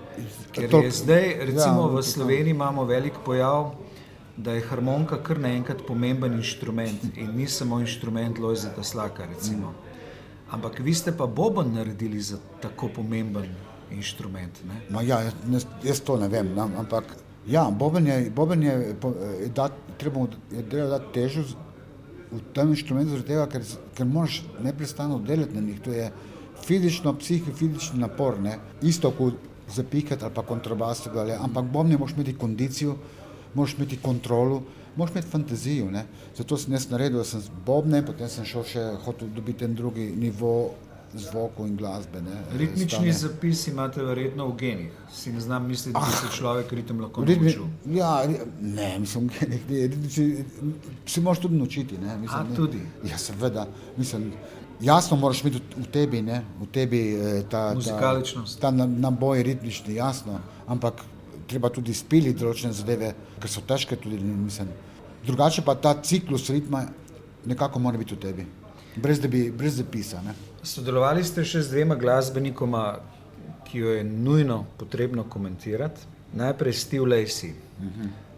Ker 0.53 0.73
je 0.85 0.91
zdaj, 0.91 1.35
recimo 1.41 1.89
Ja, 1.89 1.93
v 1.93 2.03
Sloveniji 2.03 2.51
imamo 2.51 2.85
velik 2.85 3.21
pojav, 3.25 3.75
da 4.37 4.53
je 4.53 4.65
harmonika 4.69 5.17
kar 5.23 5.39
naenkrat 5.41 5.87
pomemben 5.87 6.33
inštrument 6.35 7.17
in 7.17 7.37
ni 7.37 7.47
samo 7.49 7.81
inštrument 7.81 8.39
Lojzeta 8.39 8.83
Slaka. 8.83 9.25
Recimo. 9.27 9.73
Ampak 10.51 10.79
vi 10.79 10.95
ste 10.95 11.13
pa 11.13 11.27
boben 11.27 11.73
naredili 11.75 12.21
za 12.21 12.37
tako 12.61 12.89
pomemben 12.89 13.49
inštrument. 13.91 14.61
Ne? 14.67 14.81
Ma 14.91 15.03
ja, 15.03 15.21
jaz, 15.23 15.67
jaz- 15.85 16.03
to 16.05 16.17
ne 16.17 16.29
vem, 16.29 16.55
no, 16.55 16.71
ampak 16.79 17.17
ja, 17.47 17.71
boben 17.71 18.07
je, 18.07 18.31
boben 18.31 18.63
je, 18.63 18.97
je 19.41 19.49
dat, 19.55 19.73
treba 19.99 20.27
je 20.51 20.63
dati 20.63 21.13
težo 21.15 21.45
v 22.33 22.41
tem 22.55 22.73
inštrumentu, 22.75 23.23
tega, 23.23 23.47
ker, 23.51 23.63
ker 23.95 24.07
moraš 24.07 24.43
neprestano 24.63 25.19
delati 25.23 25.55
na 25.55 25.61
njih. 25.61 25.81
To 25.85 25.93
je 25.95 26.11
fizično, 26.67 27.15
psihofizični 27.19 28.01
napor, 28.01 28.41
ne? 28.41 28.59
isto 28.83 29.11
kot 29.11 29.35
zapikati 29.75 30.25
ali 30.25 30.35
pa 30.35 30.43
kontrabas, 30.43 31.07
ali, 31.07 31.33
ampak 31.33 31.65
bobne 31.65 31.99
moraš 31.99 32.15
imeti 32.17 32.37
kondicijo, 32.39 32.97
moraš 33.55 33.77
imeti 33.79 33.99
kontrolo, 34.03 34.63
moraš 34.97 35.15
imeti 35.15 35.29
fantazijo. 35.31 35.91
Ne? 35.91 36.07
Zato 36.37 36.57
sem 36.57 36.75
jaz 36.75 36.91
naredil, 36.91 37.19
da 37.19 37.25
sem 37.25 37.41
z 37.41 37.51
bobne, 37.67 38.03
potem 38.07 38.29
sem 38.29 38.45
šel 38.45 38.67
še 38.67 38.85
hotel 39.05 39.31
dobiti 39.35 39.65
en 39.65 39.75
drugi 39.75 40.11
nivo 40.17 40.75
zvokov 41.19 41.67
in 41.67 41.77
glasbe. 41.77 42.21
Ne? 42.21 42.37
Ritmični 42.55 42.89
Stane. 42.89 43.13
zapis 43.15 43.67
imate 43.67 44.03
verjetno 44.03 44.47
v 44.47 44.57
genih. 44.57 44.91
Si 45.13 45.33
ne 45.33 45.41
znam 45.41 45.67
misliti, 45.67 45.93
da 45.95 46.07
se 46.13 46.37
človek 46.37 46.73
ritem 46.73 47.01
lahko 47.01 47.25
Ritmi, 47.25 47.45
naučil. 47.47 47.65
ja, 47.89 48.23
ne, 48.61 48.99
mislim, 48.99 49.31
ne, 49.41 49.57
ritmični, 49.79 50.45
se 51.07 51.21
moraš 51.21 51.39
tudi 51.39 51.55
naučiti. 51.55 51.99
Ne, 51.99 52.17
mislim, 52.17 52.41
A, 52.41 52.45
ne. 52.45 52.57
tudi? 52.57 52.81
Ja, 53.05 53.19
seveda. 53.19 53.67
Mislim, 53.97 54.33
jasno 54.81 55.17
moraš 55.17 55.41
imeti 55.41 55.61
v- 55.77 55.87
tebi, 55.87 56.23
ne, 56.23 56.43
v 56.61 56.67
tebi 56.69 57.01
eh, 57.11 57.43
ta, 57.45 57.73
Muzikaličnost. 57.75 58.57
ta, 58.57 58.71
ta 58.71 58.77
na- 58.77 58.87
naboj 58.87 59.43
ritmični, 59.43 59.95
jasno, 59.95 60.39
ampak 60.67 60.95
treba 61.47 61.69
tudi 61.69 61.95
spiliti 61.95 62.41
določene 62.41 62.73
zadeve, 62.73 63.13
ker 63.39 63.49
so 63.49 63.61
težke 63.63 63.97
tudi, 63.97 64.17
mislim. 64.19 64.69
Drugače 65.25 65.63
pa 65.63 65.75
ta 65.75 65.95
ciklus 65.97 66.51
ritma 66.51 66.85
nekako 67.45 67.79
mora 67.79 67.99
biti 67.99 68.15
v 68.15 68.19
tebi, 68.19 68.47
brez, 68.97 69.21
da 69.21 69.29
bi, 69.29 69.51
brez 69.51 69.77
zapisa. 69.77 70.23
Ne. 70.23 70.35
Sodelovali 70.67 71.23
ste 71.23 71.45
še 71.47 71.61
z 71.63 71.71
dvema 71.71 71.95
glasbenikoma, 71.95 72.99
ki 73.69 73.79
jo 73.79 73.91
je 73.95 74.03
nujno 74.03 74.65
potrebno 74.79 75.23
komentirati. 75.31 76.09
Najprej 76.35 76.73
Steve 76.75 77.07
Lacey. 77.07 77.53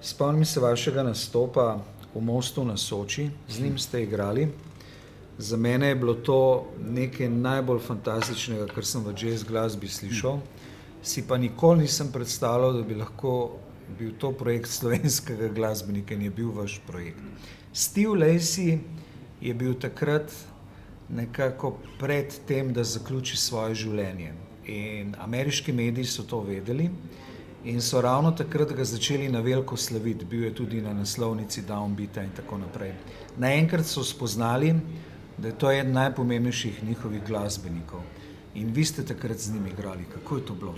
Spomnim 0.04 0.44
se 0.44 0.60
vašega 0.60 1.02
nastopa 1.06 1.78
v 2.12 2.20
Mostu 2.20 2.64
na 2.68 2.76
Soči, 2.76 3.30
z 3.48 3.62
njim 3.64 3.78
ste 3.80 4.02
igrali. 4.04 4.44
Za 5.38 5.56
mene 5.56 5.88
je 5.88 5.96
bilo 5.96 6.14
to 6.14 6.66
nekaj 6.84 7.30
najbolj 7.32 7.80
fantastičnega, 7.86 8.68
kar 8.74 8.84
sem 8.84 9.08
v 9.08 9.16
jazz 9.16 9.46
glasbi 9.48 9.88
slišal. 9.88 10.42
Si 11.00 11.24
pa 11.24 11.40
nikoli 11.40 11.86
nisem 11.86 12.12
predstavljal, 12.12 12.76
da 12.76 12.84
bi 12.84 12.98
lahko 12.98 13.56
bil 13.98 14.12
to 14.20 14.34
projekt 14.36 14.68
slovenskega 14.68 15.48
glasbenika 15.56 16.12
in 16.12 16.28
je 16.28 16.36
bil 16.42 16.52
vaš 16.52 16.76
projekt. 16.86 17.24
Steve 17.72 18.20
Lacey 18.20 18.82
je 19.40 19.54
bil 19.54 19.80
takrat 19.80 20.28
nekako 21.08 21.76
pred 21.98 22.34
tem, 22.46 22.72
da 22.72 22.84
zaključi 22.84 23.36
svoje 23.36 23.74
življenje. 23.74 24.32
In 24.68 25.14
ameriški 25.18 25.72
mediji 25.72 26.04
so 26.04 26.22
to 26.22 26.40
vedeli 26.40 26.90
in 27.64 27.80
so 27.82 28.00
ravno 28.00 28.30
takrat 28.36 28.72
ga 28.72 28.84
začeli 28.84 29.28
na 29.28 29.40
veliko 29.40 29.76
slaviti. 29.76 30.24
Bil 30.24 30.44
je 30.44 30.54
tudi 30.54 30.82
na 30.82 30.92
naslovnici 30.92 31.62
Downbeata 31.68 32.22
in 32.24 32.30
tako 32.36 32.58
naprej. 32.58 32.92
Naenkrat 33.36 33.86
so 33.86 34.04
spoznali, 34.04 34.74
da 35.38 35.48
je 35.48 35.58
to 35.58 35.70
eden 35.70 35.92
najpomembnejših 35.92 36.84
njihovih 36.84 37.24
glasbenikov. 37.26 38.00
In 38.54 38.72
vi 38.72 38.84
ste 38.84 39.04
takrat 39.04 39.38
z 39.38 39.52
njim 39.52 39.66
igrali. 39.66 40.04
Kako 40.14 40.36
je 40.36 40.46
to 40.46 40.54
bilo? 40.54 40.74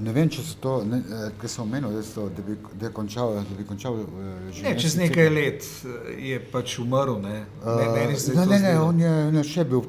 Ne 0.00 0.12
vem, 0.16 0.28
če 0.32 0.42
so 0.44 0.56
to, 0.62 0.72
eh, 0.96 1.28
ki 1.40 1.48
so 1.50 1.62
omenili, 1.66 2.00
da, 2.00 2.24
da, 2.36 2.42
bi, 2.46 2.56
da 2.80 2.88
je 2.88 2.92
končal, 2.96 3.34
da 3.34 3.56
bi 3.56 3.66
končal 3.68 3.98
uh, 4.00 4.08
življenje. 4.48 4.80
Čez 4.80 4.96
nekaj 4.96 5.26
cikl. 5.28 5.36
let 5.36 5.66
eh, 5.66 6.10
je 6.30 6.40
pač 6.52 6.76
umrl. 6.80 7.18
Ne, 7.20 7.36
ne, 7.64 7.88
ne, 8.08 8.46
ne, 8.46 8.60
ne 8.64 8.74
on 8.80 9.00
je 9.00 9.14
ne, 9.36 9.44
še 9.44 9.66
bil. 9.68 9.84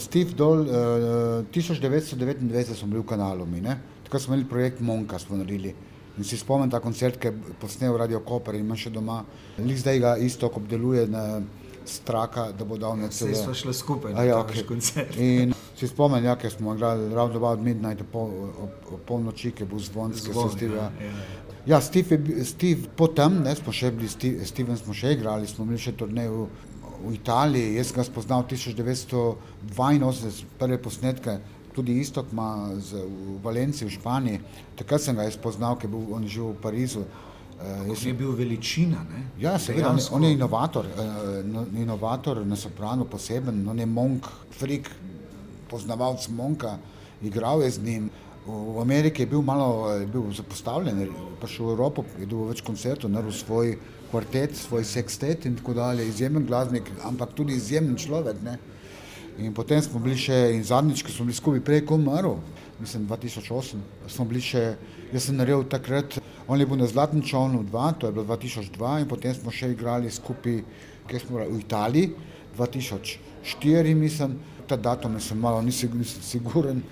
Steve 0.00 0.36
Dol, 0.38 0.64
uh, 0.64 1.52
1999 1.52 2.76
smo 2.78 2.88
bili 2.94 3.02
v 3.02 3.08
kanalu, 3.12 3.48
mi, 3.48 3.64
tako 4.06 4.22
smo 4.22 4.36
imeli 4.36 4.48
projekt 4.48 4.80
Monka, 4.80 5.20
smo 5.20 5.40
naredili. 5.40 5.74
In 6.20 6.28
si 6.28 6.36
spomnim 6.36 6.70
ta 6.72 6.80
koncert, 6.84 7.16
ki 7.20 7.30
je 7.30 7.56
posnel 7.60 7.96
Radio 7.96 8.20
Koper 8.24 8.56
in 8.56 8.66
ima 8.66 8.76
še 8.76 8.92
doma. 8.92 9.22
Lik 9.60 9.80
zdaj 9.80 10.00
ga 10.00 10.16
isto 10.20 10.50
obdeluje 10.52 11.06
na 11.08 11.40
straka, 11.86 12.50
da 12.52 12.64
bo 12.64 12.76
dal 12.78 12.96
nekaj. 12.98 13.32
Vse 13.32 13.44
smo 13.44 13.54
šli 13.54 13.74
skupaj, 13.74 14.12
ja, 14.26 14.38
okay. 14.38 14.66
koncert. 14.66 15.16
In 15.16 15.54
si 15.76 15.88
spomnim, 15.88 16.24
ja, 16.24 16.36
ker 16.36 16.50
smo 16.52 16.74
igrali 16.74 17.14
ravno 17.14 17.46
od 17.48 17.62
midnight, 17.62 18.04
po, 18.12 18.28
polnoči, 19.06 19.50
ki 19.50 19.64
bil 19.64 19.80
zvon, 19.82 20.12
ki 20.12 20.32
so 20.32 20.48
Steve. 20.52 20.76
Ja, 20.76 20.90
ja. 21.00 21.12
ja 21.66 21.80
Steve, 21.80 22.18
je, 22.28 22.44
Steve 22.44 22.90
potem, 22.96 23.42
ne, 23.42 23.54
smo 23.58 23.72
še 23.72 23.90
bili, 23.90 24.08
Steve, 24.08 24.46
Steven 24.46 24.78
smo 24.78 24.94
še 24.94 25.16
igrali, 25.16 25.48
smo 25.50 25.64
imeli 25.66 25.82
še 25.82 25.96
turnej 25.98 26.30
v, 26.30 26.46
Italiji, 27.10 27.74
jaz 27.74 27.90
ga 27.90 28.04
spoznal 28.06 28.44
1982, 28.46 30.44
prve 30.58 30.78
posnetke, 30.78 31.32
tudi 31.74 31.96
istok 31.98 32.26
ima 32.32 32.68
v 32.78 33.02
Valenciji, 33.42 33.88
v 33.88 33.92
Španiji, 33.96 34.40
takrat 34.78 35.02
sem 35.02 35.16
ga 35.16 35.26
spoznal, 35.34 35.74
ker 35.80 35.90
je 35.90 35.94
bil 35.96 36.14
on 36.14 36.22
živel 36.28 36.52
v 36.54 36.62
Parizu. 36.62 37.02
Uh, 37.60 37.92
je 38.06 38.12
bil 38.14 38.32
veličina. 38.34 39.04
Ne? 39.10 39.22
Ja, 39.38 39.58
seveda, 39.58 39.92
on, 39.92 40.00
on 40.16 40.24
je 40.24 40.32
inovator, 40.32 40.86
uh, 40.86 41.78
inovator 41.78 42.40
na 42.46 42.56
soprano 42.56 43.04
poseben, 43.04 43.62
on 43.68 43.78
je 43.78 43.86
monk, 43.86 44.26
frik, 44.50 44.90
poznavalec 45.70 46.28
Monka, 46.28 46.76
igral 47.22 47.62
je 47.62 47.70
z 47.70 47.82
njim. 47.82 48.10
V 48.46 48.80
Ameriki 48.82 49.22
je 49.22 49.26
bil 49.26 49.42
malo 49.42 49.92
je 49.94 50.06
bil 50.06 50.24
zapostavljen, 50.34 51.06
pa 51.40 51.46
šel 51.46 51.66
v 51.66 51.74
Evropo, 51.76 52.04
je 52.18 52.26
dobil 52.26 52.50
več 52.50 52.62
koncertov, 52.66 53.12
naredil 53.14 53.36
svoj 53.38 53.76
kvartet, 54.10 54.56
svoj 54.58 54.82
sextet 54.84 55.46
in 55.46 55.54
tako 55.56 55.76
dalje. 55.78 56.08
Izjemen 56.08 56.46
glasbenik, 56.46 56.90
ampak 57.06 57.36
tudi 57.38 57.54
izjemen 57.54 57.94
človek. 57.96 58.42
Ne? 58.42 58.58
In 59.38 59.54
potem 59.54 59.80
smo 59.82 60.02
bili 60.02 60.18
še, 60.18 60.50
in 60.56 60.66
zadnjič, 60.66 61.04
ko 61.06 61.14
smo 61.14 61.28
bili 61.30 61.38
skupaj, 61.38 61.62
prej 61.64 61.84
kot 61.86 62.02
umrl, 62.02 62.34
mislim 62.82 63.06
2008, 63.08 63.80
smo 64.10 64.26
bili 64.28 64.42
še, 64.44 64.64
jaz 65.14 65.30
sem 65.30 65.38
naredil 65.38 65.62
takrat, 65.70 66.18
on 66.48 66.60
je 66.60 66.66
bil 66.66 66.76
na 66.76 66.86
Zlatnem 66.86 67.22
čovnu 67.22 67.62
2, 67.62 67.92
to 67.98 68.06
je 68.06 68.12
bilo 68.12 68.24
2002, 68.24 69.00
in 69.02 69.08
potem 69.08 69.34
smo 69.34 69.50
še 69.50 69.72
igrali 69.72 70.10
skupaj, 70.10 70.62
kjer 71.10 71.26
smo 71.26 71.42
v 71.42 71.60
Italiji, 71.60 72.14
2004, 72.56 73.94
mislim 73.94 74.38
ta 74.66 74.76
datum, 74.76 75.20
sem 75.20 75.38
malo 75.38 75.62
nisem, 75.62 75.90
nisem 75.98 76.22
siguren. 76.22 76.82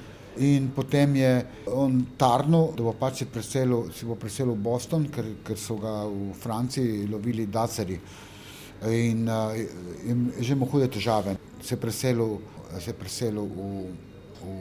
In 0.41 0.71
potem 0.75 1.17
je 1.17 1.31
on 1.67 2.05
tarnil, 2.19 2.71
da 2.77 2.85
bo 2.87 2.93
pač 2.97 3.23
se 3.23 3.27
preselil, 3.27 3.91
se 3.93 4.07
bo 4.07 4.15
preselil 4.17 4.55
v 4.55 4.63
Boston, 4.63 5.09
ker, 5.11 5.27
ker 5.45 5.59
so 5.59 5.77
ga 5.81 6.05
v 6.07 6.31
Franciji 6.39 7.09
lovili 7.11 7.49
daceri. 7.51 7.99
In, 8.89 9.27
uh, 9.29 9.53
in 10.09 10.31
že 10.39 10.55
ima 10.55 10.69
hude 10.71 10.89
težave. 10.89 11.37
Se 11.61 11.75
je 11.75 11.81
preselil, 11.81 12.39
se 12.79 12.91
je 12.91 12.97
preselil 12.97 13.45
v, 13.45 13.67
v, 14.41 14.55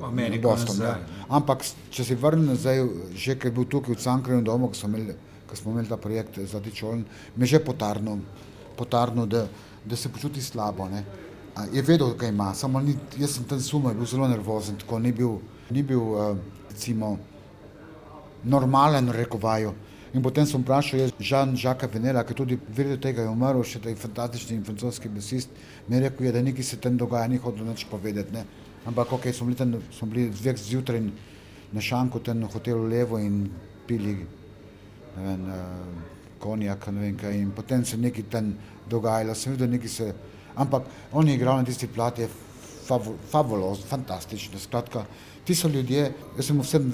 v 0.00 0.04
Ameriko, 0.04 0.48
Boston. 0.48 0.82
Ja. 0.82 0.96
Ampak 1.28 1.64
če 1.90 2.04
se 2.04 2.16
vrne 2.18 2.54
nazaj, 2.54 2.82
že 3.14 3.36
ker 3.38 3.50
je 3.50 3.56
bil 3.58 3.68
tukaj 3.70 3.94
v 3.94 4.02
Cankraju 4.02 4.42
domu, 4.42 4.70
ko 4.72 4.78
smo 4.78 4.92
imeli, 4.92 5.16
ko 5.48 5.56
smo 5.56 5.74
imeli 5.74 5.90
ta 5.90 5.96
projekt 5.96 6.38
za 6.38 6.60
Dičoln, 6.60 7.04
me 7.36 7.46
je 7.46 7.56
že 7.56 7.64
potarnil, 7.64 8.22
potarnil 8.76 9.26
da, 9.26 9.46
da 9.84 9.96
se 9.96 10.12
počuti 10.12 10.42
slabo. 10.42 10.88
Ne 10.88 11.04
je 11.72 11.82
vedel, 11.82 12.14
kaj 12.18 12.28
ima, 12.28 12.54
samo 12.54 12.80
ni, 12.80 12.96
jaz 13.18 13.36
sem 13.36 13.44
tam 13.44 13.60
sumil, 13.60 13.94
bil 13.94 14.06
zelo 14.06 14.28
nervozen, 14.28 14.76
tako 14.76 14.98
ni 14.98 15.12
bil, 15.12 15.38
ni 15.70 15.82
bil 15.82 16.00
uh, 16.00 16.36
recimo, 16.70 17.18
normalen, 18.42 19.10
rekovaju. 19.10 19.74
In 20.14 20.22
potem 20.22 20.46
sem 20.46 20.62
vprašal, 20.62 21.00
je 21.00 21.12
Žan 21.18 21.56
Žaka 21.58 21.88
Venela, 21.90 22.22
ki 22.24 22.34
tudi 22.34 22.58
vedel 22.68 22.98
tega 23.02 23.22
je 23.22 23.30
umrl, 23.30 23.62
še 23.66 23.80
ta 23.82 23.94
fantastični 23.98 24.60
francoski 24.66 25.10
basist, 25.10 25.50
mi 25.88 25.96
je 25.96 26.04
rekel, 26.06 26.26
je, 26.26 26.32
da 26.32 26.42
nekaj 26.42 26.64
se 26.64 26.78
tam 26.78 26.98
dogaja, 26.98 27.26
ni 27.30 27.38
hodil 27.42 27.66
nič 27.66 27.86
povedati. 27.90 28.34
Ne. 28.34 28.44
Ampak 28.84 29.12
ok, 29.12 29.30
smo 29.32 29.46
bili 29.46 29.56
tam, 29.56 29.74
smo 29.92 30.08
bili 30.08 30.32
zvek 30.32 30.58
zjutraj 30.58 31.00
na 31.72 31.80
šanku, 31.80 32.20
tam 32.20 32.40
na 32.40 32.46
hotelu 32.46 32.84
Levo 32.88 33.18
in 33.18 33.48
pili, 33.86 34.18
vem, 35.16 35.48
uh, 35.48 35.58
konjak, 36.38 36.86
ne 36.92 37.00
vem 37.00 37.16
kaj, 37.16 37.38
in 37.40 37.50
potem 37.56 37.84
se 37.84 37.96
nekaj 37.96 38.24
tam 38.30 38.54
dogajalo, 38.90 39.34
sem 39.34 39.52
videl, 39.52 39.70
nekaj 39.72 39.88
se 39.88 40.14
ampak 40.56 40.82
on 41.12 41.28
je 41.28 41.34
igral 41.34 41.56
na 41.56 41.64
tisti 41.64 41.86
plati, 41.86 42.22
je 42.22 42.28
fabulozen, 43.30 43.86
fantastičen. 43.88 44.58
Skratka, 44.60 45.04
ti 45.44 45.54
so 45.54 45.68
ljudje, 45.68 46.12
jaz 46.36 46.46
sem 46.46 46.60
27, 46.62 46.90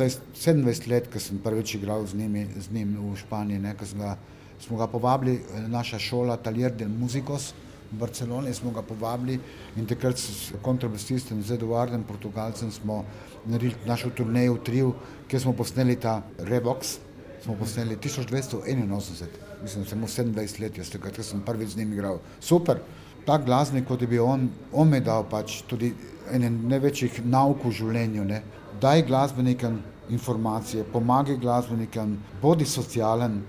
27 0.64 0.90
let, 0.90 1.08
ko 1.12 1.20
sem 1.20 1.38
prvič 1.38 1.74
igral 1.74 2.06
z, 2.06 2.16
njimi, 2.16 2.46
z 2.56 2.72
njim 2.72 2.96
v 3.12 3.16
Španiji, 3.16 3.58
ne, 3.58 3.74
ga, 3.74 4.16
smo 4.60 4.78
ga 4.78 4.86
povabili, 4.86 5.40
naša 5.68 5.98
šola 5.98 6.36
Talier 6.36 6.72
del 6.72 6.88
Musicos 6.88 7.52
v 7.52 7.69
Barceloni, 7.90 8.54
smo 8.54 8.70
ga 8.70 8.82
povabili 8.82 9.38
in 9.76 9.86
takrat 9.86 10.18
s 10.18 10.52
kontrabasistom, 10.62 11.42
z 11.42 11.58
Eduardom 11.58 12.02
Portugalcem 12.06 12.70
smo 12.70 13.04
naredili 13.46 13.74
našo 13.86 14.10
turnejo 14.10 14.54
v 14.54 14.64
Triu, 14.64 14.94
kjer 15.28 15.42
smo 15.42 15.52
posneli 15.52 15.96
ta 15.96 16.22
Revox, 16.38 16.98
smo 17.44 17.56
posneli 17.58 17.96
1281, 17.96 19.26
mislim, 19.62 19.86
samo 19.86 20.06
27 20.06 20.60
let, 20.60 20.78
jaz 20.78 20.90
takrat 20.90 21.24
sem 21.24 21.42
prvič 21.42 21.74
z 21.74 21.82
njim 21.82 21.92
igral. 21.92 22.18
Super! 22.40 22.80
tak 23.24 23.44
glasnik, 23.44 23.86
kot 23.86 24.02
je 24.02 24.08
bil 24.08 24.24
on, 24.24 24.48
on 24.72 24.88
mi 24.88 25.00
dal 25.00 25.24
pač 25.30 25.60
tudi 25.68 25.92
ene 26.32 26.50
največjih 26.50 27.22
nauk 27.24 27.64
v 27.64 27.72
življenju. 27.78 28.24
Ne. 28.26 28.42
Daj 28.80 29.04
glasbenikom 29.06 29.80
informacije, 30.10 30.86
pomagaj 30.92 31.38
glasbenikom, 31.42 32.16
bodi 32.42 32.66
socialen. 32.66 33.40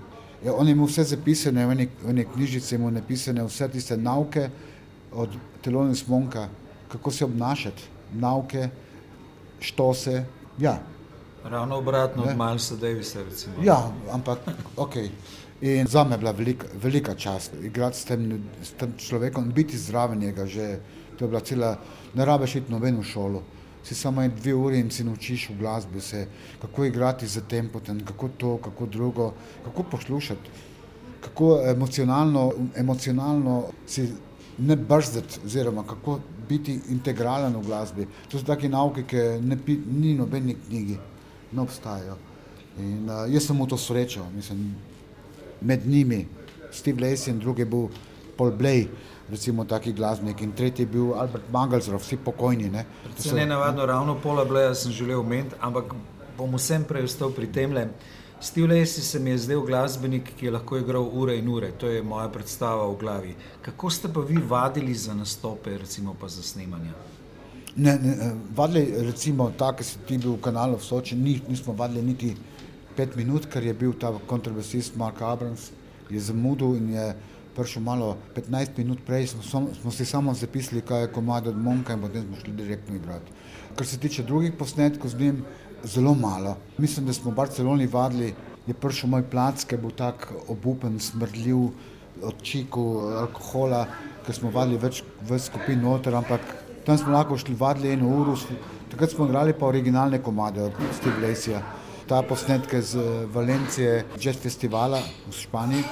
Ja, 0.45 0.53
on 0.53 0.67
je 0.67 0.71
imel 0.71 0.87
vse 0.89 1.03
zapisane 1.03 1.65
v 1.65 1.87
eni 2.09 2.25
knjižici, 2.33 2.75
imel 2.75 2.93
napisane 2.93 3.43
vse 3.45 3.67
tiste 3.69 3.97
nauke 3.97 4.49
od 5.11 5.29
telone 5.61 5.95
smonka, 5.95 6.47
kako 6.91 7.11
se 7.11 7.25
obnašati, 7.25 7.83
nauke, 8.13 8.69
što 9.59 9.93
se. 9.93 10.23
Ja. 10.59 10.79
Ravno 11.43 11.77
obratno 11.77 12.25
ne. 12.25 12.31
od 12.31 12.37
Malsa 12.37 12.75
Davisa. 12.75 13.23
Recimo. 13.23 13.53
Ja, 13.63 13.91
ampak 14.11 14.39
ok. 14.77 14.95
In 15.61 15.87
za 15.87 16.03
me 16.03 16.15
je 16.15 16.17
bila 16.17 16.31
velika, 16.31 16.67
velika 16.73 17.15
čast 17.15 17.53
igrati 17.63 17.97
s 17.97 18.05
tem, 18.05 18.43
s 18.63 18.71
tem 18.71 18.93
človekom, 18.97 19.51
biti 19.53 19.77
zraven 19.77 20.19
njega. 20.19 20.45
Že, 20.45 20.79
to 21.17 21.25
je 21.25 21.29
bila 21.29 21.41
cela, 21.41 21.77
ne 22.13 22.25
rabiš 22.25 22.55
iti 22.55 22.71
nobeno 22.71 23.03
šolo. 23.03 23.43
Si 23.83 23.95
samo 23.95 24.27
dve 24.27 24.53
uri 24.53 24.79
in 24.79 24.91
si 24.91 25.03
naučiš 25.03 25.49
v 25.49 25.57
glasbi, 25.59 26.01
se, 26.01 26.27
kako 26.61 26.85
igrati 26.85 27.27
za 27.27 27.41
tempo, 27.41 27.81
kako 28.05 28.29
to, 28.37 28.57
kako 28.57 28.85
drugo, 28.85 29.33
kako 29.65 29.83
poslušati, 29.83 30.49
kako 31.21 31.61
emocionalno, 31.65 32.51
emocionalno 32.75 33.63
si 33.87 34.09
ne 34.57 34.75
brzdati, 34.75 35.39
oziroma 35.45 35.83
kako 35.83 36.19
biti 36.49 36.79
integralen 36.89 37.55
v 37.55 37.65
glasbi. 37.65 38.07
To 38.29 38.39
so 38.39 38.45
take 38.45 38.69
nauke, 38.69 39.03
ki 39.07 39.17
ne, 39.41 39.57
ni 39.87 40.13
nobeni 40.13 40.55
knjigi, 40.67 40.97
ne 41.51 41.61
obstajajo. 41.61 42.17
In 42.79 43.09
uh, 43.09 43.25
jaz 43.31 43.47
sem 43.47 43.59
v 43.59 43.67
to 43.67 43.77
srečal, 43.77 44.27
mislim, 44.35 44.75
med 45.61 45.87
njimi 45.87 46.25
Steve 46.71 47.01
Lacey 47.01 47.31
in 47.31 47.39
drugi 47.39 47.65
bil 47.65 47.89
Paul 48.37 48.51
Blay, 48.57 48.87
recimo 49.31 49.65
taki 49.65 49.93
glasbenik 49.93 50.41
in 50.41 50.51
tretji 50.51 50.85
bil 50.85 51.13
Albert 51.13 51.51
Mangalsrov, 51.51 52.01
vsi 52.03 52.17
pokojni. 52.17 52.69
Ne, 52.69 52.85
so, 53.17 53.35
ne 53.35 53.45
navadno, 53.45 53.85
ravno 53.85 54.17
Paula 54.23 54.45
Blaya 54.45 54.75
sem 54.75 54.91
želel 54.91 55.19
omeniti, 55.19 55.55
ampak 55.61 55.93
bom 56.37 56.57
vsem 56.57 56.83
prej 56.83 57.07
ostal 57.07 57.31
pri 57.35 57.47
tem 57.47 57.73
le. 57.73 57.87
Steve 58.41 58.67
Lacey 58.67 59.03
se 59.05 59.19
mi 59.19 59.29
je 59.29 59.37
zdel 59.37 59.61
glasbenik, 59.61 60.31
ki 60.37 60.45
je 60.45 60.51
lahko 60.51 60.77
igral 60.77 61.05
ure 61.13 61.37
in 61.37 61.47
ure, 61.47 61.71
to 61.71 61.87
je 61.87 62.01
moja 62.03 62.27
predstava 62.29 62.87
v 62.89 62.97
glavi. 62.99 63.35
Kako 63.61 63.89
ste 63.89 64.09
pa 64.13 64.19
vi 64.19 64.41
vadili 64.49 64.93
za 64.93 65.13
nastope, 65.13 65.77
recimo 65.77 66.15
pa 66.19 66.27
za 66.27 66.43
snemanje? 66.43 66.89
Ne, 67.75 67.99
ne, 68.01 68.11
eh, 68.11 68.31
vadili, 68.55 69.05
recimo, 69.05 69.51
tako, 69.57 69.77
ki 69.77 69.83
si 69.83 69.99
ti 70.07 70.17
bil 70.17 70.33
v 70.33 70.41
kanalu 70.41 70.79
v 70.81 70.83
Soči, 70.83 71.15
ni, 71.15 71.39
nismo 71.47 71.73
vadili 71.73 72.01
niti 72.01 72.35
pet 72.97 73.15
minut, 73.15 73.45
ker 73.45 73.63
je 73.63 73.73
bil 73.73 73.93
ta 73.93 74.11
kontrabasist 74.27 74.97
Mark 74.97 75.21
Abrams, 75.21 75.69
je 76.09 76.19
zamudil 76.19 76.75
in 76.75 76.89
je 76.97 77.05
prišel 77.55 77.83
malo 77.83 78.17
15 78.35 78.77
minut 78.77 78.99
prej, 79.05 79.27
smo, 79.27 79.67
smo 79.81 79.91
si 79.91 80.05
samo 80.05 80.33
zapisali, 80.33 80.81
kaj 80.81 81.01
je 81.01 81.11
komaj 81.11 81.47
od 81.51 81.57
Monka 81.57 81.93
in 81.93 82.01
potem 82.01 82.23
smo 82.27 82.39
šli 82.43 82.53
direktno 82.53 82.95
igrati. 82.95 83.31
Kar 83.75 83.87
se 83.87 83.99
tiče 83.99 84.23
drugih 84.23 84.53
posnetkov 84.59 85.09
z 85.09 85.19
njim, 85.19 85.43
zelo 85.83 86.13
malo. 86.13 86.57
Mislim, 86.77 87.05
da 87.05 87.13
smo 87.13 87.31
v 87.31 87.35
Barceloni 87.35 87.87
vadili, 87.87 88.33
je 88.67 88.73
prišel 88.73 89.09
moj 89.09 89.23
plac, 89.29 89.63
ki 89.65 89.75
je 89.75 89.81
bil 89.81 89.91
tak 89.97 90.27
obupen, 90.47 90.99
smrdljiv 90.99 91.57
od 92.21 92.41
čiku, 92.43 92.83
alkohola, 93.23 93.85
ker 94.25 94.35
smo 94.35 94.51
vadili 94.51 94.77
več 94.77 95.03
skupin 95.41 95.81
noter, 95.81 96.15
ampak 96.15 96.41
tam 96.85 96.97
smo 96.97 97.13
lahko 97.13 97.37
šli 97.37 97.55
vadili 97.57 97.93
eno 97.93 98.09
uro, 98.21 98.35
takrat 98.91 99.11
smo 99.11 99.25
igrali 99.25 99.53
pa 99.53 99.65
originalne 99.65 100.21
komade 100.21 100.61
od 100.61 100.77
Steve 100.99 101.27
Laceyja 101.27 101.61
ta 102.11 102.19
posnetek 102.27 102.83
z 102.83 102.99
Valencije, 103.31 104.03
Jazz 104.19 104.35
Festivala 104.43 104.99
v 104.99 105.31
Španiji, 105.31 105.83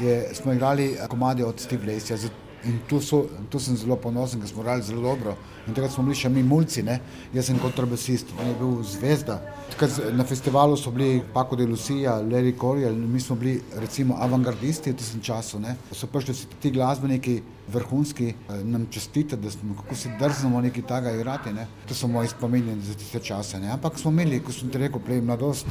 je, 0.00 0.14
smo 0.34 0.52
igrali 0.52 0.96
komade 1.08 1.44
od 1.44 1.60
Steve 1.60 1.84
Laceyja. 1.84 2.47
In 2.64 2.80
tu, 2.88 2.98
so, 3.00 3.28
tu 3.50 3.60
sem 3.62 3.76
zelo 3.78 3.96
ponosen, 3.96 4.40
ker 4.42 4.50
smo 4.50 4.62
igrali 4.64 4.82
zelo 4.82 5.02
dobro. 5.02 5.36
In 5.68 5.74
takrat 5.76 5.92
smo 5.94 6.02
bili 6.02 6.16
še 6.18 6.30
mi 6.32 6.42
mulci, 6.42 6.82
ne? 6.82 6.96
jaz 7.30 7.46
sem 7.46 7.58
kontrabasist, 7.62 8.32
on 8.34 8.48
je 8.50 8.54
bil 8.58 8.72
zvezda. 8.82 9.36
Takrat 9.70 10.00
na 10.16 10.26
festivalu 10.26 10.74
so 10.76 10.90
bili 10.90 11.20
Paco 11.34 11.56
de 11.56 11.68
Lucia, 11.68 12.16
Larry 12.24 12.56
Coryell, 12.58 12.96
mi 12.98 13.20
smo 13.20 13.36
bili 13.38 13.60
recimo 13.78 14.16
avangardisti 14.18 14.90
v 14.90 14.98
tistem 14.98 15.22
času. 15.22 15.60
Ne? 15.62 15.76
So 15.92 16.10
prišli 16.10 16.34
ti 16.58 16.72
glasbeniki 16.74 17.36
vrhunski, 17.70 18.32
eh, 18.32 18.64
nam 18.64 18.88
čestite, 18.90 19.36
da 19.36 19.50
smo 19.54 19.76
kako 19.82 19.94
se 19.94 20.16
drznemo 20.18 20.60
nekaj 20.66 20.86
takega 20.88 21.14
igrati. 21.14 21.54
Ne? 21.54 21.68
To 21.86 21.94
so 21.94 22.10
moji 22.10 22.32
spomini 22.34 22.74
za 22.82 22.98
tiste 22.98 23.22
čase. 23.22 23.60
Ne? 23.60 23.70
Ampak 23.76 24.02
smo 24.02 24.10
imeli, 24.10 24.42
ko 24.42 24.52
sem 24.52 24.72
ti 24.72 24.82
rekel, 24.82 25.04
prej 25.04 25.22
mladost, 25.22 25.66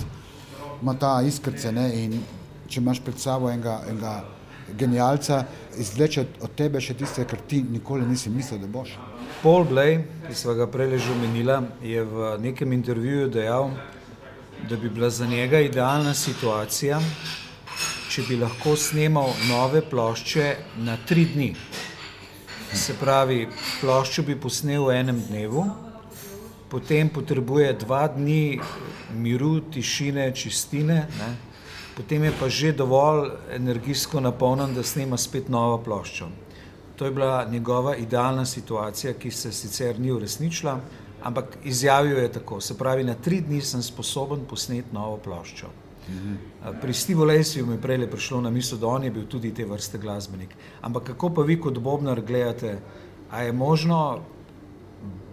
ima 0.81 0.95
ta 0.95 1.17
iskrce 1.25 1.71
ne? 1.71 1.89
in 2.05 2.19
če 2.67 2.79
imaš 2.79 3.03
pred 3.03 3.19
sabo 3.19 3.51
enega, 3.51 3.81
enega 3.89 4.21
genialca, 4.73 5.43
izvleče 5.77 6.25
od 6.41 6.55
tebe 6.55 6.81
še 6.81 6.93
tiste, 6.97 7.25
kar 7.25 7.39
ti 7.47 7.61
nikoli 7.63 8.05
nisi 8.07 8.29
mislil, 8.29 8.59
da 8.59 8.67
boš. 8.67 8.97
Paul 9.41 9.65
Blay, 9.69 10.01
ki 10.27 10.35
smo 10.35 10.55
ga 10.57 10.67
prej 10.67 10.97
že 10.97 11.11
omenili, 11.13 11.57
je 11.83 12.03
v 12.03 12.37
nekem 12.41 12.73
intervjuju 12.73 13.29
dejal, 13.29 13.71
da 14.69 14.75
bi 14.75 14.89
bila 14.89 15.09
za 15.09 15.25
njega 15.25 15.59
idealna 15.59 16.13
situacija, 16.13 16.99
če 18.09 18.23
bi 18.27 18.39
lahko 18.41 18.75
snemal 18.75 19.33
nove 19.49 19.81
plošče 19.85 20.55
na 20.81 20.97
tri 21.05 21.25
dni. 21.25 21.51
Se 22.73 22.93
pravi, 22.99 23.47
ploščo 23.81 24.23
bi 24.27 24.35
posnel 24.35 24.87
v 24.89 24.95
enem 24.97 25.21
dnevu, 25.29 25.63
potem 26.69 27.09
potrebuje 27.09 27.73
dva 27.85 28.07
dni 28.11 28.59
miru, 29.15 29.61
tišine, 29.71 30.31
čistine. 30.35 31.05
Ne? 31.19 31.46
Potem 31.97 32.23
je 32.23 32.31
pa 32.39 32.49
že 32.49 32.71
dovolj 32.77 33.31
energijsko 33.51 34.21
napolnjen, 34.21 34.75
da 34.75 34.83
snema 34.83 35.17
spet 35.17 35.49
novo 35.49 35.79
ploščo. 35.81 36.27
To 36.97 37.05
je 37.05 37.11
bila 37.11 37.45
njegova 37.49 37.95
idealna 37.95 38.45
situacija, 38.45 39.13
ki 39.13 39.31
se 39.31 39.51
sicer 39.51 39.99
ni 39.99 40.11
uresničila, 40.11 40.79
ampak 41.23 41.57
izjavil 41.63 42.17
je 42.17 42.31
tako, 42.31 42.61
se 42.61 42.77
pravi, 42.77 43.03
na 43.03 43.13
tri 43.13 43.41
dni 43.41 43.61
sem 43.61 43.81
sposoben 43.81 44.45
posneti 44.49 44.93
novo 44.93 45.17
ploščo. 45.17 45.67
Mhm. 46.09 46.35
Pri 46.81 46.93
Stevu 46.93 47.25
Laceyju 47.25 47.65
mi 47.65 47.75
je 47.75 47.81
prej 47.81 48.07
prišlo 48.11 48.41
na 48.41 48.49
misel, 48.49 48.77
da 48.77 48.87
on 48.87 49.03
je 49.03 49.11
bil 49.11 49.25
tudi 49.27 49.53
te 49.53 49.65
vrste 49.65 49.97
glasbenik. 49.97 50.55
Ampak 50.81 51.03
kako 51.03 51.29
pa 51.29 51.41
vi 51.41 51.59
kot 51.61 51.79
Bobnar 51.79 52.21
gledate, 52.21 52.79
a 53.31 53.41
je 53.41 53.51
možno 53.51 54.19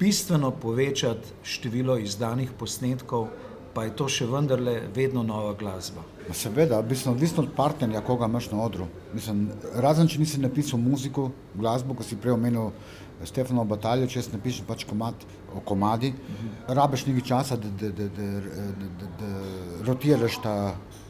bistveno 0.01 0.51
povečati 0.51 1.29
število 1.43 1.99
izdanih 1.99 2.51
posnetkov, 2.59 3.29
pa 3.75 3.85
je 3.85 3.97
to 3.97 4.09
še 4.09 4.27
vendarle 4.27 4.81
vedno 4.95 5.23
nova 5.23 5.55
glasba? 5.55 6.03
Seveda, 6.33 6.79
odvisno 6.79 7.43
od 7.43 7.49
partnerja, 7.57 8.01
koga 8.01 8.27
imaš 8.27 8.51
na 8.51 8.63
odru. 8.63 8.87
Mislim, 9.15 9.49
razen 9.75 10.09
če 10.09 10.19
nisi 10.19 10.41
napisal 10.41 10.81
muziko, 10.81 11.31
glasbo, 11.55 11.95
ko 11.95 12.03
si 12.03 12.17
prej 12.17 12.33
omenil 12.33 12.71
Stefano 13.25 13.65
Bataljo, 13.65 14.09
če 14.11 14.23
si 14.23 14.33
napišeš 14.33 14.65
pač 14.67 14.87
komad 14.89 15.27
o 15.55 15.61
komadi, 15.61 16.11
mhm. 16.13 16.55
rabeš 16.77 17.07
nekaj 17.07 17.27
časa, 17.29 17.57
da, 17.61 17.71
da, 17.81 17.91
da, 17.91 18.09
da, 18.17 18.31
da, 18.41 18.71
da, 19.03 19.11
da 19.21 19.85
rotiraš 19.87 20.41
ta, 20.43 20.57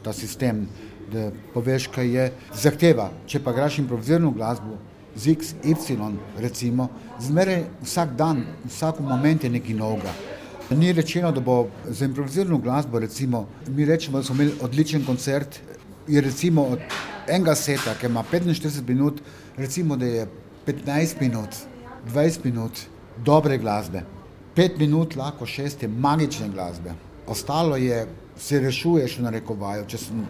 ta 0.03 0.13
sistem, 0.13 0.65
da 1.11 1.29
poveš, 1.53 1.87
kaj 1.95 2.11
je 2.17 2.27
zahteva. 2.53 3.09
Če 3.29 3.41
pa 3.43 3.53
graš 3.55 3.79
improvizirano 3.79 4.33
glasbo, 4.35 4.77
z 5.15 5.31
X, 5.31 5.55
Y, 5.63 5.95
recimo, 6.43 6.89
zmeraj 7.23 7.63
vsak 7.83 8.15
dan, 8.19 8.43
vsak 8.67 8.99
moment 8.99 9.43
je 9.43 9.49
nekaj 9.49 9.77
novega. 9.79 10.11
Ni 10.69 10.93
rečeno, 10.93 11.31
da 11.31 11.39
bo 11.39 11.67
za 11.89 12.05
improvizirano 12.05 12.57
glasbo, 12.57 12.99
recimo, 12.99 13.47
mi 13.67 13.85
rečemo, 13.85 14.17
da 14.17 14.23
smo 14.23 14.35
imeli 14.35 14.53
odličen 14.61 15.05
koncert. 15.05 15.59
Je 16.07 16.21
recimo 16.21 16.63
od 16.63 16.79
enega 17.27 17.55
seta, 17.55 17.93
ki 17.99 18.05
ima 18.05 18.23
45 18.31 18.87
minut, 18.87 19.21
recimo, 19.57 19.97
da 19.97 20.05
je 20.05 20.27
15 20.67 21.21
minut, 21.21 21.49
20 22.13 22.39
minut 22.43 22.71
dobre 23.25 23.57
glasbe, 23.57 24.03
5 24.55 24.79
minut, 24.79 25.15
lahko 25.15 25.45
6 25.45 25.83
je 25.83 25.87
magične 25.87 26.49
glasbe. 26.49 26.93
Ostalo 27.27 27.75
je, 27.75 28.07
se 28.37 28.59
rešuješ 28.59 29.17
na 29.17 29.29
rekovaju, 29.29 29.85
če 29.87 29.97
sem 29.97 30.25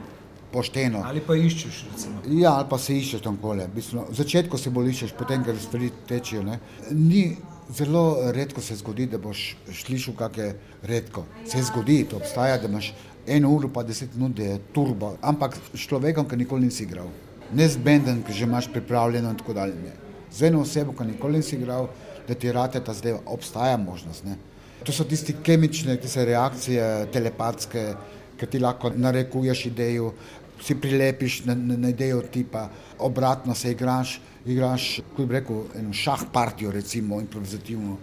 pošteno. 0.52 1.02
Ali 1.06 1.22
pa 1.22 1.36
iščeš, 1.36 1.82
recimo. 1.92 2.22
Ja, 2.40 2.54
ali 2.60 2.68
pa 2.70 2.78
se 2.78 2.96
iščeš 2.98 3.24
tam 3.24 3.38
kole. 3.42 3.68
V 3.76 4.16
začetku 4.16 4.58
se 4.58 4.70
bolj 4.70 4.94
iščeš, 4.94 5.16
potem, 5.20 5.44
ker 5.44 5.60
stvari 5.60 5.92
tečejo. 6.08 6.44
Ne? 6.44 6.60
Ni 6.92 7.36
Zelo 7.74 8.32
redko 8.32 8.62
se 8.62 8.76
zgodi, 8.76 9.08
da 9.10 9.18
boš 9.18 9.56
slišal 9.74 10.14
kakšne 10.16 10.54
redko. 10.84 11.26
Se 11.50 11.64
zgodi, 11.66 12.04
to 12.10 12.18
obstaja, 12.18 12.58
da 12.62 12.70
imaš 12.70 12.94
eno 13.28 13.50
uro 13.50 13.70
pa 13.74 13.84
deset 13.84 14.14
minut, 14.16 14.38
da 14.38 14.44
je 14.44 14.60
turbo. 14.74 15.16
Ampak 15.22 15.58
s 15.74 15.88
človekom, 15.88 16.28
ki 16.30 16.38
nikoli 16.38 16.70
nisi 16.70 16.84
igral, 16.84 17.10
ne 17.54 17.68
z 17.70 17.82
bendom, 17.82 18.22
ki 18.24 18.34
že 18.34 18.46
imaš 18.46 18.70
pripravljeno 18.74 19.30
in 19.30 19.38
tako 19.38 19.54
dalje. 19.54 19.94
Z 20.32 20.52
eno 20.52 20.62
osebo, 20.62 20.94
ki 20.94 21.10
nikoli 21.10 21.42
nisi 21.42 21.56
igral, 21.56 21.90
da 22.28 22.34
ti 22.34 22.52
rate 22.52 22.80
ta 22.84 22.94
zdaj 22.94 23.18
obstaja 23.26 23.78
možnost. 23.78 24.26
Ne. 24.26 24.38
To 24.86 24.94
so 24.94 25.04
tisti 25.04 25.34
kemične, 25.44 25.98
tiste 25.98 26.26
reakcije, 26.26 27.08
telepatske, 27.14 27.94
ki 28.38 28.48
ti 28.52 28.60
lahko 28.60 28.92
narekuješ 28.94 29.66
idejo, 29.66 30.14
si 30.62 30.76
prilepiš 30.76 31.44
na, 31.46 31.56
na, 31.56 31.78
na 31.78 31.90
idejo 31.90 32.22
tipa, 32.32 32.70
obratno 33.00 33.56
se 33.56 33.72
igraš 33.72 34.20
igraš, 34.46 35.00
kot 35.16 35.26
bi 35.26 35.34
rekel, 35.40 35.64
eno 35.76 35.94
šah 35.94 36.28
partijo, 36.34 36.72
recimo 36.72 37.20
improvizativno 37.22 37.98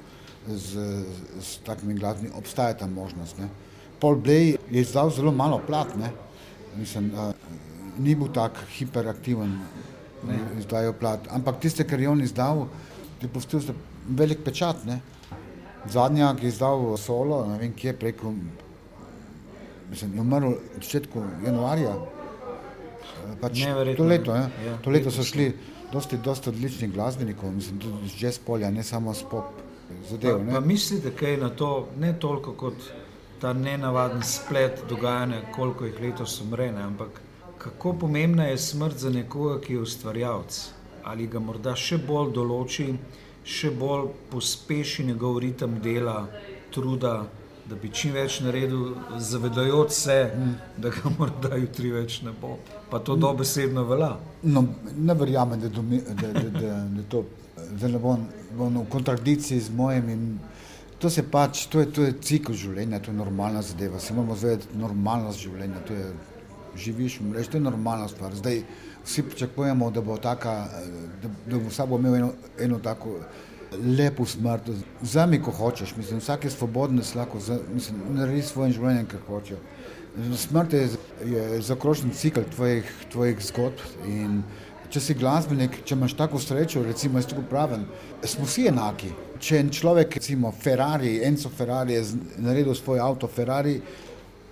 z, 0.48 0.86
z 1.40 1.58
takimi 1.66 1.94
glasbami, 1.94 2.30
obstaja 2.34 2.74
ta 2.74 2.86
možnost. 2.86 3.38
Ne. 3.38 3.48
Paul 4.00 4.16
Blay 4.18 4.56
je 4.70 4.80
izdal 4.80 5.10
zelo 5.10 5.32
malo 5.32 5.60
plat, 5.66 5.94
ne. 5.96 6.10
Mislim, 6.76 7.12
a, 7.16 7.32
ni 7.98 8.14
bil 8.14 8.32
tak 8.34 8.58
hiperaktiven, 8.78 9.58
ne, 10.26 10.38
izdajo 10.58 10.92
plat, 10.98 11.28
ampak 11.30 11.60
tiste, 11.60 11.86
kar 11.86 12.00
je 12.00 12.08
on 12.08 12.22
izdal, 12.22 12.66
je 13.22 13.28
postil 13.28 13.62
velik 14.08 14.42
pečat, 14.44 14.84
ne. 14.88 15.00
Zadnja, 15.90 16.32
ki 16.38 16.46
je 16.46 16.54
izdal 16.54 16.96
solo, 16.98 17.44
ne 17.46 17.58
vem 17.60 17.74
kje, 17.76 17.92
preko, 17.98 18.32
mislim, 19.90 20.14
je 20.14 20.24
umrl 20.24 20.56
v 20.56 20.80
začetku 20.80 21.22
januarja, 21.46 21.94
pač 23.42 23.62
to 23.96 24.06
leto, 24.06 24.34
ja. 24.34 24.48
to 24.82 24.90
leto 24.90 25.10
so 25.14 25.26
šli, 25.26 25.52
dosti, 25.92 26.18
dosti 26.18 26.48
odličnih 26.48 26.92
glasbenikov, 26.92 27.52
mislim, 27.52 27.78
tudi 27.78 28.06
iz 28.06 28.22
jazz 28.22 28.38
polja, 28.38 28.70
ne 28.70 28.82
samo 28.82 29.14
s 29.14 29.24
pop 29.30 29.44
zadev. 30.10 30.38
Pa, 30.46 30.52
pa 30.52 30.60
mislite, 30.60 31.10
kaj 31.16 31.36
na 31.36 31.48
to, 31.48 31.88
ne 31.98 32.14
toliko 32.20 32.52
kot 32.52 32.74
ta 33.40 33.52
nenavaden 33.52 34.22
splet 34.22 34.84
dogajanja, 34.88 35.42
koliko 35.54 35.84
jih 35.84 36.00
letos 36.00 36.40
umre, 36.40 36.68
ampak 36.68 37.20
kako 37.58 37.92
pomembna 37.92 38.44
je 38.44 38.58
smrt 38.58 38.96
za 38.96 39.10
nekoga, 39.10 39.60
ki 39.60 39.72
je 39.72 39.80
ustvarjalec, 39.80 40.70
ali 41.04 41.26
ga 41.26 41.38
morda 41.38 41.74
še 41.78 41.98
bolj 42.06 42.32
določi, 42.34 42.88
še 43.44 43.70
bolj 43.70 44.08
pospeši 44.30 45.04
njegov 45.10 45.38
ritem 45.42 45.80
dela, 45.82 46.26
truda, 46.74 47.26
da 47.68 47.76
bi 47.78 47.90
čim 47.94 48.12
več 48.16 48.40
naredil, 48.42 48.96
zavedajoč 49.18 49.92
se, 49.94 50.16
mm. 50.36 50.54
da 50.82 50.90
ga 50.90 51.12
morda 51.18 51.56
jutri 51.56 51.92
več 51.94 52.20
ne 52.26 52.32
bo. 52.40 52.56
Pa 52.90 52.98
to 52.98 53.16
dobesedno 53.16 53.84
velja. 53.88 54.16
No, 54.42 54.64
ne 54.96 55.14
verjamem, 55.14 55.60
da, 55.60 55.68
da, 55.68 55.82
da, 55.82 56.32
da, 56.32 56.50
da, 56.58 56.74
da 56.96 57.06
to 57.08 57.24
da 57.70 57.88
ne 57.88 57.98
bom, 57.98 58.26
bom 58.56 58.80
v 58.82 58.88
kontradikciji 58.90 59.60
z 59.60 59.70
mojim. 59.76 60.08
In, 60.08 60.26
to 60.98 61.10
se 61.10 61.22
pač, 61.22 61.66
to 61.66 61.80
je, 61.80 61.90
to 61.90 62.06
je 62.06 62.14
cikl 62.22 62.54
življenja, 62.54 63.00
to 63.02 63.10
je 63.10 63.16
normalna 63.16 63.62
zadeva. 63.62 64.00
Se 64.00 64.14
moramo 64.14 64.36
zavedati, 64.38 64.76
normalnost 64.78 65.42
življenja, 65.42 65.82
to 65.86 65.96
je 65.98 66.10
živiš, 66.84 67.20
umreš, 67.20 67.50
to 67.50 67.58
je 67.58 67.64
normalna 67.64 68.08
stvar. 68.08 68.34
Zdaj 68.38 68.62
vsi 69.04 69.24
pričakujemo, 69.30 69.90
da 69.90 70.00
bo 70.04 70.16
taka, 70.22 70.54
da, 71.22 71.32
da 71.46 71.58
bo 71.58 71.72
vsak 71.72 71.96
imel 71.98 72.18
eno, 72.20 72.30
eno 72.58 72.78
tako 72.82 73.18
lepo 73.98 74.26
smrt. 74.26 74.70
Vzemi, 75.02 75.40
ko 75.42 75.50
hočeš, 75.50 75.96
mislim, 75.96 76.20
vsak 76.20 76.44
je 76.44 76.50
svoboden, 76.50 76.96
da 76.96 77.04
se 77.04 77.18
lahko 77.18 77.38
naredi 78.10 78.42
svoje 78.42 78.72
življenje, 78.72 79.06
kar 79.10 79.20
hoče. 79.26 79.56
Smrt 80.36 80.72
je, 80.72 80.88
je 81.24 81.60
zakrožen 81.64 82.10
cikl 82.12 82.44
tvojih, 82.54 82.92
tvojih 83.12 83.40
zgodb. 83.46 83.80
Če 84.92 85.00
si 85.00 85.14
glasbenik, 85.16 85.78
če 85.88 85.96
imaš 85.96 86.12
tako 86.18 86.36
srečo, 86.42 86.82
recimo, 86.84 87.16
jaz 87.16 87.30
tako 87.30 87.46
pravim, 87.48 87.86
smo 88.28 88.44
vsi 88.44 88.66
enaki. 88.68 89.08
Če 89.40 89.62
en 89.62 89.70
človek, 89.72 90.18
recimo 90.20 90.50
Ferrari, 90.52 91.14
Enzo 91.24 91.48
Ferrari, 91.48 91.96
je 91.96 92.02
naredil 92.44 92.76
svoj 92.76 93.00
avto, 93.00 93.26
Ferrari, 93.26 93.78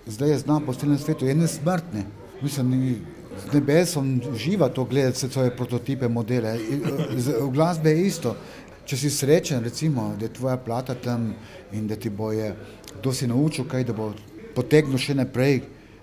zdaj 0.08 0.32
je 0.32 0.38
znan 0.46 0.64
po 0.64 0.72
celem 0.72 0.96
svetu, 0.98 1.28
je 1.28 1.36
nesmrtni. 1.36 2.06
Mislim, 2.40 2.72
z 3.36 3.52
nebesom 3.52 4.20
živa 4.36 4.68
to 4.68 4.84
gledati, 4.84 5.16
vse 5.16 5.28
svoje 5.28 5.52
prototipe, 5.56 6.08
modele. 6.08 6.56
V 7.16 7.50
glasbi 7.52 7.92
je 7.92 8.06
isto. 8.06 8.36
Če 8.91 8.97
si 8.99 9.11
srečen, 9.14 9.61
recimo, 9.62 10.09
da 10.18 10.26
je 10.26 10.32
tvoja 10.34 10.57
plata 10.59 10.97
tam 10.99 11.28
in 11.70 11.84
da 11.86 11.95
ti 11.95 12.11
boje, 12.11 12.49
kdo 12.97 13.12
si 13.14 13.28
naučil 13.30 13.68
kaj, 13.70 13.84
da 13.86 13.95
bo 13.95 14.09
potegnil 14.57 14.99
še 14.99 15.14
naprej, 15.14 15.61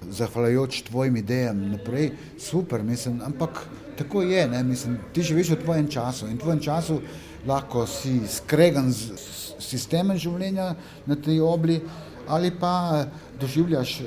zahvaljujoč 0.08 0.86
tvojim 0.88 1.18
idejam, 1.20 1.66
naprej, 1.74 2.14
super, 2.40 2.86
mislim, 2.88 3.18
ampak 3.28 3.60
tako 4.00 4.22
je, 4.24 4.46
ne, 4.48 4.62
mislim, 4.64 4.96
ti 5.12 5.26
živiš 5.26 5.50
v 5.52 5.58
tvojem 5.66 5.90
času 5.92 6.30
in 6.30 6.38
v 6.38 6.46
tvojem 6.46 6.62
času 6.64 7.02
lahko 7.50 7.84
si 7.92 8.22
skregan 8.24 8.88
z 8.96 9.20
sistemom 9.60 10.16
življenja 10.16 10.70
na 11.12 11.20
tej 11.20 11.42
obli, 11.44 11.82
ali 12.28 12.54
pa 12.56 13.04
doživljaš 13.40 13.98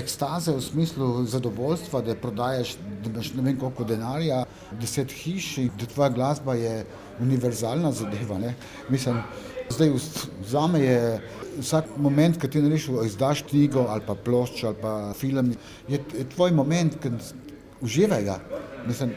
ekstaze 0.00 0.56
v 0.56 0.64
smislu 0.64 1.26
zadovoljstva, 1.28 2.00
da 2.08 2.16
prodajaš, 2.16 2.78
da 3.04 3.12
imaš 3.12 3.34
ne 3.36 3.44
vem 3.50 3.60
koliko 3.60 3.84
denarja, 3.84 4.46
deset 4.80 5.12
hiš 5.12 5.52
in 5.66 5.70
da 5.76 5.92
tvoja 5.92 6.08
glasba 6.16 6.56
je 6.56 6.74
univerzalna 7.22 7.92
zadeva. 7.92 8.38
Ne? 8.38 8.54
Mislim, 8.88 9.22
zdaj 9.70 9.92
za 10.46 10.66
me 10.66 10.80
je 10.80 11.20
vsak 11.60 11.96
moment, 11.96 12.38
ki 12.40 12.50
ti 12.50 12.62
narediš, 12.62 12.88
izdaš 13.06 13.42
knjigo 13.48 13.86
ali 13.88 14.02
pa 14.06 14.14
ploščo 14.14 14.66
ali 14.66 14.76
pa 14.82 14.94
film, 15.18 15.54
je, 15.88 16.00
je 16.18 16.28
tvoj 16.34 16.54
moment, 16.56 16.96
ki 17.02 17.12
uživaj 17.80 18.24
ga. 18.24 18.38
Mislim, 18.86 19.12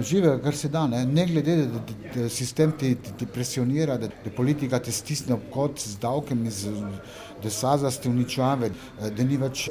žive, 0.00 0.38
kar 0.42 0.56
se 0.56 0.68
da, 0.68 0.86
ne, 0.86 1.04
ne 1.06 1.26
glede, 1.26 1.56
da, 1.56 1.66
da, 1.66 2.22
da 2.22 2.28
sistem 2.28 2.72
ti, 2.78 2.94
ti, 2.94 3.12
ti 3.18 3.26
presionira, 3.26 3.96
da, 3.98 4.08
da 4.24 4.30
politika 4.36 4.78
te 4.78 4.92
stisne 4.92 5.36
kot 5.52 5.80
z 5.80 5.98
davkem, 6.00 6.46
iz, 6.46 6.64
da 7.42 7.50
sazasti 7.50 8.08
uničave, 8.08 8.70
da 9.00 9.24
ni 9.24 9.36
več, 9.36 9.68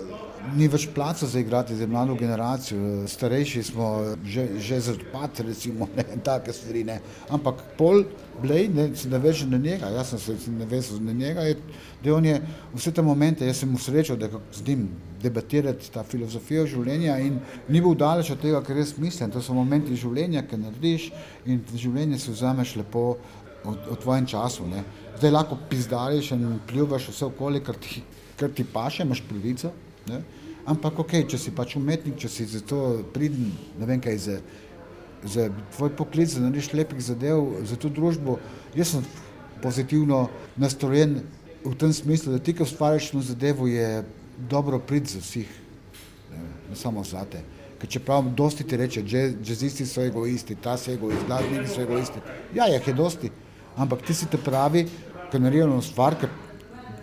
ni 0.51 0.67
več 0.67 0.87
placa 0.95 1.27
za 1.27 1.39
igrati 1.39 1.75
za 1.75 1.87
mlado 1.87 2.15
generacijo. 2.15 3.07
Starejši 3.07 3.63
smo 3.63 3.87
že, 4.25 4.47
že 4.59 4.79
za 4.79 4.93
odpad, 4.93 5.39
recimo, 5.47 5.87
ne, 5.95 6.05
take 6.23 6.53
stvari, 6.53 6.83
ne. 6.83 6.99
Ampak 7.29 7.63
pol, 7.77 8.03
blej, 8.41 8.67
ne, 8.73 8.89
se 8.95 9.09
naveže 9.09 9.47
na 9.47 9.57
njega, 9.57 9.89
jaz 9.95 10.13
sem 10.13 10.19
se 10.19 10.51
navezal 10.51 10.99
na 11.01 11.13
njega, 11.13 11.47
je, 11.47 11.57
da 12.03 12.15
on 12.15 12.25
je 12.25 12.41
vse 12.73 12.91
te 12.91 13.01
momente, 13.01 13.47
jaz 13.47 13.63
sem 13.63 13.71
mu 13.71 13.79
srečal, 13.79 14.17
da 14.17 14.29
z 14.53 14.67
njim 14.67 14.89
debatirati 15.23 15.91
ta 15.91 16.03
filozofijo 16.03 16.65
življenja 16.67 17.15
in 17.23 17.39
ni 17.69 17.81
bil 17.81 17.95
daleč 17.95 18.33
od 18.33 18.41
tega, 18.41 18.61
kar 18.63 18.77
jaz 18.77 18.97
mislim. 18.97 19.31
To 19.31 19.41
so 19.41 19.55
momenti 19.55 19.95
življenja, 19.95 20.43
ki 20.47 20.59
narediš 20.59 21.07
in 21.45 21.63
življenje 21.71 22.19
si 22.19 22.33
vzameš 22.33 22.75
lepo 22.81 23.13
v 23.63 23.95
tvojem 24.03 24.27
času. 24.27 24.67
Ne. 24.67 24.83
Zdaj 25.17 25.31
lahko 25.31 25.57
pizdariš 25.69 26.33
in 26.35 26.59
pljuvaš 26.67 27.07
vse 27.13 27.29
okoli, 27.29 27.63
kar 27.63 27.79
ti, 27.79 28.03
kar 28.39 28.51
ti 28.51 28.67
paše, 28.67 29.07
imaš 29.07 29.23
pravico. 29.29 29.71
Ne. 30.07 30.21
Ampak 30.67 30.99
ok, 31.03 31.15
če 31.27 31.39
si 31.39 31.51
pač 31.55 31.75
umetnik, 31.75 32.15
če 32.19 32.29
si 32.31 32.45
za 32.47 32.61
to 32.63 33.03
pridn, 33.15 33.51
ne 33.79 33.87
vem 33.87 33.99
kaj, 34.03 34.19
za, 34.23 34.37
za 35.27 35.49
tvoj 35.75 35.91
poklic, 35.99 36.31
da 36.35 36.45
narediš 36.45 36.71
lepih 36.75 37.01
zadev 37.03 37.65
za 37.67 37.75
to 37.79 37.91
družbo, 37.91 38.37
jaz 38.75 38.95
sem 38.95 39.07
pozitivno 39.63 40.27
nastrojen 40.59 41.21
v 41.63 41.73
tem 41.79 41.91
smislu, 41.95 42.35
da 42.35 42.43
ti, 42.43 42.55
ki 42.55 42.63
ustvarjaš 42.63 43.11
na 43.15 43.23
zadevo, 43.27 43.67
je 43.67 44.03
dobro 44.51 44.79
prid 44.79 45.07
za 45.11 45.19
vseh, 45.23 45.51
ne 46.69 46.79
samo 46.79 47.03
za 47.07 47.23
te. 47.27 47.43
Ker 47.79 47.91
čeprav 47.97 48.27
dosti 48.35 48.63
ti 48.63 48.79
reče, 48.79 49.03
džezisti 49.03 49.87
so 49.87 50.03
egoisti, 50.03 50.55
ta 50.55 50.77
so 50.79 50.91
egoisti, 50.95 51.27
glasbeniki 51.27 51.71
so 51.71 51.83
egoisti. 51.83 52.23
Ja, 52.55 52.67
jih 52.71 52.87
je 52.87 52.95
dosti, 52.95 53.31
ampak 53.75 54.05
ti 54.07 54.15
si 54.15 54.31
te 54.31 54.39
pravi, 54.39 54.87
naredijo 55.33 55.81
stvar, 55.81 56.15
ki 56.19 56.27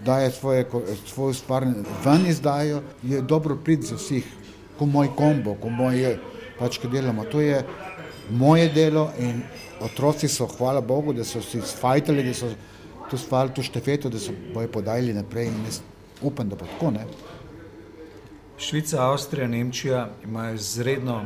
daje 0.05 0.31
svoje, 0.31 0.67
svojo 1.07 1.35
stvar 1.35 1.67
ven 2.05 2.27
izdajo, 2.27 2.83
je 3.03 3.23
dobro 3.23 3.57
prid 3.65 3.83
za 3.83 3.97
vseh, 3.97 4.25
ko 4.79 4.87
moj 4.87 5.09
kombo, 5.17 5.55
ko 5.61 5.69
moj 5.69 6.17
pač, 6.59 6.79
ki 6.79 6.89
delamo. 6.89 7.25
To 7.33 7.41
je 7.41 7.65
moje 8.31 8.69
delo 8.69 9.11
in 9.19 9.43
otroci 9.81 10.29
so, 10.29 10.47
hvala 10.47 10.81
Bogu, 10.81 11.13
da 11.13 11.25
so 11.25 11.43
si 11.43 11.61
sfajtali, 11.61 12.23
da 12.23 12.35
so 12.35 12.53
to 13.11 13.19
stvar, 13.19 13.49
to 13.49 13.63
štefeto, 13.63 14.09
da 14.09 14.19
so 14.19 14.33
bojo 14.55 14.69
podajali 14.69 15.15
naprej 15.15 15.47
in 15.47 15.65
jaz 15.65 15.81
upam, 16.23 16.49
da 16.49 16.57
bo 16.57 16.67
tako. 16.67 16.91
Ne? 16.91 17.07
Švica, 18.61 19.03
Avstrija, 19.03 19.49
Nemčija 19.49 20.09
imajo 20.25 20.55
izredno 20.55 21.25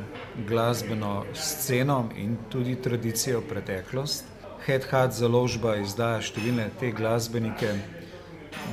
glasbeno 0.48 1.24
sceno 1.34 2.04
in 2.16 2.36
tudi 2.48 2.76
tradicijo 2.76 3.40
preteklost. 3.40 4.24
Headhut 4.66 5.12
založba 5.12 5.74
izdaja 5.76 6.22
številne 6.22 6.68
te 6.80 6.92
glasbenike. 6.94 7.72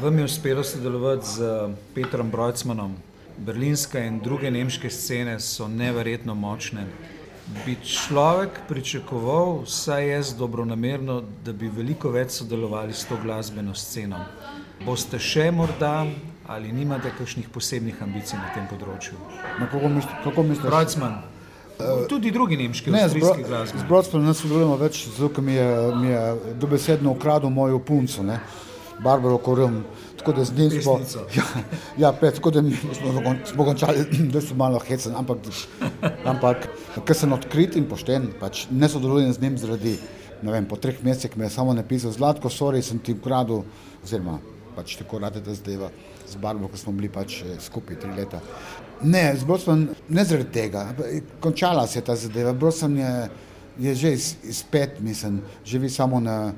Vam 0.01 0.17
je 0.17 0.25
uspelo 0.25 0.63
sodelovati 0.63 1.27
z 1.27 1.69
Petrom 1.95 2.29
Brojcmanom. 2.31 2.95
Berlinska 3.37 3.99
in 3.99 4.19
druge 4.19 4.51
nemške 4.51 4.89
scene 4.89 5.39
so 5.39 5.67
neverjetno 5.67 6.35
močne. 6.35 6.85
Bi 7.65 7.75
človek 7.85 8.61
pričakoval, 8.67 9.63
vsaj 9.65 10.09
jaz 10.09 10.33
dobronamerno, 10.37 11.21
da 11.45 11.53
bi 11.53 11.69
veliko 11.69 12.09
več 12.09 12.31
sodelovali 12.41 12.93
s 12.93 13.05
to 13.09 13.17
glasbeno 13.23 13.75
sceno. 13.75 14.19
Boste 14.85 15.19
še 15.19 15.51
morda 15.51 16.05
ali 16.47 16.71
nimate 16.71 17.11
kakšnih 17.17 17.49
posebnih 17.49 18.01
ambicij 18.01 18.39
na 18.39 18.49
tem 18.55 18.65
področju? 18.69 19.17
Na 19.59 19.67
kogo 19.71 19.89
misliš? 19.89 20.17
Kako 20.23 20.43
misliš? 20.43 20.69
Brojcman. 20.69 21.21
Tudi 22.09 22.31
drugi 22.31 22.57
nemški 22.57 22.91
avstrijski 22.93 23.45
glasbeniki. 23.47 23.85
Z 23.85 23.89
Brojcmanom 23.89 24.27
ne 24.27 24.33
sodelujemo 24.37 24.75
več, 24.81 25.05
zato 25.17 25.41
mi 25.41 25.55
je, 25.55 25.69
mi 26.01 26.11
je 26.11 26.55
dobesedno 26.61 27.13
ukradel 27.15 27.49
mojo 27.49 27.79
punco, 27.79 28.23
ne? 28.23 28.39
Barbaro 29.03 29.37
Korum. 29.37 29.83
Tako 30.17 30.33
da 30.37 30.43
z 30.43 30.53
njim 30.57 30.81
smo, 30.81 30.99
ja, 31.35 31.43
ja, 31.97 32.13
pet, 32.13 32.35
tako 32.35 32.51
da 32.51 32.61
smo, 32.61 33.35
smo 33.53 33.65
končali, 33.65 34.05
da 34.33 34.41
so 34.41 34.55
malo 34.55 34.79
hecen, 34.79 35.15
ampak, 35.17 35.37
ampak 36.25 36.67
ker 37.05 37.17
sem 37.17 37.33
odkrit 37.33 37.75
in 37.75 37.87
pošten, 37.89 38.29
pač 38.39 38.67
ne 38.69 38.89
sodelujem 38.89 39.33
z 39.33 39.41
njim 39.41 39.57
zaradi, 39.57 39.95
ne 40.41 40.51
vem, 40.53 40.67
po 40.69 40.77
treh 40.77 41.01
mesecih 41.03 41.37
me 41.37 41.49
je 41.49 41.55
samo 41.57 41.73
napisal, 41.73 42.13
Zlatko, 42.13 42.49
sorry, 42.53 42.83
sem 42.85 42.99
ti 42.99 43.15
ukradel, 43.17 43.63
oziroma 44.03 44.37
pač 44.75 44.95
tako 44.99 45.19
rade 45.19 45.41
da 45.41 45.55
zdaj 45.57 45.89
z 46.29 46.37
barvo, 46.41 46.69
ko 46.69 46.77
smo 46.77 46.93
bili 46.93 47.09
pač 47.09 47.41
skupaj 47.59 47.99
tri 47.99 48.11
leta. 48.17 48.39
Ne, 49.01 49.31
z 49.35 49.47
Brosman, 49.49 49.87
ne 50.09 50.25
zaradi 50.25 50.53
tega, 50.53 50.85
končala 51.41 51.87
se 51.87 51.99
je 51.99 52.05
ta 52.05 52.15
zadeva, 52.15 52.53
Brosman 52.53 52.97
je, 52.97 53.13
je 53.79 53.95
že 53.95 54.13
iz, 54.13 54.35
izpet, 54.43 54.99
mislim, 55.01 55.41
živi 55.65 55.89
samo 55.89 56.19
na, 56.19 56.53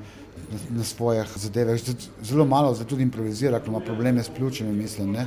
na, 0.54 0.78
na 0.78 0.84
svojih 0.84 1.34
zadevah, 1.36 1.80
zelo 2.22 2.46
malo 2.46 2.74
zdaj 2.74 2.88
tudi 2.88 3.02
improvizira, 3.02 3.60
ker 3.60 3.74
ima 3.74 3.82
probleme 3.84 4.22
s 4.22 4.30
pljučami, 4.30 4.72
mislim, 4.72 5.12
ne. 5.18 5.26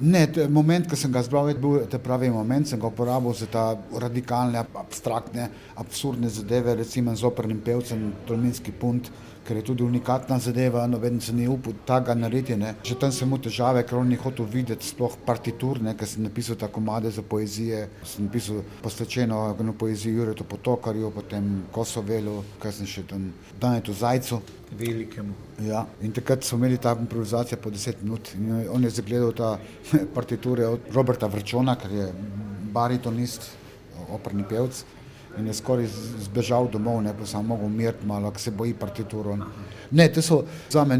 Ne, 0.00 0.28
moment, 0.48 0.86
ko 0.86 0.96
sem 0.96 1.10
ga 1.12 1.24
zbral, 1.26 1.48
je 1.50 1.56
bil 1.58 1.80
ta 1.90 1.98
pravi 1.98 2.28
moment, 2.30 2.68
sem 2.68 2.78
ga 2.78 2.86
uporabil 2.86 3.34
za 3.34 3.48
ta 3.50 3.64
radikalne, 3.98 4.62
abstraktne, 4.78 5.48
absurdne 5.74 6.30
zadeve, 6.30 6.76
recimo 6.78 7.16
z 7.16 7.26
opernim 7.26 7.58
pevcem, 7.60 8.12
Tolminski 8.28 8.72
punt, 8.72 9.10
ker 9.48 9.56
je 9.56 9.64
tudi 9.70 9.82
unikatna 9.82 10.36
zadeva, 10.38 10.84
noben 10.86 11.20
se 11.24 11.32
ni 11.32 11.46
upal 11.48 11.72
tega 11.88 12.14
narediti. 12.14 12.56
Ne. 12.60 12.74
Že 12.84 12.98
tam 13.00 13.12
sem 13.14 13.28
imel 13.28 13.40
težave, 13.46 13.82
ker 13.88 13.96
on 13.96 14.10
ni 14.12 14.18
hotel 14.20 14.44
videti 14.44 14.84
sploh 14.84 15.14
partitur, 15.24 15.80
ne, 15.80 15.94
ker 15.96 16.08
sem 16.08 16.26
napisal 16.26 16.58
ta 16.60 16.68
komade 16.68 17.08
za 17.14 17.24
poezije, 17.24 17.86
sem 18.04 18.26
napisal 18.26 18.60
posvečeno 18.84 19.40
na 19.56 19.72
poezijo 19.72 20.20
Juretu 20.20 20.44
Potokarju, 20.44 21.12
potem 21.14 21.48
Kosovelu, 21.72 22.42
ker 22.60 22.74
sem 22.76 22.88
še 22.88 23.06
tam 23.08 23.30
Danetu 23.60 23.96
Zajcu. 23.96 24.42
Velikemu. 24.78 25.32
Ja, 25.64 25.86
in 26.04 26.12
takrat 26.12 26.44
smo 26.44 26.58
imeli 26.60 26.76
ta 26.76 26.92
improvizacija 26.92 27.56
po 27.56 27.72
deset 27.72 28.02
minut. 28.04 28.34
In 28.36 28.68
on 28.68 28.84
je 28.84 28.92
zagledal 29.00 29.32
ta 29.32 29.54
partiture 30.16 30.68
od 30.68 30.92
Roberta 30.92 31.26
Vrčona, 31.32 31.78
ker 31.80 31.96
je 31.96 32.12
baritonist, 32.74 33.48
operni 34.12 34.44
pevc 34.48 34.84
in 35.38 35.46
je 35.46 35.54
skoraj 35.54 35.86
zbežal 36.24 36.68
domov, 36.72 37.02
ne 37.02 37.12
pa 37.14 37.26
samo 37.26 37.54
mogel 37.54 37.66
umiriti 37.66 38.06
malo, 38.06 38.30
ker 38.30 38.40
se 38.40 38.50
boji 38.50 38.74
partituro. 38.74 39.36
Ne, 39.90 40.08
te 40.12 40.22
so 40.22 40.42
za 40.70 40.84
me 40.84 40.98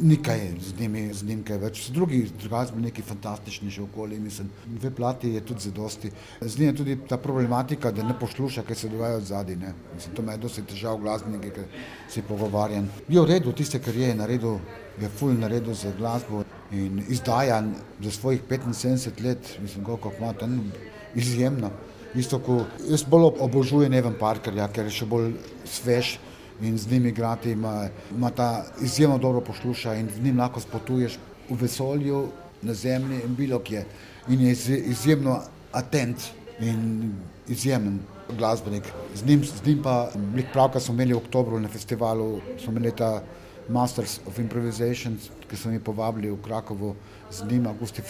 nekaj 0.00 0.40
z 0.60 0.80
njimi, 0.80 1.14
z 1.14 1.26
njim 1.26 1.42
kaj 1.44 1.58
več. 1.58 1.82
So 1.86 1.92
drugi 1.92 2.22
glasbeniki 2.48 3.02
fantastični 3.02 3.70
že 3.70 3.82
okoli, 3.82 4.18
mislim, 4.20 4.50
dve 4.66 4.90
plati 4.90 5.30
je 5.34 5.40
tudi 5.40 5.60
zadosti. 5.68 6.10
Z 6.40 6.58
njim 6.58 6.68
je 6.68 6.76
tudi 6.76 6.98
ta 7.08 7.16
problematika, 7.16 7.92
da 7.92 8.02
ne 8.02 8.18
posluša, 8.20 8.62
kaj 8.62 8.76
se 8.76 8.88
dogaja 8.88 9.16
od 9.16 9.24
zadaj, 9.24 9.56
ne. 9.56 9.72
Mislim, 9.94 10.14
to 10.16 10.22
me 10.22 10.32
je 10.32 10.42
dosti 10.44 10.62
težav 10.62 10.98
glasbeniki, 10.98 11.50
ker 11.50 11.64
si 12.10 12.22
pogovarjan. 12.22 12.88
Je 13.08 13.20
v 13.20 13.26
redu, 13.30 13.52
tiste, 13.52 13.80
kar 13.80 13.96
je 13.96 14.14
naredil, 14.14 14.58
je 15.00 15.08
ful 15.08 15.34
naredil 15.38 15.74
za 15.74 15.92
glasbo 15.98 16.44
in 16.72 17.02
izdajan 17.08 17.74
za 18.00 18.10
svojih 18.10 18.42
75 18.48 19.24
let, 19.24 19.58
mislim, 19.62 19.84
koliko 19.84 20.12
ima 20.18 20.32
tam 20.32 20.72
izjemno. 21.14 21.70
Isto, 22.16 22.38
ko 22.40 22.64
jaz 22.88 23.04
bolj 23.04 23.36
obožujem 23.44 23.92
Evan 23.92 24.14
Parkerja, 24.18 24.68
ker 24.72 24.88
je 24.88 24.94
še 25.02 25.06
bolj 25.06 25.34
svež 25.68 26.16
in 26.64 26.78
z 26.80 26.88
njim 26.88 27.10
igrati 27.10 27.52
ima, 27.52 27.90
ima 28.10 28.30
ta 28.30 28.64
izjemno 28.80 29.18
dobro 29.18 29.42
posluša 29.44 29.94
in 30.00 30.08
z 30.08 30.22
njim 30.24 30.38
lahko 30.40 30.60
spotuješ 30.60 31.18
v 31.50 31.58
vesolju, 31.60 32.24
na 32.62 32.74
zemlji 32.74 33.20
in 33.24 33.34
bilo 33.34 33.58
kje. 33.58 33.84
In 34.28 34.40
je 34.40 34.52
izjemno 34.90 35.40
atent 35.72 36.30
in 36.60 37.12
izjemen 37.48 38.00
glasbenik. 38.38 38.84
Z 39.14 39.26
njim, 39.26 39.44
z 39.44 39.66
njim 39.66 39.82
pa, 39.82 40.10
pravkar 40.52 40.82
smo 40.82 40.94
imeli 40.94 41.14
v 41.14 41.16
oktobru 41.18 41.60
na 41.60 41.68
festivalu, 41.68 42.40
smo 42.58 42.72
imeli 42.72 42.92
ta 42.96 43.22
Masters 43.68 44.20
of 44.26 44.38
Improvisation, 44.38 45.18
ki 45.50 45.56
so 45.56 45.68
mi 45.68 45.80
povabili 45.80 46.30
v 46.30 46.42
Krakovu 46.42 46.94
z 47.30 47.44
njim, 47.50 47.66
Augusti 47.66 48.02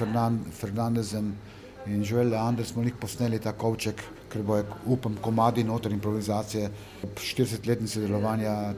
Fernandezem 0.53 1.35
in 1.87 2.03
Joel 2.05 2.29
Leander 2.33 2.67
smo 2.67 2.83
jih 2.83 2.95
posneli 3.01 3.39
ta 3.43 3.53
kovček, 3.53 4.03
ker 4.33 4.43
bo, 4.43 4.59
upam, 4.87 5.17
komadi 5.23 5.65
noter 5.65 5.93
improvizacije, 5.93 6.71
40-letnice 7.15 8.03
delovanja 8.03 8.75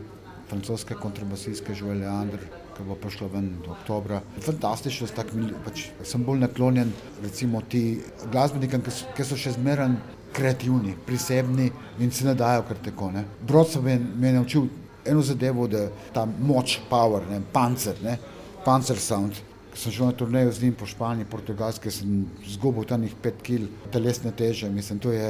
francoske 0.48 0.94
kontrabasijske 0.94 1.74
Joel 1.76 2.02
Leander, 2.04 2.44
ki 2.76 2.86
bo 2.86 2.96
prišlo 3.00 3.28
ven 3.32 3.50
do 3.64 3.72
oktobra. 3.74 4.20
Fantastično, 4.44 5.08
tak, 5.16 5.32
pač, 5.64 5.88
sem 6.06 6.24
bolj 6.24 6.44
naklonjen 6.44 6.92
recimo 7.22 7.62
ti 7.68 8.00
glasbenikom, 8.32 8.84
ki 9.16 9.26
so 9.26 9.36
še 9.36 9.56
zmeren 9.58 9.98
kreativni, 10.36 10.94
prisebni 11.06 11.70
in 11.98 12.12
se 12.14 12.26
ne 12.28 12.36
dajo 12.38 12.64
kar 12.68 12.80
tako. 12.84 13.10
Brod 13.48 13.72
sem 13.72 13.84
me 14.20 14.32
naučil 14.32 14.68
eno 15.08 15.22
zadevo, 15.22 15.66
da 15.66 15.88
ta 16.12 16.26
moč, 16.26 16.78
power, 16.90 17.24
ne, 17.30 17.40
pancer, 17.52 17.96
ne, 18.04 18.18
pancer 18.64 19.00
sound. 19.00 19.47
Sem 19.74 19.92
šel 19.92 20.08
na 20.08 20.12
turnejo 20.16 20.52
z 20.52 20.62
njim 20.62 20.74
po 20.74 20.86
Španiji, 20.86 21.28
Portugalski, 21.30 21.90
sem 21.90 22.24
zgubil 22.46 22.86
tam 22.88 23.04
nekaj 23.04 23.20
pet 23.22 23.42
kil 23.42 23.68
telesne 23.92 24.32
teže, 24.32 24.70
mislim, 24.70 24.98
to 24.98 25.12
je 25.12 25.28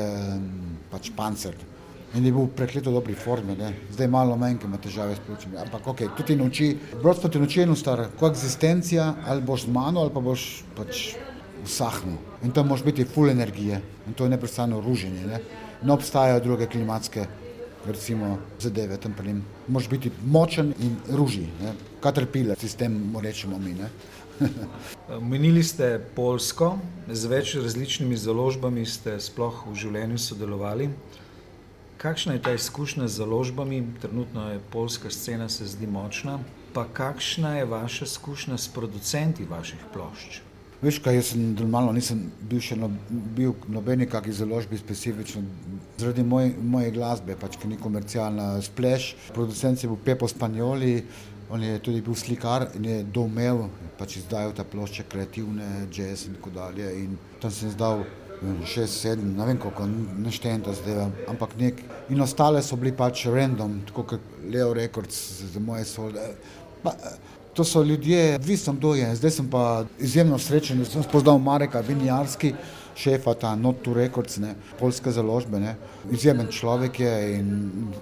pač 0.91 1.11
pancer. 1.17 1.57
In 2.17 2.25
je 2.25 2.33
bil 2.33 2.47
prekleto 2.57 2.93
dobri 2.93 3.15
formi, 3.15 3.57
ne. 3.59 3.75
zdaj 3.93 4.09
malo 4.09 4.37
manj, 4.37 4.57
ima 4.65 4.79
težave 4.81 5.17
s 5.17 5.25
pljučami. 5.27 5.59
Ampak 5.61 5.87
ok, 5.93 6.05
to 6.17 6.25
ti 6.25 6.37
nauči, 6.37 6.71
brodstvo 7.03 7.29
ti 7.29 7.43
nauči 7.43 7.67
eno 7.67 7.77
stvar, 7.77 8.07
koegzistencija, 8.21 9.11
ali 9.27 9.45
boš 9.45 9.67
z 9.67 9.75
mano, 9.75 10.01
ali 10.01 10.15
pa 10.15 10.23
boš 10.25 10.47
pač 10.77 11.11
usahnil. 11.65 12.17
In 12.47 12.55
to 12.57 12.65
moraš 12.65 12.87
biti 12.87 13.05
full 13.05 13.29
energije 13.29 13.83
in 14.07 14.15
to 14.17 14.25
je 14.25 14.31
neprestano 14.31 14.81
ruženje. 14.81 15.27
Ne, 15.27 15.43
ne 15.83 15.93
obstajajo 15.93 16.41
druge 16.41 16.67
klimatske 16.67 17.27
recimo 17.87 18.39
zadeve 18.61 18.97
tam 18.97 19.13
pri 19.13 19.27
njim. 19.27 19.45
Moraš 19.69 19.89
biti 19.89 20.11
močen 20.25 20.75
in 20.81 20.97
ruži, 21.17 21.47
katerpile, 22.01 22.57
sistem, 22.57 23.17
rečemo 23.21 23.59
mi. 23.59 23.75
Omenili 25.21 25.63
ste 25.65 25.99
Polsko, 26.15 26.79
z 27.11 27.31
več 27.31 27.55
različnimi 27.59 28.17
založbami 28.17 28.87
ste 28.87 29.19
sploh 29.21 29.65
v 29.67 29.75
življenju 29.79 30.19
sodelovali. 30.23 30.91
Kakšna 31.99 32.37
je 32.37 32.43
ta 32.47 32.53
izkušnja 32.55 33.09
z 33.09 33.19
založbami? 33.19 33.83
Trenutno 34.03 34.53
je 34.53 34.61
polska 34.71 35.11
scena, 35.11 35.49
se 35.49 35.67
zdi 35.67 35.87
močna. 35.91 36.39
Pa 36.75 36.85
kakšna 36.85 37.57
je 37.59 37.65
vaša 37.67 38.07
izkušnja 38.07 38.59
s 38.59 38.69
producenti 38.71 39.49
vaših 39.49 39.83
plošč? 39.93 40.43
Veš 40.79 41.01
kaj, 41.03 41.17
jaz 41.19 41.33
sem 41.33 41.57
normalno 41.59 41.91
nisem 41.97 42.21
bil 42.47 42.61
še 42.63 42.77
no, 42.79 42.93
bil 43.11 43.57
nobeni 43.67 44.07
kakšni 44.07 44.37
založbi 44.45 44.79
specifično 44.79 45.43
zaradi 45.99 46.23
moj, 46.23 46.53
moje 46.63 46.93
glasbe, 46.95 47.35
pač 47.35 47.59
ki 47.59 47.73
ni 47.73 47.81
komercialna. 47.81 48.61
Splash, 48.63 49.17
producent 49.35 49.83
je 49.83 49.91
bil 49.91 49.99
Pepo 50.05 50.29
Spanjoli, 50.31 51.01
on 51.51 51.63
je 51.63 51.79
tudi 51.79 52.01
bil 52.05 52.15
slikar 52.15 52.69
in 52.77 52.85
je 52.85 53.03
doumel, 53.03 53.69
pač 53.99 54.19
izdajal 54.21 54.53
ta 54.57 54.65
plošče 54.65 55.05
kreativne, 55.09 55.87
jazz 55.93 56.27
in 56.29 56.37
tako 56.39 56.51
dalje 56.51 56.91
in 57.03 57.19
tam 57.41 57.51
sem 57.51 57.69
izdal 57.69 58.05
šest, 58.67 59.01
sedem, 59.01 59.33
ne 59.37 59.47
vem 59.47 59.59
koliko, 59.59 59.87
neštejem 60.23 60.63
ta 60.63 60.75
zdaj, 60.77 61.09
ampak 61.31 61.57
nek. 61.59 61.81
In 62.11 62.21
ostale 62.23 62.63
so 62.63 62.77
bili 62.77 62.93
pač 62.97 63.27
random, 63.27 63.81
tako 63.89 64.05
kot 64.13 64.29
Leo 64.47 64.73
Records 64.75 65.19
za 65.53 65.61
moje 65.61 65.85
solde. 65.85 66.23
Pa, 66.83 66.95
to 67.55 67.65
so 67.65 67.83
ljudje, 67.83 68.37
odvisno 68.37 68.73
kdo 68.73 68.95
je. 68.95 69.15
Zdaj 69.17 69.31
sem 69.31 69.49
pa 69.51 69.85
izjemno 69.99 70.39
srečen, 70.39 70.79
da 70.79 70.85
sem 70.85 71.03
spoznal 71.03 71.39
Mareka 71.43 71.81
Vinjarski, 71.81 72.53
šefa 72.99 73.35
ta 73.35 73.55
Not 73.57 73.83
to 73.83 73.95
Records, 73.95 74.39
ne, 74.43 74.55
polske 74.79 75.11
založbe, 75.15 75.61
ne. 75.61 75.75
Izjemen 76.11 76.51
človek 76.53 77.01
je 77.01 77.13
in 77.39 77.53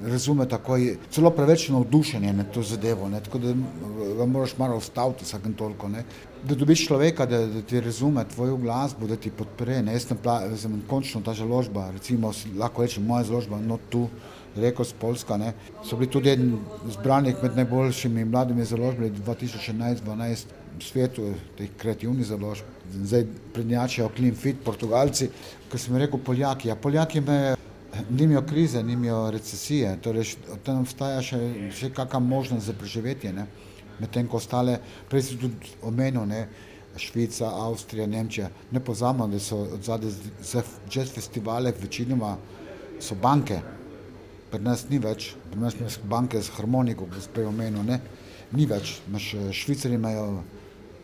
razume 0.07 0.47
takoj, 0.49 0.97
celo 1.13 1.31
preveč 1.31 1.69
navdušen 1.69 2.25
je 2.25 2.33
nad 2.33 2.53
to 2.55 2.63
zadevo, 2.63 3.09
ne, 3.09 3.21
tako 3.21 3.39
da 3.39 3.53
ga 4.19 4.27
moraš 4.27 4.57
malo 4.59 4.77
ustaviti 4.77 5.25
vsakem 5.25 5.55
toliko, 5.55 5.89
ne. 5.89 6.05
Da 6.47 6.55
dobiš 6.55 6.87
človeka, 6.87 7.27
da, 7.27 7.43
da 7.51 7.63
ti 7.63 7.81
razume 7.81 8.25
tvojo 8.35 8.57
glasbo, 8.57 9.07
da 9.07 9.17
ti 9.17 9.31
podpre, 9.31 9.83
ne, 9.83 9.97
jaz 9.99 10.09
sem, 10.09 10.19
sem 10.57 10.81
končno 10.89 11.21
ta 11.21 11.35
založba, 11.35 11.91
recimo 11.93 12.33
lahko 12.57 12.87
rečem 12.87 13.05
moja 13.05 13.25
založba 13.25 13.61
Not 13.61 13.91
to 13.91 14.07
Records 14.09 14.36
Polska, 15.01 15.37
ne, 15.37 15.53
so 15.85 15.97
bili 15.97 16.11
tudi 16.11 16.31
eden 16.31 16.59
izbranih 16.89 17.37
med 17.43 17.57
najboljšimi 17.57 18.25
mladimi 18.25 18.65
založbami 18.65 19.11
2011-2012 19.11 20.55
v 20.79 20.85
svetu, 20.85 21.35
teh 21.57 21.69
kreativnih 21.79 22.27
založb, 22.27 22.65
zdaj 22.93 23.27
prednjačijo 23.53 24.11
Clean 24.17 24.35
Fit, 24.35 24.57
Portugalci, 24.65 25.31
ker 25.71 25.81
sem 25.81 25.97
rekel 25.97 26.21
Poljaki, 26.21 26.71
a 26.71 26.77
Poljaki 26.77 27.21
me 27.21 27.57
nimajo 28.11 28.43
krize, 28.43 28.83
nimajo 28.83 29.31
recesije, 29.31 29.97
torej 30.03 30.37
tam 30.65 30.83
obstaja 30.85 31.23
še, 31.23 31.41
še 31.73 31.91
kakšna 31.97 32.21
možnost 32.21 32.67
za 32.67 32.75
preživetje, 32.77 33.33
ne, 33.33 33.47
medtem 34.01 34.29
ko 34.29 34.37
ostale, 34.37 34.79
prej 35.11 35.23
si 35.23 35.39
tudi 35.41 35.77
omenil, 35.83 36.27
ne, 36.29 36.47
Švica, 36.97 37.51
Avstrija, 37.61 38.07
Nemčija, 38.09 38.49
ne 38.73 38.81
pozabimo, 38.81 39.27
da 39.29 39.41
so 39.41 39.59
od 39.77 39.83
zadaj 39.85 40.13
za 40.41 40.63
jazz 40.89 41.11
festivale 41.13 41.73
večinoma 41.81 42.37
so 43.01 43.15
banke, 43.21 43.61
pri 44.51 44.63
nas 44.63 44.87
ni 44.91 45.01
več, 45.03 45.33
pri 45.51 45.61
nas 45.61 45.75
imaš 45.79 45.99
banke 46.05 46.41
z 46.43 46.53
harmoniko, 46.57 47.09
kot 47.11 47.25
ste 47.25 47.47
omenil, 47.47 47.83
ne, 47.87 48.01
ni 48.53 48.67
več, 48.67 49.01
imaš 49.09 49.33
Švicari 49.57 49.99
imajo 49.99 50.45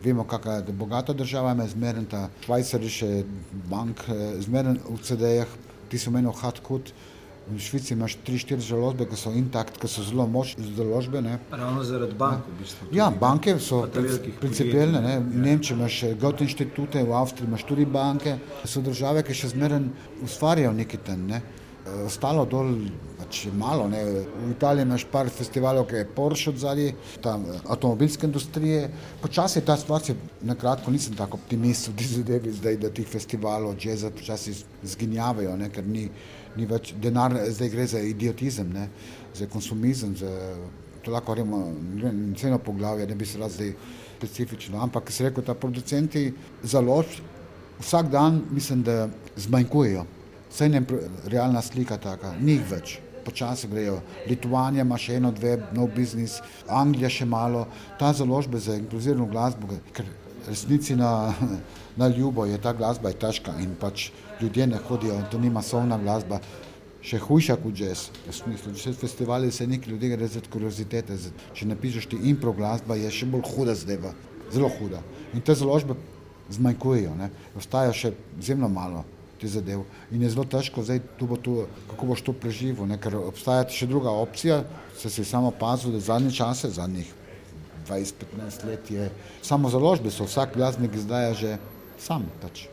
vemo, 0.03 0.23
kakšna 0.27 0.53
je 0.53 0.73
bogata 0.73 1.13
država, 1.13 1.51
ima 1.51 1.67
zmeren 1.67 2.05
ta 2.05 2.27
Švajcar, 2.45 2.85
še 2.91 3.23
bank, 3.69 4.05
zmeren 4.43 4.79
v 4.89 4.99
CD-jih, 5.03 5.57
ti 5.91 5.99
so 5.99 6.11
menil 6.11 6.35
hardcut. 6.35 6.93
V 7.43 7.59
Švici 7.59 7.91
imaš 7.91 8.13
tri, 8.23 8.37
štiri 8.39 8.63
založbe, 8.63 9.03
ki 9.03 9.17
so 9.19 9.33
intakt, 9.35 9.75
ki 9.75 9.89
so 9.91 9.99
zelo 10.07 10.23
močne 10.31 10.63
založbe. 10.77 11.19
Ne. 11.19 11.33
Ravno 11.51 11.83
zaradi 11.83 12.15
bank, 12.15 12.45
v 12.47 12.61
bistvu. 12.61 12.87
Ja, 12.95 13.09
banke 13.11 13.57
so 13.59 13.81
principijelne. 14.39 15.01
Ne. 15.03 15.17
V 15.19 15.41
Nemčiji 15.43 15.75
imaš 15.75 15.97
Goethe 16.21 16.47
inštitute, 16.47 17.03
v 17.03 17.17
Avstriji 17.19 17.51
imaš 17.51 17.65
tudi 17.67 17.83
banke. 17.83 18.37
So 18.63 18.79
države, 18.79 19.25
ki 19.27 19.35
še 19.35 19.51
zmeraj 19.51 19.89
ustvarjajo 20.23 20.71
nekaj 20.77 21.03
tam. 21.03 21.27
Ne. 21.33 21.41
Ostalo 21.83 22.45
dol 22.47 22.69
pač 23.19 23.41
malo. 23.51 23.89
Ne. 23.91 24.03
V 24.23 24.51
Italiji 24.55 24.85
imaš 24.87 25.03
par 25.11 25.27
festivalov, 25.29 25.87
ki 25.89 25.99
je 25.99 26.07
Porsche 26.15 26.51
od 26.53 26.61
zadnji, 26.61 26.93
tam 27.21 27.43
avtomobilske 27.67 28.27
industrije. 28.27 28.85
Počasi 29.21 29.59
je 29.59 29.65
ta 29.67 29.75
situacija, 29.77 30.15
na 30.41 30.55
kratko 30.55 30.91
nisem 30.91 31.15
tako 31.15 31.41
optimist 31.41 31.89
v 31.91 32.07
zadevi 32.07 32.53
zdaj, 32.55 32.79
da 32.79 32.93
tih 32.93 33.07
festivalov 33.07 33.75
jazza 33.81 34.11
počasi 34.11 34.55
zginjavajo, 34.83 35.57
ne, 35.59 35.69
ker 35.73 35.83
ni, 35.83 36.07
ni 36.55 36.69
več 36.69 36.93
denar, 37.03 37.35
zdaj 37.51 37.73
gre 37.75 37.87
za 37.87 37.99
idiotizem, 37.99 38.71
ne, 38.71 38.87
za 39.35 39.49
konsumizem, 39.51 40.15
za 40.15 40.31
to 41.03 41.11
lahko 41.11 41.35
rečemo, 41.35 41.65
celo 42.39 42.57
poglavje, 42.63 43.07
ne 43.07 43.15
bi 43.15 43.27
se 43.27 43.39
rad 43.41 43.51
zdaj 43.51 43.73
specifično, 44.17 44.79
ampak 44.79 45.11
se 45.11 45.27
reko, 45.27 45.43
ta 45.43 45.53
producenti 45.53 46.29
založb 46.63 47.19
vsak 47.79 48.07
dan 48.09 48.41
mislim, 48.51 48.83
da 48.83 49.09
zmanjkujejo. 49.35 50.05
Saj 50.53 50.69
ne 50.69 50.83
realna 51.25 51.61
slika 51.61 51.97
taka, 51.97 52.35
ni 52.39 52.59
jih 52.59 52.65
več. 52.69 52.97
Počasi 53.25 53.69
grejo. 53.71 54.01
Litvanija 54.27 54.83
ima 54.85 54.99
še 54.99 55.15
eno, 55.17 55.31
dve, 55.33 55.55
nov 55.73 55.87
biznis, 55.95 56.35
Anglija 56.69 57.09
še 57.09 57.25
malo. 57.25 57.63
Ta 57.97 58.11
založbe 58.13 58.59
za 58.61 58.75
inkluzivno 58.77 59.25
glasbo, 59.31 59.79
ker 59.95 60.05
resnici 60.45 60.97
na, 60.99 61.33
na 61.99 62.09
ljubo 62.11 62.45
je 62.45 62.59
ta 62.61 62.73
glasba 62.77 63.09
je 63.09 63.17
težka 63.23 63.55
in 63.63 63.73
pač 63.79 64.11
ljudje 64.41 64.67
ne 64.67 64.81
hodijo, 64.89 65.15
to 65.31 65.39
ni 65.41 65.49
masovna 65.49 65.97
glasba. 65.97 66.41
Še 67.03 67.17
hujša 67.23 67.57
kot 67.63 67.79
jazz. 67.79 68.11
V 68.27 68.35
smislu, 68.35 68.75
že 68.79 68.93
festivali 68.95 69.49
se 69.51 69.65
neki 69.67 69.89
ljudje 69.89 70.11
gre 70.13 70.29
za 70.35 70.43
kuriozitete. 70.53 71.17
Če 71.57 71.71
napišeš 71.71 72.11
ti 72.13 72.21
impro 72.29 72.53
glasba, 72.53 72.99
je 72.99 73.09
še 73.11 73.25
bolj 73.31 73.47
huda 73.55 73.73
zdaj, 73.79 74.13
zelo 74.53 74.69
huda. 74.77 75.01
In 75.33 75.41
te 75.41 75.57
založbe 75.57 75.97
zmanjkujejo, 76.53 77.17
ne. 77.17 77.31
Ostaja 77.57 77.91
še 77.95 78.13
izjemno 78.37 78.69
malo 78.69 79.03
te 79.43 79.51
zadev. 79.51 79.83
In 80.15 80.23
je 80.23 80.31
zelo 80.31 80.45
težko 80.47 80.83
zdaj, 80.87 81.01
tu 81.19 81.27
bo 81.27 81.35
tu, 81.35 81.65
kako 81.91 82.13
boš 82.13 82.23
to 82.23 82.33
preživel, 82.33 82.87
ne? 82.87 82.95
ker 83.01 83.17
obstaja 83.19 83.67
še 83.67 83.89
druga 83.91 84.13
opcija, 84.15 84.61
se 84.95 85.11
si 85.11 85.25
samo 85.27 85.51
opazil, 85.51 85.91
da 85.91 85.99
zadnje 85.99 86.31
čase, 86.39 86.71
zadnjih 86.71 87.11
20-15 87.89 88.67
let 88.69 88.91
je, 88.91 89.09
samo 89.43 89.69
založbe 89.73 90.11
so, 90.11 90.23
vsak 90.29 90.55
glasbenik 90.55 90.95
izdaja 90.95 91.35
že 91.35 91.57
sam 91.99 92.29
pač. 92.41 92.69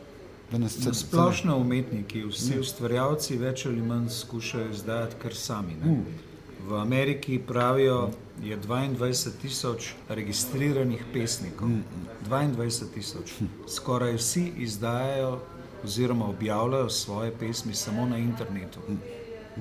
Splošno 0.51 1.61
umetniki, 1.63 2.25
vsi 2.27 2.59
ustvarjalci 2.59 3.37
več 3.39 3.69
ali 3.71 3.83
manj 3.87 4.09
skušajo 4.11 4.73
izdajati 4.75 5.19
kar 5.23 5.37
sami. 5.39 5.77
Ne? 5.79 6.01
V 6.67 6.75
Ameriki 6.79 7.39
pravijo, 7.39 8.11
je 8.43 8.59
22 8.59 9.31
tisoč 9.43 9.93
registriranih 10.09 11.05
pesnikov. 11.13 11.71
22 12.27 12.91
tisoč. 12.95 13.33
Skoraj 13.69 14.17
vsi 14.19 14.45
izdajajo 14.67 15.39
oziroma 15.85 16.29
objavljajo 16.29 16.91
svoje 16.91 17.33
pesmi 17.39 17.75
samo 17.75 18.07
na 18.07 18.19
internetu. 18.19 18.81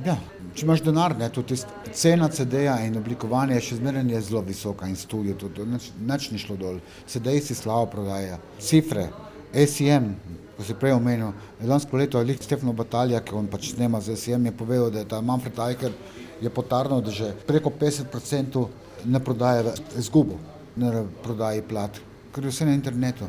Ja, 0.05 0.15
če 0.55 0.65
imaš 0.65 0.83
denar, 0.85 1.15
ne, 1.17 1.27
tudi 1.33 1.57
cena 1.97 2.29
CD-ja 2.31 2.75
in 2.85 2.97
oblikovanje 2.99 3.57
še 3.65 3.79
zmeraj 3.79 4.05
je 4.13 4.21
zelo 4.27 4.41
visoka 4.45 4.87
in 4.87 4.95
studio 4.95 5.33
tudi, 5.35 5.65
nič 5.65 6.29
ni 6.31 6.39
šlo 6.39 6.55
dol. 6.59 6.77
CD-ji 7.09 7.41
si 7.49 7.57
slabo 7.57 7.89
prodaja, 7.95 8.37
cifre, 8.61 9.09
ACM, 9.49 10.11
ko 10.55 10.67
si 10.67 10.75
prej 10.77 10.93
omenil, 10.93 11.33
lansko 11.65 11.97
leto 11.97 12.21
je 12.21 12.29
lik 12.29 12.45
Stefano 12.45 12.75
Batalja, 12.77 13.23
ki 13.25 13.35
on 13.35 13.49
pač 13.49 13.73
snema 13.73 13.99
z 14.03 14.13
ACM, 14.13 14.45
je 14.51 14.55
povedal, 14.61 14.93
da 14.93 15.03
je 15.03 15.09
ta 15.09 15.21
Manfred 15.25 15.59
Eicher 15.65 15.97
je 16.39 16.53
potarno, 16.53 17.01
da 17.01 17.11
že 17.11 17.33
preko 17.47 17.73
50% 17.73 18.65
ne 19.05 19.19
prodaje 19.23 19.73
izgubo, 19.97 20.37
ne 20.77 21.03
prodaje 21.23 21.65
plat, 21.65 21.97
ker 22.35 22.45
je 22.45 22.53
vse 22.53 22.69
na 22.69 22.77
internetu. 22.77 23.27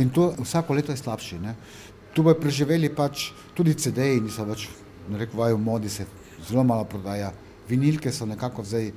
In 0.00 0.08
to 0.08 0.32
vsako 0.40 0.74
leto 0.74 0.92
je 0.92 0.98
slabši, 0.98 1.38
ne 1.38 1.54
tu 2.14 2.22
bojo 2.22 2.38
preživeli 2.40 2.90
pač 2.94 3.30
tudi 3.56 3.74
CD-ji, 3.74 4.20
niso 4.24 4.44
več, 4.48 4.68
ne 5.08 5.18
reko, 5.20 5.40
v 5.42 5.58
modi 5.60 5.90
se 5.90 6.06
zelo 6.48 6.64
malo 6.64 6.84
prodaja. 6.84 7.32
Vinilke 7.68 8.12
so 8.12 8.26
nekako 8.26 8.64
zdaj 8.64 8.90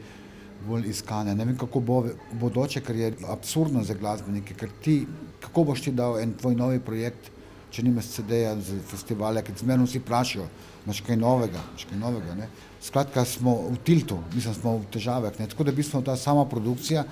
bolj 0.66 0.90
iskane. 0.90 1.36
Ne 1.36 1.46
vem, 1.46 1.56
kako 1.58 1.80
bo 1.80 2.02
bodoče, 2.42 2.82
ker 2.82 2.96
je 2.96 3.14
absurdno 3.30 3.84
za 3.86 3.94
glasbenike, 3.94 4.58
ker 4.58 4.72
ti, 4.82 5.04
kako 5.44 5.70
boš 5.72 5.86
ti 5.86 5.94
dal 5.96 6.20
en 6.20 6.34
tvoj 6.34 6.58
novi 6.58 6.82
projekt 6.84 7.32
če 7.76 7.84
nimaš 7.84 8.14
CD-ja 8.14 8.54
za 8.64 8.78
festivale, 8.88 9.42
ker 9.44 9.56
zmerno 9.60 9.84
vsi 9.88 10.00
vprašajo, 10.00 10.46
imaš 10.86 11.02
kaj 11.04 11.18
novega, 11.20 11.60
imaš 11.74 11.88
kaj 11.90 12.00
novega. 12.00 12.36
Ne? 12.40 12.48
Skratka, 12.84 13.26
smo 13.28 13.56
v 13.68 13.80
tiltu, 13.84 14.22
mislim, 14.32 14.56
smo 14.56 14.78
v 14.80 14.92
težavah. 14.94 15.36
Ne? 15.42 15.50
Tako 15.52 15.68
da 15.68 15.74
v 15.74 15.82
bistvu 15.82 16.00
ta 16.06 16.16
sama 16.20 16.46
produkcija 16.48 17.04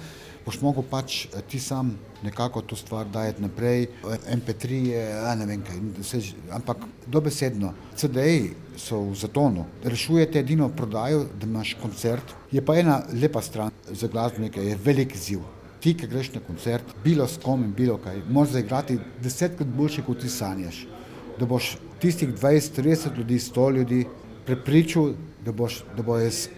boš 0.45 0.59
mogel 0.61 0.83
pač 0.89 1.25
eh, 1.25 1.41
ti 1.49 1.59
sam 1.59 1.93
nekako 2.23 2.61
to 2.61 2.75
stvar 2.75 3.05
dajati 3.05 3.41
naprej. 3.41 3.87
MP3 4.03 4.71
je, 4.87 5.03
a 5.27 5.35
ne 5.35 5.45
vem 5.45 5.63
kaj, 5.63 5.79
se, 6.03 6.21
ampak 6.51 6.85
dobesedno, 7.07 7.73
CD-ji 7.95 8.53
so 8.79 9.01
v 9.09 9.15
zatonu, 9.15 9.65
rešujete 9.83 10.39
edino 10.39 10.69
prodajo, 10.69 11.25
da 11.39 11.47
imaš 11.47 11.75
koncert. 11.81 12.35
Je 12.51 12.63
pa 12.65 12.77
ena 12.79 13.01
lepa 13.13 13.41
stran 13.41 13.71
za 13.91 14.07
glasbenike, 14.07 14.63
je 14.63 14.79
velik 14.85 15.17
ziv. 15.17 15.43
Ti, 15.83 15.93
ki 15.99 16.07
greš 16.07 16.31
na 16.37 16.39
koncert, 16.39 16.95
bilo 17.03 17.27
s 17.27 17.37
kom 17.43 17.63
in 17.63 17.73
bilo 17.75 17.97
kaj, 17.99 18.23
moraš 18.29 18.55
zaigrati 18.55 18.99
desetkrat 19.23 19.67
boljše, 19.67 20.05
kot 20.07 20.23
ti 20.23 20.31
sanjaš. 20.31 20.85
Da 21.39 21.45
boš 21.45 21.75
tistih 21.99 22.29
20, 22.31 22.79
30 22.79 23.17
ljudi, 23.17 23.39
100 23.39 23.69
ljudi 23.75 24.05
prepričal, 24.45 25.13
da 25.43 25.51
da 25.97 26.03
bo 26.03 26.15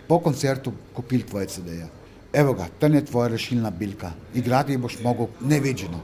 po 0.08 0.20
koncertu 0.20 0.72
kupil 0.94 1.22
tvoje 1.26 1.48
CD-je 1.48 1.95
evo 2.36 2.54
ga, 2.54 2.68
tam 2.80 2.94
je 2.94 3.06
tvoja 3.06 3.28
rešilna 3.28 3.70
bilka, 3.72 4.12
igrati 4.34 4.78
boš 4.78 5.00
mogel 5.04 5.28
nevidno. 5.42 6.02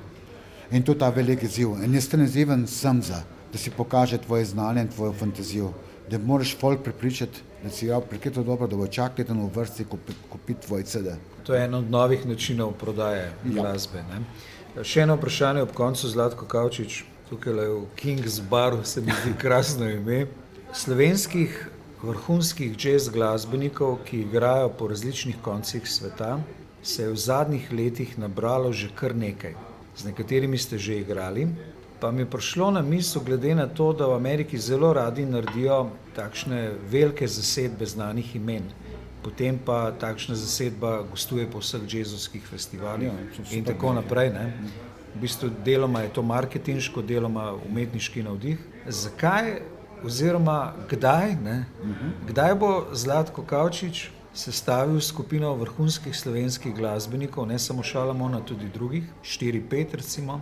In 0.71 0.84
to 0.84 0.91
je 0.91 0.99
ta 0.99 1.09
veliki 1.09 1.47
ziv. 1.47 1.75
In 1.84 1.93
jaz 1.93 2.07
ten 2.07 2.27
ziven 2.27 2.67
sem 2.67 3.01
za, 3.03 3.23
da 3.51 3.57
si 3.57 3.71
pokaže 3.71 4.17
tvoje 4.17 4.45
znanje 4.45 4.82
in 4.82 4.88
tvojo 4.88 5.13
fantazijo, 5.13 5.73
da 6.09 6.17
moraš 6.17 6.55
folk 6.59 6.84
prepričati, 6.84 7.41
da 7.63 7.69
si 7.69 7.88
ja, 7.88 7.99
prekleto 7.99 8.43
dobro, 8.43 8.67
da 8.67 8.75
bo 8.75 8.88
čakati 8.88 9.27
tam 9.27 9.43
v 9.43 9.49
vrsti 9.55 9.86
kupiti 9.86 10.19
kupi 10.29 10.53
tvoj 10.53 10.84
CD. 10.84 11.17
To 11.43 11.53
je 11.53 11.65
eno 11.65 11.77
od 11.77 11.91
novih 11.91 12.25
načinov 12.25 12.71
prodaje 12.71 13.25
ja. 13.25 13.51
glasbe. 13.53 14.03
Ne? 14.09 14.23
Še 14.84 15.03
eno 15.03 15.17
vprašanje 15.19 15.61
ob 15.67 15.75
koncu 15.75 16.07
Zlatko 16.07 16.47
Kavčič, 16.47 17.03
tukaj 17.29 17.53
v 17.53 17.84
King's 17.99 18.39
Baru 18.49 18.84
se 18.84 19.01
mi 19.01 19.11
zdi 19.21 19.36
krasno 19.38 19.89
ime. 19.89 20.25
Slovenskih 20.73 21.67
vrhunskih 22.04 22.76
jazz 22.78 23.10
glasbenikov, 23.10 23.99
ki 24.06 24.22
igrajo 24.22 24.70
po 24.70 24.88
različnih 24.88 25.36
koncih 25.41 25.89
sveta, 25.89 26.39
se 26.84 27.04
je 27.04 27.10
v 27.10 27.16
zadnjih 27.16 27.72
letih 27.72 28.18
nabralo 28.20 28.74
že 28.74 28.89
kar 28.95 29.16
nekaj. 29.16 29.54
Z 29.95 30.06
nekaterimi 30.06 30.58
ste 30.58 30.78
že 30.78 30.97
igrali, 30.97 31.47
pa 31.99 32.12
mi 32.12 32.22
je 32.22 32.30
prišlo 32.30 32.72
na 32.72 32.82
misel, 32.82 33.22
glede 33.22 33.56
na 33.56 33.68
to, 33.68 33.93
da 33.93 34.08
v 34.08 34.16
Ameriki 34.16 34.58
zelo 34.58 34.93
radi 34.93 35.26
naredijo 35.26 35.91
takšne 36.16 36.72
velike 36.89 37.28
zasedbe 37.28 37.86
znanih 37.86 38.36
imen. 38.36 38.64
Potem 39.24 39.60
pa 39.66 39.91
takšna 39.91 40.36
zasedba 40.36 41.04
gostuje 41.12 41.45
po 41.45 41.62
vseh 41.62 41.86
jazzovskih 41.86 42.41
festivalih 42.41 43.12
ja, 43.14 43.43
in 43.52 43.66
tako 43.66 43.93
naprej. 43.93 44.34
Ne? 44.34 44.54
V 45.14 45.22
bistvu 45.22 45.52
deloma 45.66 46.02
je 46.02 46.14
to 46.14 46.22
marketinško, 46.26 47.02
deloma 47.02 47.52
umetniški 47.70 48.24
navdih. 48.24 48.58
Zakaj 48.88 49.62
oziroma 50.06 50.74
kdaj, 50.89 51.36
ne, 51.43 51.66
kdaj 52.28 52.56
bo 52.56 52.72
Zlatko 52.93 53.43
Kavčič 53.43 54.10
sestavil 54.34 55.02
skupino 55.02 55.54
vrhunskih 55.56 56.16
slovenskih 56.16 56.76
glasbenikov, 56.76 57.47
ne 57.47 57.60
samo 57.60 57.84
Šalamona, 57.84 58.39
tudi 58.45 58.70
drugih, 58.74 59.04
štiri, 59.24 59.62
pet 59.70 59.93
recimo, 59.93 60.41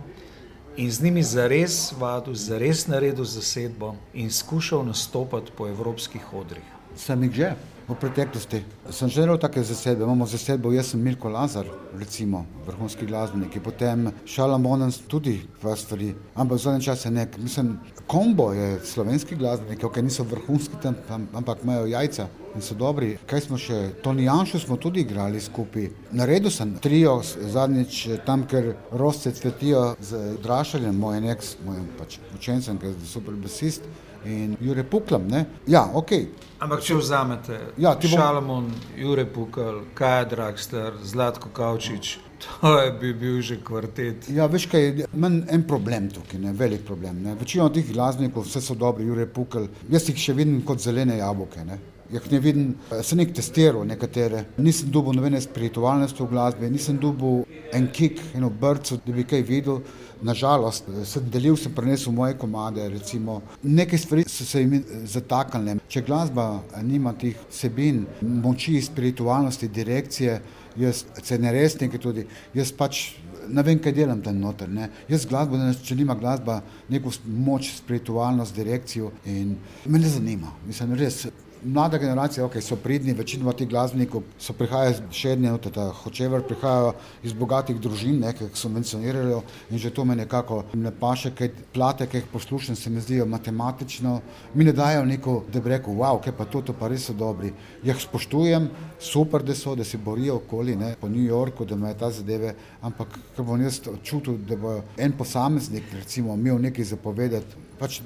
in 0.76 0.90
z 0.90 1.02
njimi 1.02 1.22
zares 1.22 1.92
vadil, 1.98 2.34
zares 2.34 2.86
naredil 2.86 3.24
zasedbo 3.24 3.94
in 4.14 4.30
skušal 4.30 4.86
nastopati 4.86 5.52
po 5.56 5.68
evropskih 5.68 6.34
odrih. 6.34 6.64
Sem 6.96 7.22
jih 7.22 7.32
že 7.32 7.54
v 7.88 7.94
preteklosti. 7.98 8.62
Sem 8.90 9.08
že 9.10 9.22
delal 9.22 9.38
take 9.38 9.62
zasedbe, 9.62 10.04
imamo 10.04 10.26
zasedbo, 10.26 10.70
jaz 10.72 10.94
sem 10.94 11.02
Milko 11.02 11.28
Lazar, 11.28 11.66
recimo, 11.98 12.46
vrhunski 12.66 13.06
glasbenik, 13.06 13.58
potem 13.62 14.12
Šalamonen 14.26 14.92
tudi 15.10 15.40
dva 15.60 15.74
stvari, 15.76 16.14
ampak 16.34 16.58
v 16.58 16.62
zadnjem 16.62 16.86
času 16.86 17.10
ne. 17.10 17.26
Mislim, 17.38 17.78
kombo 18.10 18.52
je 18.52 18.80
slovenski 18.84 19.36
glasbenik, 19.36 19.84
ok, 19.84 19.96
niso 19.96 20.24
vrhunski 20.24 20.74
tam, 20.82 21.28
ampak 21.34 21.58
imajo 21.62 21.86
jajca 21.86 22.26
in 22.54 22.62
so 22.62 22.74
dobri. 22.74 23.12
Kaj 23.26 23.44
smo 23.44 23.58
še, 23.58 23.78
Toni 24.02 24.24
Janšu 24.24 24.58
smo 24.58 24.76
tudi 24.82 25.04
igrali 25.04 25.40
skupaj. 25.40 25.86
Naredil 26.18 26.50
sem 26.50 26.72
trio 26.82 27.20
zadnjič 27.22 28.00
tam, 28.26 28.42
ker 28.50 28.72
rosce 28.90 29.30
cvetijo 29.30 29.92
z 30.02 30.34
Drašaljem, 30.42 30.98
moj 30.98 31.22
ex, 31.30 31.54
moj 31.66 31.84
pač 31.98 32.18
učencem, 32.34 32.80
ker 32.82 32.90
je 32.90 33.12
super 33.12 33.36
basist 33.38 33.86
in 34.26 34.56
Jure 34.60 34.82
Puklam. 34.84 35.28
Ne? 35.30 35.44
Ja, 35.70 35.84
ok. 35.94 36.10
Ampak 36.58 36.82
če 36.82 36.98
vzamete 36.98 37.60
ja, 37.78 37.94
bom... 37.94 38.10
Šalamon, 38.10 38.66
Jure 38.98 39.28
Pukal, 39.30 39.84
Kaj 39.94 40.26
Dragster, 40.34 40.98
Zlatko 41.06 41.54
Kavčič, 41.54 42.16
to 42.42 42.78
je 42.78 42.92
bi 43.00 43.12
bil 43.14 43.40
že 43.42 43.60
kvartet. 43.64 44.28
Ja, 44.34 44.46
veš 44.46 44.66
kaj, 44.72 45.06
manj 45.12 45.42
en 45.52 45.64
problem 45.68 46.08
tukaj, 46.12 46.40
ne? 46.40 46.52
velik 46.56 46.84
problem. 46.86 47.22
Večina 47.40 47.68
teh 47.72 47.92
glasbenikov, 47.92 48.48
vse 48.48 48.62
so 48.64 48.74
dobri, 48.74 49.06
Jure 49.06 49.26
Pukal, 49.26 49.68
jaz 49.90 50.08
jih 50.08 50.18
še 50.18 50.36
vidim 50.38 50.60
kot 50.66 50.82
zelene 50.82 51.20
jabolke. 51.20 51.64
Ne? 51.64 51.78
Jih 52.10 52.24
ne 52.32 52.38
vidim, 52.42 52.70
sem 53.06 53.20
nek 53.20 53.30
testiral 53.36 53.84
nekatere. 53.86 54.42
Nisem 54.58 54.90
dobil 54.90 55.14
nobene 55.14 55.38
spiritualnosti 55.40 56.24
v 56.24 56.30
glasbi, 56.32 56.70
nisem 56.70 56.98
dobil 56.98 57.44
en 57.76 57.86
kik, 57.94 58.18
eno 58.34 58.50
brco, 58.50 58.98
da 59.04 59.14
bi 59.14 59.24
kaj 59.24 59.44
videl. 59.46 59.82
Nažalost, 60.26 60.90
sem 61.08 61.28
delil, 61.32 61.54
sem 61.56 61.72
prenesel 61.72 62.12
moje 62.12 62.34
komade. 62.36 62.82
Recimo. 62.92 63.38
Neke 63.62 63.98
stvari 63.98 64.26
so 64.28 64.44
se 64.44 64.60
jim 64.60 64.82
zataknile. 65.08 65.78
Če 65.88 66.02
glasba 66.04 66.48
nima 66.82 67.14
teh 67.16 67.38
sebin, 67.48 68.02
moči, 68.20 68.74
spiritualnosti, 68.84 69.70
direkcije, 69.70 70.40
jaz 70.78 71.04
se 71.22 71.38
ne 71.38 71.52
res 71.52 71.76
nekaj 71.80 72.00
tudi, 72.00 72.26
jaz 72.54 72.72
pač 72.76 73.02
ne 73.50 73.62
vem, 73.66 73.78
kaj 73.82 73.94
delam 73.94 74.20
tam 74.22 74.38
noter. 74.40 74.68
Ne. 74.70 74.88
Jaz 75.10 75.26
glasbo, 75.28 75.58
ne, 75.58 75.72
če 75.74 75.96
nima 75.98 76.14
glasba 76.18 76.60
neko 76.92 77.12
moč, 77.26 77.72
spiritualnost, 77.80 78.54
direkcijo 78.56 79.10
in 79.26 79.56
me 79.86 79.98
ne 79.98 80.10
zanima. 80.10 80.52
Mislim, 80.66 80.94
res, 81.00 81.24
mlada 81.64 81.98
generacija, 81.98 82.44
okay, 82.46 82.60
so 82.60 82.76
pridni, 82.76 83.12
večinoma 83.12 83.52
ti 83.52 83.66
glasbeniki 83.66 84.20
so 84.38 84.52
prihajajo 84.56 85.10
še 85.12 85.34
ene 85.34 85.52
od 85.52 85.64
tega, 85.66 85.86
hočever 86.02 86.42
prihajajo 86.46 86.94
iz 87.26 87.34
bogatih 87.36 87.80
družin, 87.80 88.22
ki 88.36 88.46
jih 88.46 88.56
subvencionirajo 88.56 89.42
in 89.70 89.78
že 89.78 89.90
to 89.94 90.04
me 90.04 90.16
nekako 90.16 90.62
ne 90.74 90.90
paše, 90.90 91.32
kaj 91.36 91.50
plate, 91.74 92.06
ki 92.06 92.22
jih 92.22 92.30
poslušam, 92.32 92.76
se 92.76 92.90
mi 92.90 93.00
zdijo 93.00 93.26
matematično, 93.26 94.20
mi 94.54 94.64
ne 94.64 94.72
dajo 94.72 95.04
neko, 95.04 95.36
da 95.52 95.60
bi 95.60 95.74
rekel, 95.74 95.94
wow, 95.94 96.20
kaj 96.24 96.36
pa 96.36 96.44
to, 96.44 96.62
to 96.62 96.72
pa 96.72 96.88
res 96.88 97.08
so 97.10 97.14
dobri. 97.14 97.52
Jih 97.84 98.00
spoštujem, 98.00 98.70
super, 99.00 99.42
da 99.42 99.54
so, 99.54 99.74
da 99.76 99.84
se 99.84 99.98
borijo 99.98 100.40
okoli, 100.40 100.76
ne, 100.76 100.94
po 101.00 101.08
New 101.08 101.24
Yorku, 101.24 101.64
da 101.64 101.76
imajo 101.76 102.00
ta 102.00 102.10
zadeve, 102.10 102.54
ampak 102.82 103.18
ker 103.36 103.44
bom 103.44 103.60
jaz 103.60 103.80
čutil, 104.02 104.38
da 104.48 104.56
bo 104.56 104.80
en 104.96 105.12
posameznik, 105.12 105.92
recimo, 105.92 106.34
imel 106.34 106.60
nekaj 106.68 106.92
zapovedati, 106.94 107.64
pač, 107.78 108.00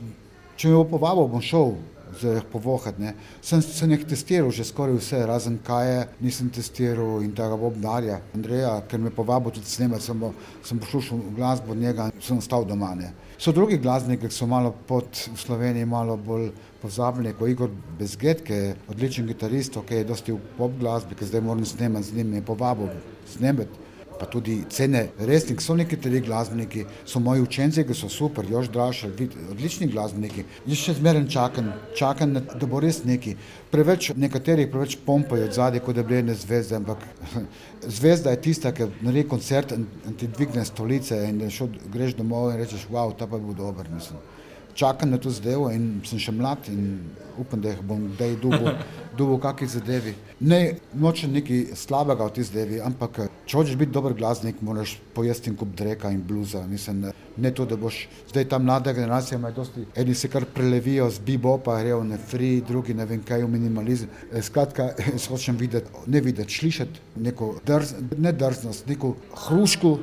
če 0.57 0.71
me 0.71 0.79
bo 0.83 0.87
povabil, 0.97 1.29
bom 1.31 1.43
šel, 1.43 1.77
za 2.21 2.33
jih 2.35 2.47
povohati. 2.53 3.03
Ne. 3.03 3.15
Sem 3.43 3.63
se 3.63 3.87
jih 3.87 4.05
testiral 4.09 4.51
že 4.51 4.65
skoraj 4.65 4.97
vse, 4.99 5.21
razen 5.27 5.59
Kaje, 5.65 6.09
nisem 6.21 6.51
testiral 6.51 7.23
in 7.23 7.33
tega 7.35 7.57
Bobnarja, 7.57 8.21
Andreja, 8.35 8.81
ker 8.89 9.01
me 9.01 9.11
povabil 9.11 9.53
tudi 9.55 9.71
snemati, 9.71 10.05
sem, 10.05 10.25
sem 10.65 10.79
poslušal 10.79 11.23
glasbo 11.37 11.73
od 11.73 11.79
njega 11.79 12.11
in 12.15 12.23
sem 12.23 12.39
ostal 12.39 12.65
doma. 12.65 12.95
Ne. 12.95 13.13
So 13.39 13.53
drugi 13.53 13.79
glasbeniki, 13.79 14.29
ki 14.29 14.35
so 14.35 14.47
malo 14.47 14.75
pod 14.89 15.09
v 15.35 15.39
Sloveniji, 15.41 15.87
malo 15.87 16.17
bolj 16.17 16.51
pozabljeni, 16.83 17.35
kot 17.39 17.49
Igor 17.51 17.71
Bezget, 17.99 18.45
ki 18.47 18.53
je 18.53 18.75
odličen 18.89 19.27
gitarist, 19.27 19.79
ki 19.89 20.03
je 20.03 20.11
dosti 20.11 20.33
v 20.33 20.41
pop 20.59 20.77
glasbi, 20.81 21.17
ki 21.19 21.31
zdaj 21.31 21.43
moram 21.43 21.65
snemati 21.67 22.11
z 22.11 22.21
njim 22.21 22.35
in 22.35 22.45
povabil 22.45 22.93
snemati 23.27 23.84
pa 24.19 24.27
tudi 24.31 24.65
cene 24.71 25.09
resnih, 25.19 25.61
so 25.61 25.77
neki 25.77 25.97
ti 26.01 26.21
glasbeniki, 26.21 26.85
so 27.07 27.21
moji 27.21 27.43
učenci, 27.43 27.85
ki 27.87 27.95
so 27.95 28.09
super, 28.09 28.47
Jož 28.51 28.69
Drašer, 28.73 29.13
odlični 29.51 29.89
glasbeniki. 29.93 30.45
Jaz 30.67 30.85
še 30.85 30.97
zmeraj 31.01 31.27
čakam, 31.33 31.73
čakam, 31.99 32.35
da 32.35 32.67
bo 32.67 32.81
res 32.83 33.03
neki. 33.05 33.37
Preveč 33.73 34.13
nekaterih 34.17 34.71
preveč 34.71 34.99
pompajo 35.07 35.51
zadaj, 35.53 35.83
kot 35.85 35.99
da 35.99 36.05
bi 36.07 36.21
bile 36.21 36.37
zvezde, 36.39 36.79
ampak 36.79 37.03
zvezda 37.99 38.35
je 38.35 38.43
tista, 38.49 38.73
ki 38.73 38.91
naredi 39.01 39.29
koncert 39.29 39.75
in, 39.75 39.89
ti 40.19 40.31
dvigne 40.31 40.65
stolice 40.65 41.19
in 41.29 41.43
šel, 41.51 41.75
greš 41.93 42.17
domov 42.21 42.53
in 42.53 42.63
rečeš, 42.63 42.89
wow, 42.91 43.13
ta 43.19 43.27
pa 43.27 43.39
bo 43.39 43.57
dober, 43.57 43.91
mislim 43.91 44.34
čakam 44.75 45.11
na 45.11 45.19
to 45.19 45.31
zadevo 45.31 45.71
in 45.71 46.01
sem 46.07 46.19
še 46.19 46.33
mlad 46.33 46.69
in 46.69 46.99
upam, 47.39 47.61
da 47.61 47.73
jih 47.73 47.83
bom 47.83 48.07
kdaj 48.15 48.37
dubo 48.43 49.37
v 49.37 49.41
kakšni 49.43 49.69
zadevi. 49.69 50.15
Ne 50.41 50.77
nočem 50.95 51.33
nekaj 51.35 51.75
slabega 51.79 52.27
v 52.29 52.35
tej 52.37 52.49
zadevi, 52.51 52.81
ampak 52.83 53.21
če 53.47 53.59
hočeš 53.59 53.79
biti 53.79 53.95
dober 53.95 54.15
glasnik, 54.15 54.63
moraš 54.63 54.97
pojesti 55.15 55.51
in 55.51 55.59
kup 55.59 55.75
dreka 55.77 56.11
in 56.15 56.23
bluza. 56.27 56.65
Mislim, 56.67 57.07
ne 57.37 57.51
to, 57.55 57.67
da 57.67 57.77
boš 57.77 58.05
zdaj 58.31 58.49
ta 58.51 58.59
mlada 58.59 58.93
generacija, 58.93 59.39
ima 59.39 59.51
dosti, 59.55 59.87
eni 59.97 60.15
se 60.15 60.29
kar 60.31 60.47
prelevijo 60.55 61.11
z 61.11 61.23
bibopa, 61.27 61.79
grejo 61.81 62.03
na 62.05 62.19
free, 62.19 62.63
drugi 62.67 62.95
ne 62.95 63.07
vem 63.07 63.23
kaj 63.23 63.45
v 63.45 63.53
minimalizem. 63.55 64.11
Eh, 64.33 64.43
skratka, 64.43 64.93
hočem 65.31 65.59
videti, 65.59 65.91
ne 66.07 66.21
videti, 66.21 66.59
slišati 66.59 67.23
neko 67.27 67.55
drz, 67.67 67.95
ne 68.19 68.33
drznost, 68.33 68.89
neko 68.91 69.15
hruško 69.47 69.99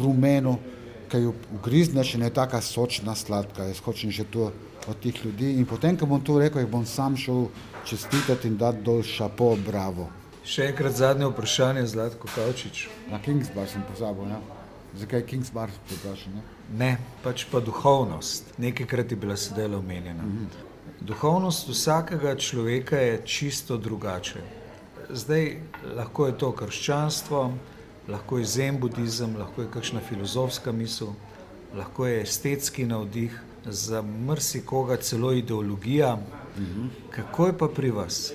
rumeno, 0.00 0.58
ki 1.14 1.22
jo 1.22 1.34
ugrizneš 1.54 2.14
in 2.14 2.22
je 2.22 2.30
tako 2.34 2.60
sočna, 2.60 3.14
sladka. 3.14 3.64
Jaz 3.70 3.78
hočem 3.78 4.10
že 4.10 4.24
to 4.24 4.50
od 4.88 4.96
teh 5.02 5.24
ljudi. 5.24 5.52
In 5.58 5.66
potem, 5.66 5.96
ko 5.96 6.06
bom 6.06 6.20
to 6.20 6.38
rekel, 6.38 6.60
jih 6.60 6.70
bom 6.70 6.86
sam 6.86 7.16
šel 7.16 7.46
čestitati 7.86 8.48
in 8.48 8.56
dati 8.56 8.82
dol 8.82 9.02
šapo, 9.02 9.54
bravo. 9.66 10.08
Še 10.44 10.66
enkrat 10.72 10.92
zadnje 10.98 11.30
vprašanje, 11.30 11.86
Zlatko 11.86 12.28
Kavčič. 12.34 12.88
Na 13.10 13.22
Kingsbar 13.22 13.68
sem 13.68 13.84
pozabil. 13.86 14.26
Ja. 14.28 14.40
Zakaj 14.94 15.20
je 15.20 15.26
King's 15.26 15.50
Bar 15.52 15.70
priprašen? 15.88 16.36
Ne, 16.78 16.98
pač 17.22 17.46
pa 17.50 17.60
duhovnost. 17.60 18.52
Nekajkrat 18.58 19.10
je 19.10 19.16
bila 19.16 19.36
sedela 19.36 19.78
omenjena. 19.78 20.22
Mm 20.22 20.38
-hmm. 20.38 21.00
Duhovnost 21.00 21.68
vsakega 21.68 22.36
človeka 22.36 22.96
je 22.96 23.22
čisto 23.24 23.76
drugače. 23.76 24.40
Zdaj 25.10 25.60
lahko 25.96 26.26
je 26.26 26.38
to 26.38 26.52
krščanstvo, 26.52 27.52
lahko 28.08 28.38
je 28.38 28.44
zen 28.44 28.78
budizem, 28.80 29.36
lahko 29.38 29.62
je 29.62 29.70
kakšna 29.70 30.00
filozofska 30.00 30.72
misel, 30.72 31.14
lahko 31.76 32.06
je 32.06 32.22
estetski 32.22 32.86
navdih, 32.86 33.40
za 33.66 34.02
marsikoga 34.02 34.96
celo 34.96 35.32
ideologija. 35.32 36.18
Mhm. 36.58 36.86
Kako 37.10 37.46
je 37.46 37.58
pa 37.58 37.68
pri 37.68 37.90
vas? 37.90 38.32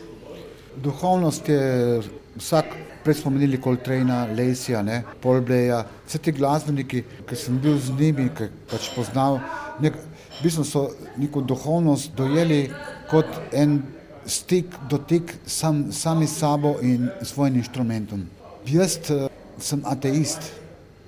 Duhovnost 0.75 1.49
je 1.49 2.01
vsak, 2.35 2.65
prej 3.03 3.13
smo 3.15 3.31
menili 3.31 3.61
Koltrejna, 3.61 4.25
Lesija, 4.25 5.03
Polbleja, 5.21 5.85
vse 6.07 6.17
ti 6.17 6.31
glasbeniki, 6.31 7.03
ki 7.29 7.35
sem 7.35 7.59
bil 7.59 7.77
z 7.77 7.91
njimi, 7.99 8.29
ki 8.37 8.49
pač 8.71 8.89
poznal, 8.95 9.39
nek, 9.79 9.93
v 10.39 10.43
bistvu 10.43 10.63
so 10.63 10.89
neko 11.17 11.41
duhovnost 11.41 12.15
dojeli 12.15 12.69
kot 13.09 13.27
en 13.51 13.81
stik, 14.25 14.65
dotik 14.89 15.35
sam, 15.45 15.91
sami 15.91 16.27
s 16.27 16.39
sabo 16.39 16.77
in 16.81 17.09
svojim 17.21 17.55
inštrumentom. 17.55 18.23
Jaz 18.65 18.99
uh, 19.09 19.28
sem 19.61 19.81
ateist, 19.85 20.51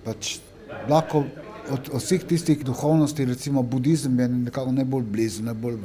pač 0.06 0.40
lahko 0.90 1.26
od, 1.72 1.90
od 1.94 2.02
vseh 2.02 2.24
tistih 2.24 2.64
duhovnosti, 2.66 3.26
recimo 3.26 3.64
budizem 3.64 4.20
je 4.20 4.28
nekako 4.28 4.72
najbolj 4.72 5.04
blizu, 5.04 5.44
najbolj 5.44 5.78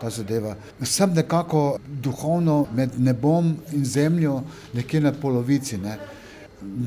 ta 0.00 0.10
zadeva. 0.10 0.56
Sem 0.82 1.12
nekako 1.14 1.78
duhovno 2.02 2.66
med 2.74 3.00
nebom 3.00 3.56
in 3.72 3.84
zemljo, 3.84 4.42
nekje 4.72 5.00
na 5.00 5.12
polovici. 5.12 5.78
Ne. 5.78 5.98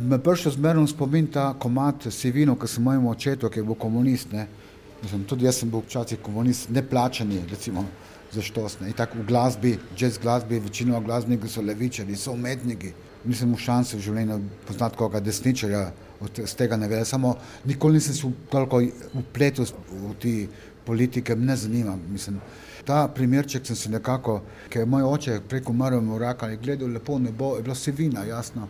Me 0.09 0.19
prišel 0.19 0.51
zmerno 0.51 0.87
spomin 0.87 1.27
ta 1.27 1.53
komat 1.53 2.07
Sivino, 2.11 2.55
ki 2.55 2.67
sem 2.67 2.83
mojemu 2.83 3.11
očetu, 3.11 3.49
ki 3.49 3.59
je 3.59 3.63
bil 3.63 3.75
komunist. 3.75 4.31
Ne. 4.31 4.47
Mislim, 5.01 5.23
tudi 5.23 5.45
jaz 5.45 5.61
sem 5.61 5.69
bil 5.69 5.81
včasih 5.85 6.19
komunist, 6.21 6.69
neplačani, 6.69 7.41
recimo, 7.49 7.85
za 8.31 8.41
štosne. 8.41 8.87
In 8.87 8.93
tako 8.93 9.21
v 9.21 9.27
glasbi, 9.27 9.77
jazz 9.97 10.17
glasbi, 10.21 10.59
večino 10.59 10.99
glasbeniki 11.01 11.49
so 11.49 11.61
levičari, 11.61 12.15
so 12.15 12.31
umetniki. 12.31 12.93
Nisem 13.25 13.51
v 13.53 13.59
šansi 13.59 13.97
v 13.97 14.03
življenju 14.05 14.39
poznati 14.67 14.97
koga 14.97 15.19
desničarja, 15.19 15.89
od 16.23 16.39
tega 16.57 16.77
ne 16.77 16.87
vem. 16.87 17.05
Samo 17.05 17.35
nikoli 17.65 17.99
nisem 17.99 18.15
se 18.15 18.31
toliko 18.51 18.81
upletel 19.13 19.67
v 19.91 20.13
te 20.19 20.33
politike, 20.85 21.35
me 21.35 21.51
ne 21.51 21.55
zanima. 21.55 21.97
Mislim, 22.11 22.39
ta 22.85 23.07
primerček 23.07 23.65
sem 23.67 23.75
se 23.75 23.89
nekako, 23.89 24.39
ker 24.69 24.81
je 24.81 24.89
moj 24.89 25.03
oče 25.03 25.39
preko 25.49 25.75
umrl 25.75 25.99
v 25.99 26.17
raka 26.17 26.51
in 26.51 26.61
gledal 26.63 26.95
lepo 26.95 27.19
nebo, 27.19 27.55
je 27.57 27.63
bilo 27.63 27.75
vse 27.75 27.91
vina, 27.91 28.23
jasno. 28.23 28.67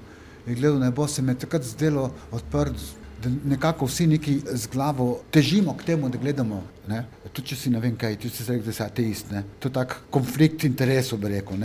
In 0.47 0.55
gledal 0.55 0.79
nebo 0.79 1.07
se 1.07 1.21
mi 1.21 1.31
je 1.31 1.45
takrat 1.45 1.63
zdelo 1.63 2.09
odprt, 2.31 2.75
da 3.23 3.29
nekako 3.45 3.85
vsi 3.85 4.07
neki 4.07 4.39
z 4.51 4.67
glavo 4.71 5.19
težimo 5.31 5.75
k 5.77 5.83
temu, 5.83 6.09
da 6.09 6.17
gledamo. 6.17 6.63
Ne? 6.87 7.03
Tudi 7.33 7.51
če 7.51 7.55
si 7.55 7.69
ne 7.69 7.79
vem 7.79 7.95
kaj, 7.97 8.15
ti 8.21 8.29
si 8.29 8.45
rekel, 8.47 8.65
da 8.65 8.73
si 8.73 8.83
ateist. 8.83 9.31
Ne? 9.31 9.43
To 9.59 9.69
je 9.69 9.75
tak 9.75 9.97
konflikt 10.09 10.63
interesov, 10.63 11.19
bi 11.19 11.33
rekel. 11.35 11.59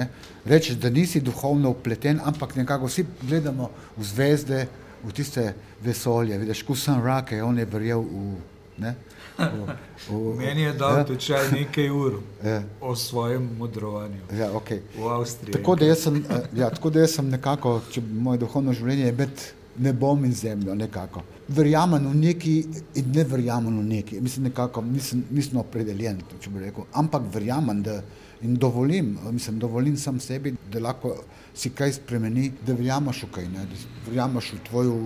Rečeš, 0.44 0.80
da 0.82 0.90
nisi 0.90 1.20
duhovno 1.20 1.70
upleten, 1.70 2.20
ampak 2.24 2.56
nekako 2.56 2.90
vsi 2.90 3.06
gledamo 3.22 3.70
v 3.96 4.04
zvezde, 4.04 4.66
v 5.04 5.12
tiste 5.12 5.52
vesolje, 5.84 6.38
vidiš, 6.38 6.62
ko 6.64 6.76
sem 6.76 7.00
rake, 7.04 7.42
on 7.42 7.58
je 7.58 7.64
verjel 7.68 8.02
v. 8.02 8.36
Ne? 8.78 8.94
V, 9.38 9.66
v, 10.10 10.36
Meni 10.40 10.62
je 10.62 10.72
dal 10.78 10.98
ja? 10.98 11.04
tečaj 11.06 11.50
nekaj 11.52 11.90
ur 11.90 12.20
ja. 12.42 12.62
o 12.80 12.96
svojem 12.96 13.48
modrovanju 13.58 14.30
ja, 14.34 14.50
okay. 14.50 14.80
v 14.96 15.10
Avstriji. 15.10 15.54
Tako 15.54 15.76
da, 15.76 15.94
sem, 15.94 16.24
eh, 16.30 16.48
ja, 16.58 16.70
tako 16.70 16.90
da 16.90 17.04
jaz 17.04 17.14
sem 17.18 17.28
nekako, 17.30 17.80
če 17.90 18.02
moje 18.02 18.42
duhovno 18.42 18.74
življenje 18.74 19.06
je 19.06 19.16
med 19.18 19.44
nebom 19.78 20.24
in 20.24 20.32
zemljo. 20.34 20.74
Nekako. 20.74 21.22
Verjamem 21.48 22.06
v 22.08 22.14
neki 22.14 22.54
in 22.94 23.10
ne 23.14 23.24
verjamem 23.24 23.78
v 23.78 23.84
neki. 23.84 24.20
Mislim, 24.20 24.48
nekako 24.48 24.82
nisem, 24.82 25.24
nisem 25.30 25.58
opredeljen, 25.60 26.22
če 26.40 26.50
bi 26.50 26.64
rekel. 26.66 26.86
Ampak 26.92 27.28
verjamem, 27.34 27.82
da 27.82 28.00
in 28.44 28.56
dovolim, 28.60 29.18
mislim, 29.32 29.58
dovolim 29.58 29.96
sam 29.96 30.20
sebi, 30.20 30.54
da 30.72 30.80
lahko 30.80 31.14
si 31.54 31.70
kaj 31.70 31.92
spremeni, 31.92 32.50
da 32.66 32.74
verjameš 32.74 33.22
v 33.24 33.30
kaj, 33.34 33.46
ne? 33.48 33.66
da 33.70 34.08
verjameš 34.08 34.52
v 34.52 34.58
tvojo 34.68 34.98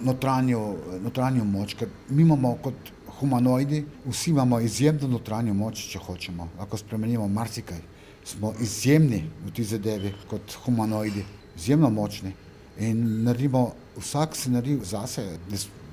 notranjo, 0.00 0.62
notranjo 1.04 1.44
moč. 1.44 1.76
Ker 1.78 1.88
mi 2.08 2.22
imamo 2.22 2.56
kot 2.62 2.90
humanoidi, 3.20 3.84
vsi 4.06 4.30
imamo 4.30 4.60
izjemno 4.60 5.08
notranjo 5.08 5.54
moč, 5.54 5.84
če 5.92 5.98
hočemo. 5.98 6.48
Lahko 6.58 6.78
spremenimo 6.80 7.28
marsikaj. 7.28 7.82
Smo 8.24 8.52
izjemni 8.60 9.22
v 9.46 9.52
tej 9.56 9.70
zadevi 9.74 10.12
kot 10.28 10.56
humanoidi, 10.64 11.24
izjemno 11.56 11.90
močni. 11.90 12.32
In 12.80 13.22
naredimo, 13.24 13.70
vsak 13.96 14.36
se 14.36 14.50
naredi 14.50 14.78
zase, 14.84 15.26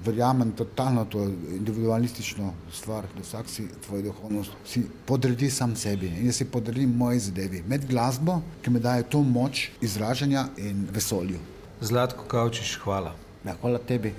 verjamem 0.06 0.52
totalno 0.52 1.06
to 1.06 1.24
individualistično 1.52 2.54
stvar, 2.74 3.06
da 3.16 3.22
vsak 3.22 3.50
si 3.50 3.68
svojo 3.86 4.02
duhovnost 4.02 4.52
si 4.66 4.84
podredi 5.06 5.50
sam 5.50 5.76
sebi 5.76 6.08
in 6.08 6.26
jaz 6.26 6.36
si 6.36 6.46
podredim 6.46 6.96
moje 6.96 7.20
zadevi 7.20 7.64
med 7.68 7.88
glasbo, 7.90 8.42
ki 8.62 8.70
mi 8.70 8.80
daje 8.80 9.04
to 9.04 9.24
moč 9.24 9.70
izražanja 9.82 10.48
in 10.58 10.88
vesolju. 10.94 11.40
Zlatko 11.82 12.24
Kavčiš, 12.24 12.80
hvala. 12.84 13.16
Ja, 13.46 13.56
hvala 13.62 13.80
tebi. 13.80 14.14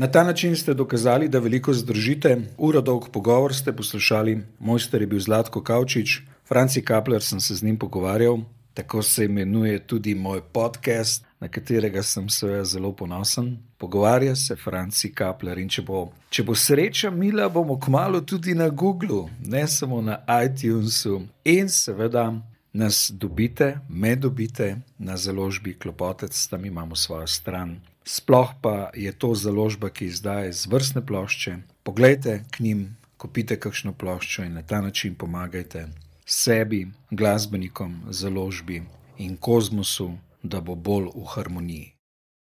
Na 0.00 0.06
ta 0.06 0.24
način 0.24 0.56
ste 0.56 0.74
dokazali, 0.74 1.28
da 1.28 1.38
veliko 1.38 1.72
zdržite. 1.74 2.36
Uro 2.58 2.80
dolg 2.80 3.08
pogovor 3.12 3.54
ste 3.54 3.72
poslušali, 3.76 4.38
mojster 4.58 5.00
je 5.00 5.06
bil 5.06 5.20
Zlatko 5.20 5.60
Kavčič, 5.62 6.20
Franci 6.48 6.82
Kapler 6.84 7.22
sem 7.22 7.40
se 7.40 7.54
z 7.54 7.62
njim 7.62 7.76
pogovarjal. 7.76 8.38
Tako 8.74 9.02
se 9.02 9.24
imenuje 9.24 9.78
tudi 9.86 10.14
moj 10.14 10.40
podcast, 10.52 11.24
na 11.40 11.48
katerega 11.48 12.02
sem 12.02 12.28
seveda 12.28 12.64
zelo 12.64 12.92
ponosen. 12.92 13.58
Pogovarja 13.78 14.36
se 14.36 14.56
Franci 14.56 15.12
Kapler 15.12 15.58
in 15.58 15.68
če 15.68 15.82
bo, 15.82 16.08
če 16.30 16.42
bo 16.42 16.54
sreča 16.54 17.10
mila, 17.10 17.48
bomo 17.48 17.76
kmalo 17.80 18.20
tudi 18.20 18.54
na 18.54 18.68
Googlu, 18.68 19.28
ne 19.44 19.66
samo 19.68 20.00
na 20.00 20.22
iTunesu. 20.44 21.20
In 21.44 21.68
seveda 21.68 22.32
nas 22.72 23.10
dobite, 23.14 23.78
me 23.88 24.16
dobite 24.16 24.76
na 24.98 25.16
založbi 25.16 25.74
Klopotec, 25.78 26.46
tam 26.46 26.64
imamo 26.64 26.96
svojo 26.96 27.26
stran. 27.26 27.76
Sploh 28.04 28.52
pa 28.62 28.90
je 28.94 29.12
to 29.12 29.34
založba, 29.34 29.90
ki 29.90 30.06
izdaja 30.06 30.52
zvrstne 30.52 31.06
plošče. 31.06 31.56
Poglejte 31.82 32.44
k 32.50 32.64
njim, 32.64 32.96
kupite 33.16 33.60
kakšno 33.60 33.92
ploščo 33.92 34.44
in 34.44 34.54
na 34.56 34.62
ta 34.62 34.80
način 34.80 35.14
pomagajte 35.14 35.86
sebi, 36.24 36.88
glasbenikom, 37.10 38.02
založbi 38.10 38.82
in 39.18 39.36
kozmosu, 39.36 40.12
da 40.42 40.60
bo 40.60 40.74
bolj 40.74 41.10
v 41.14 41.24
harmoniji. 41.34 41.99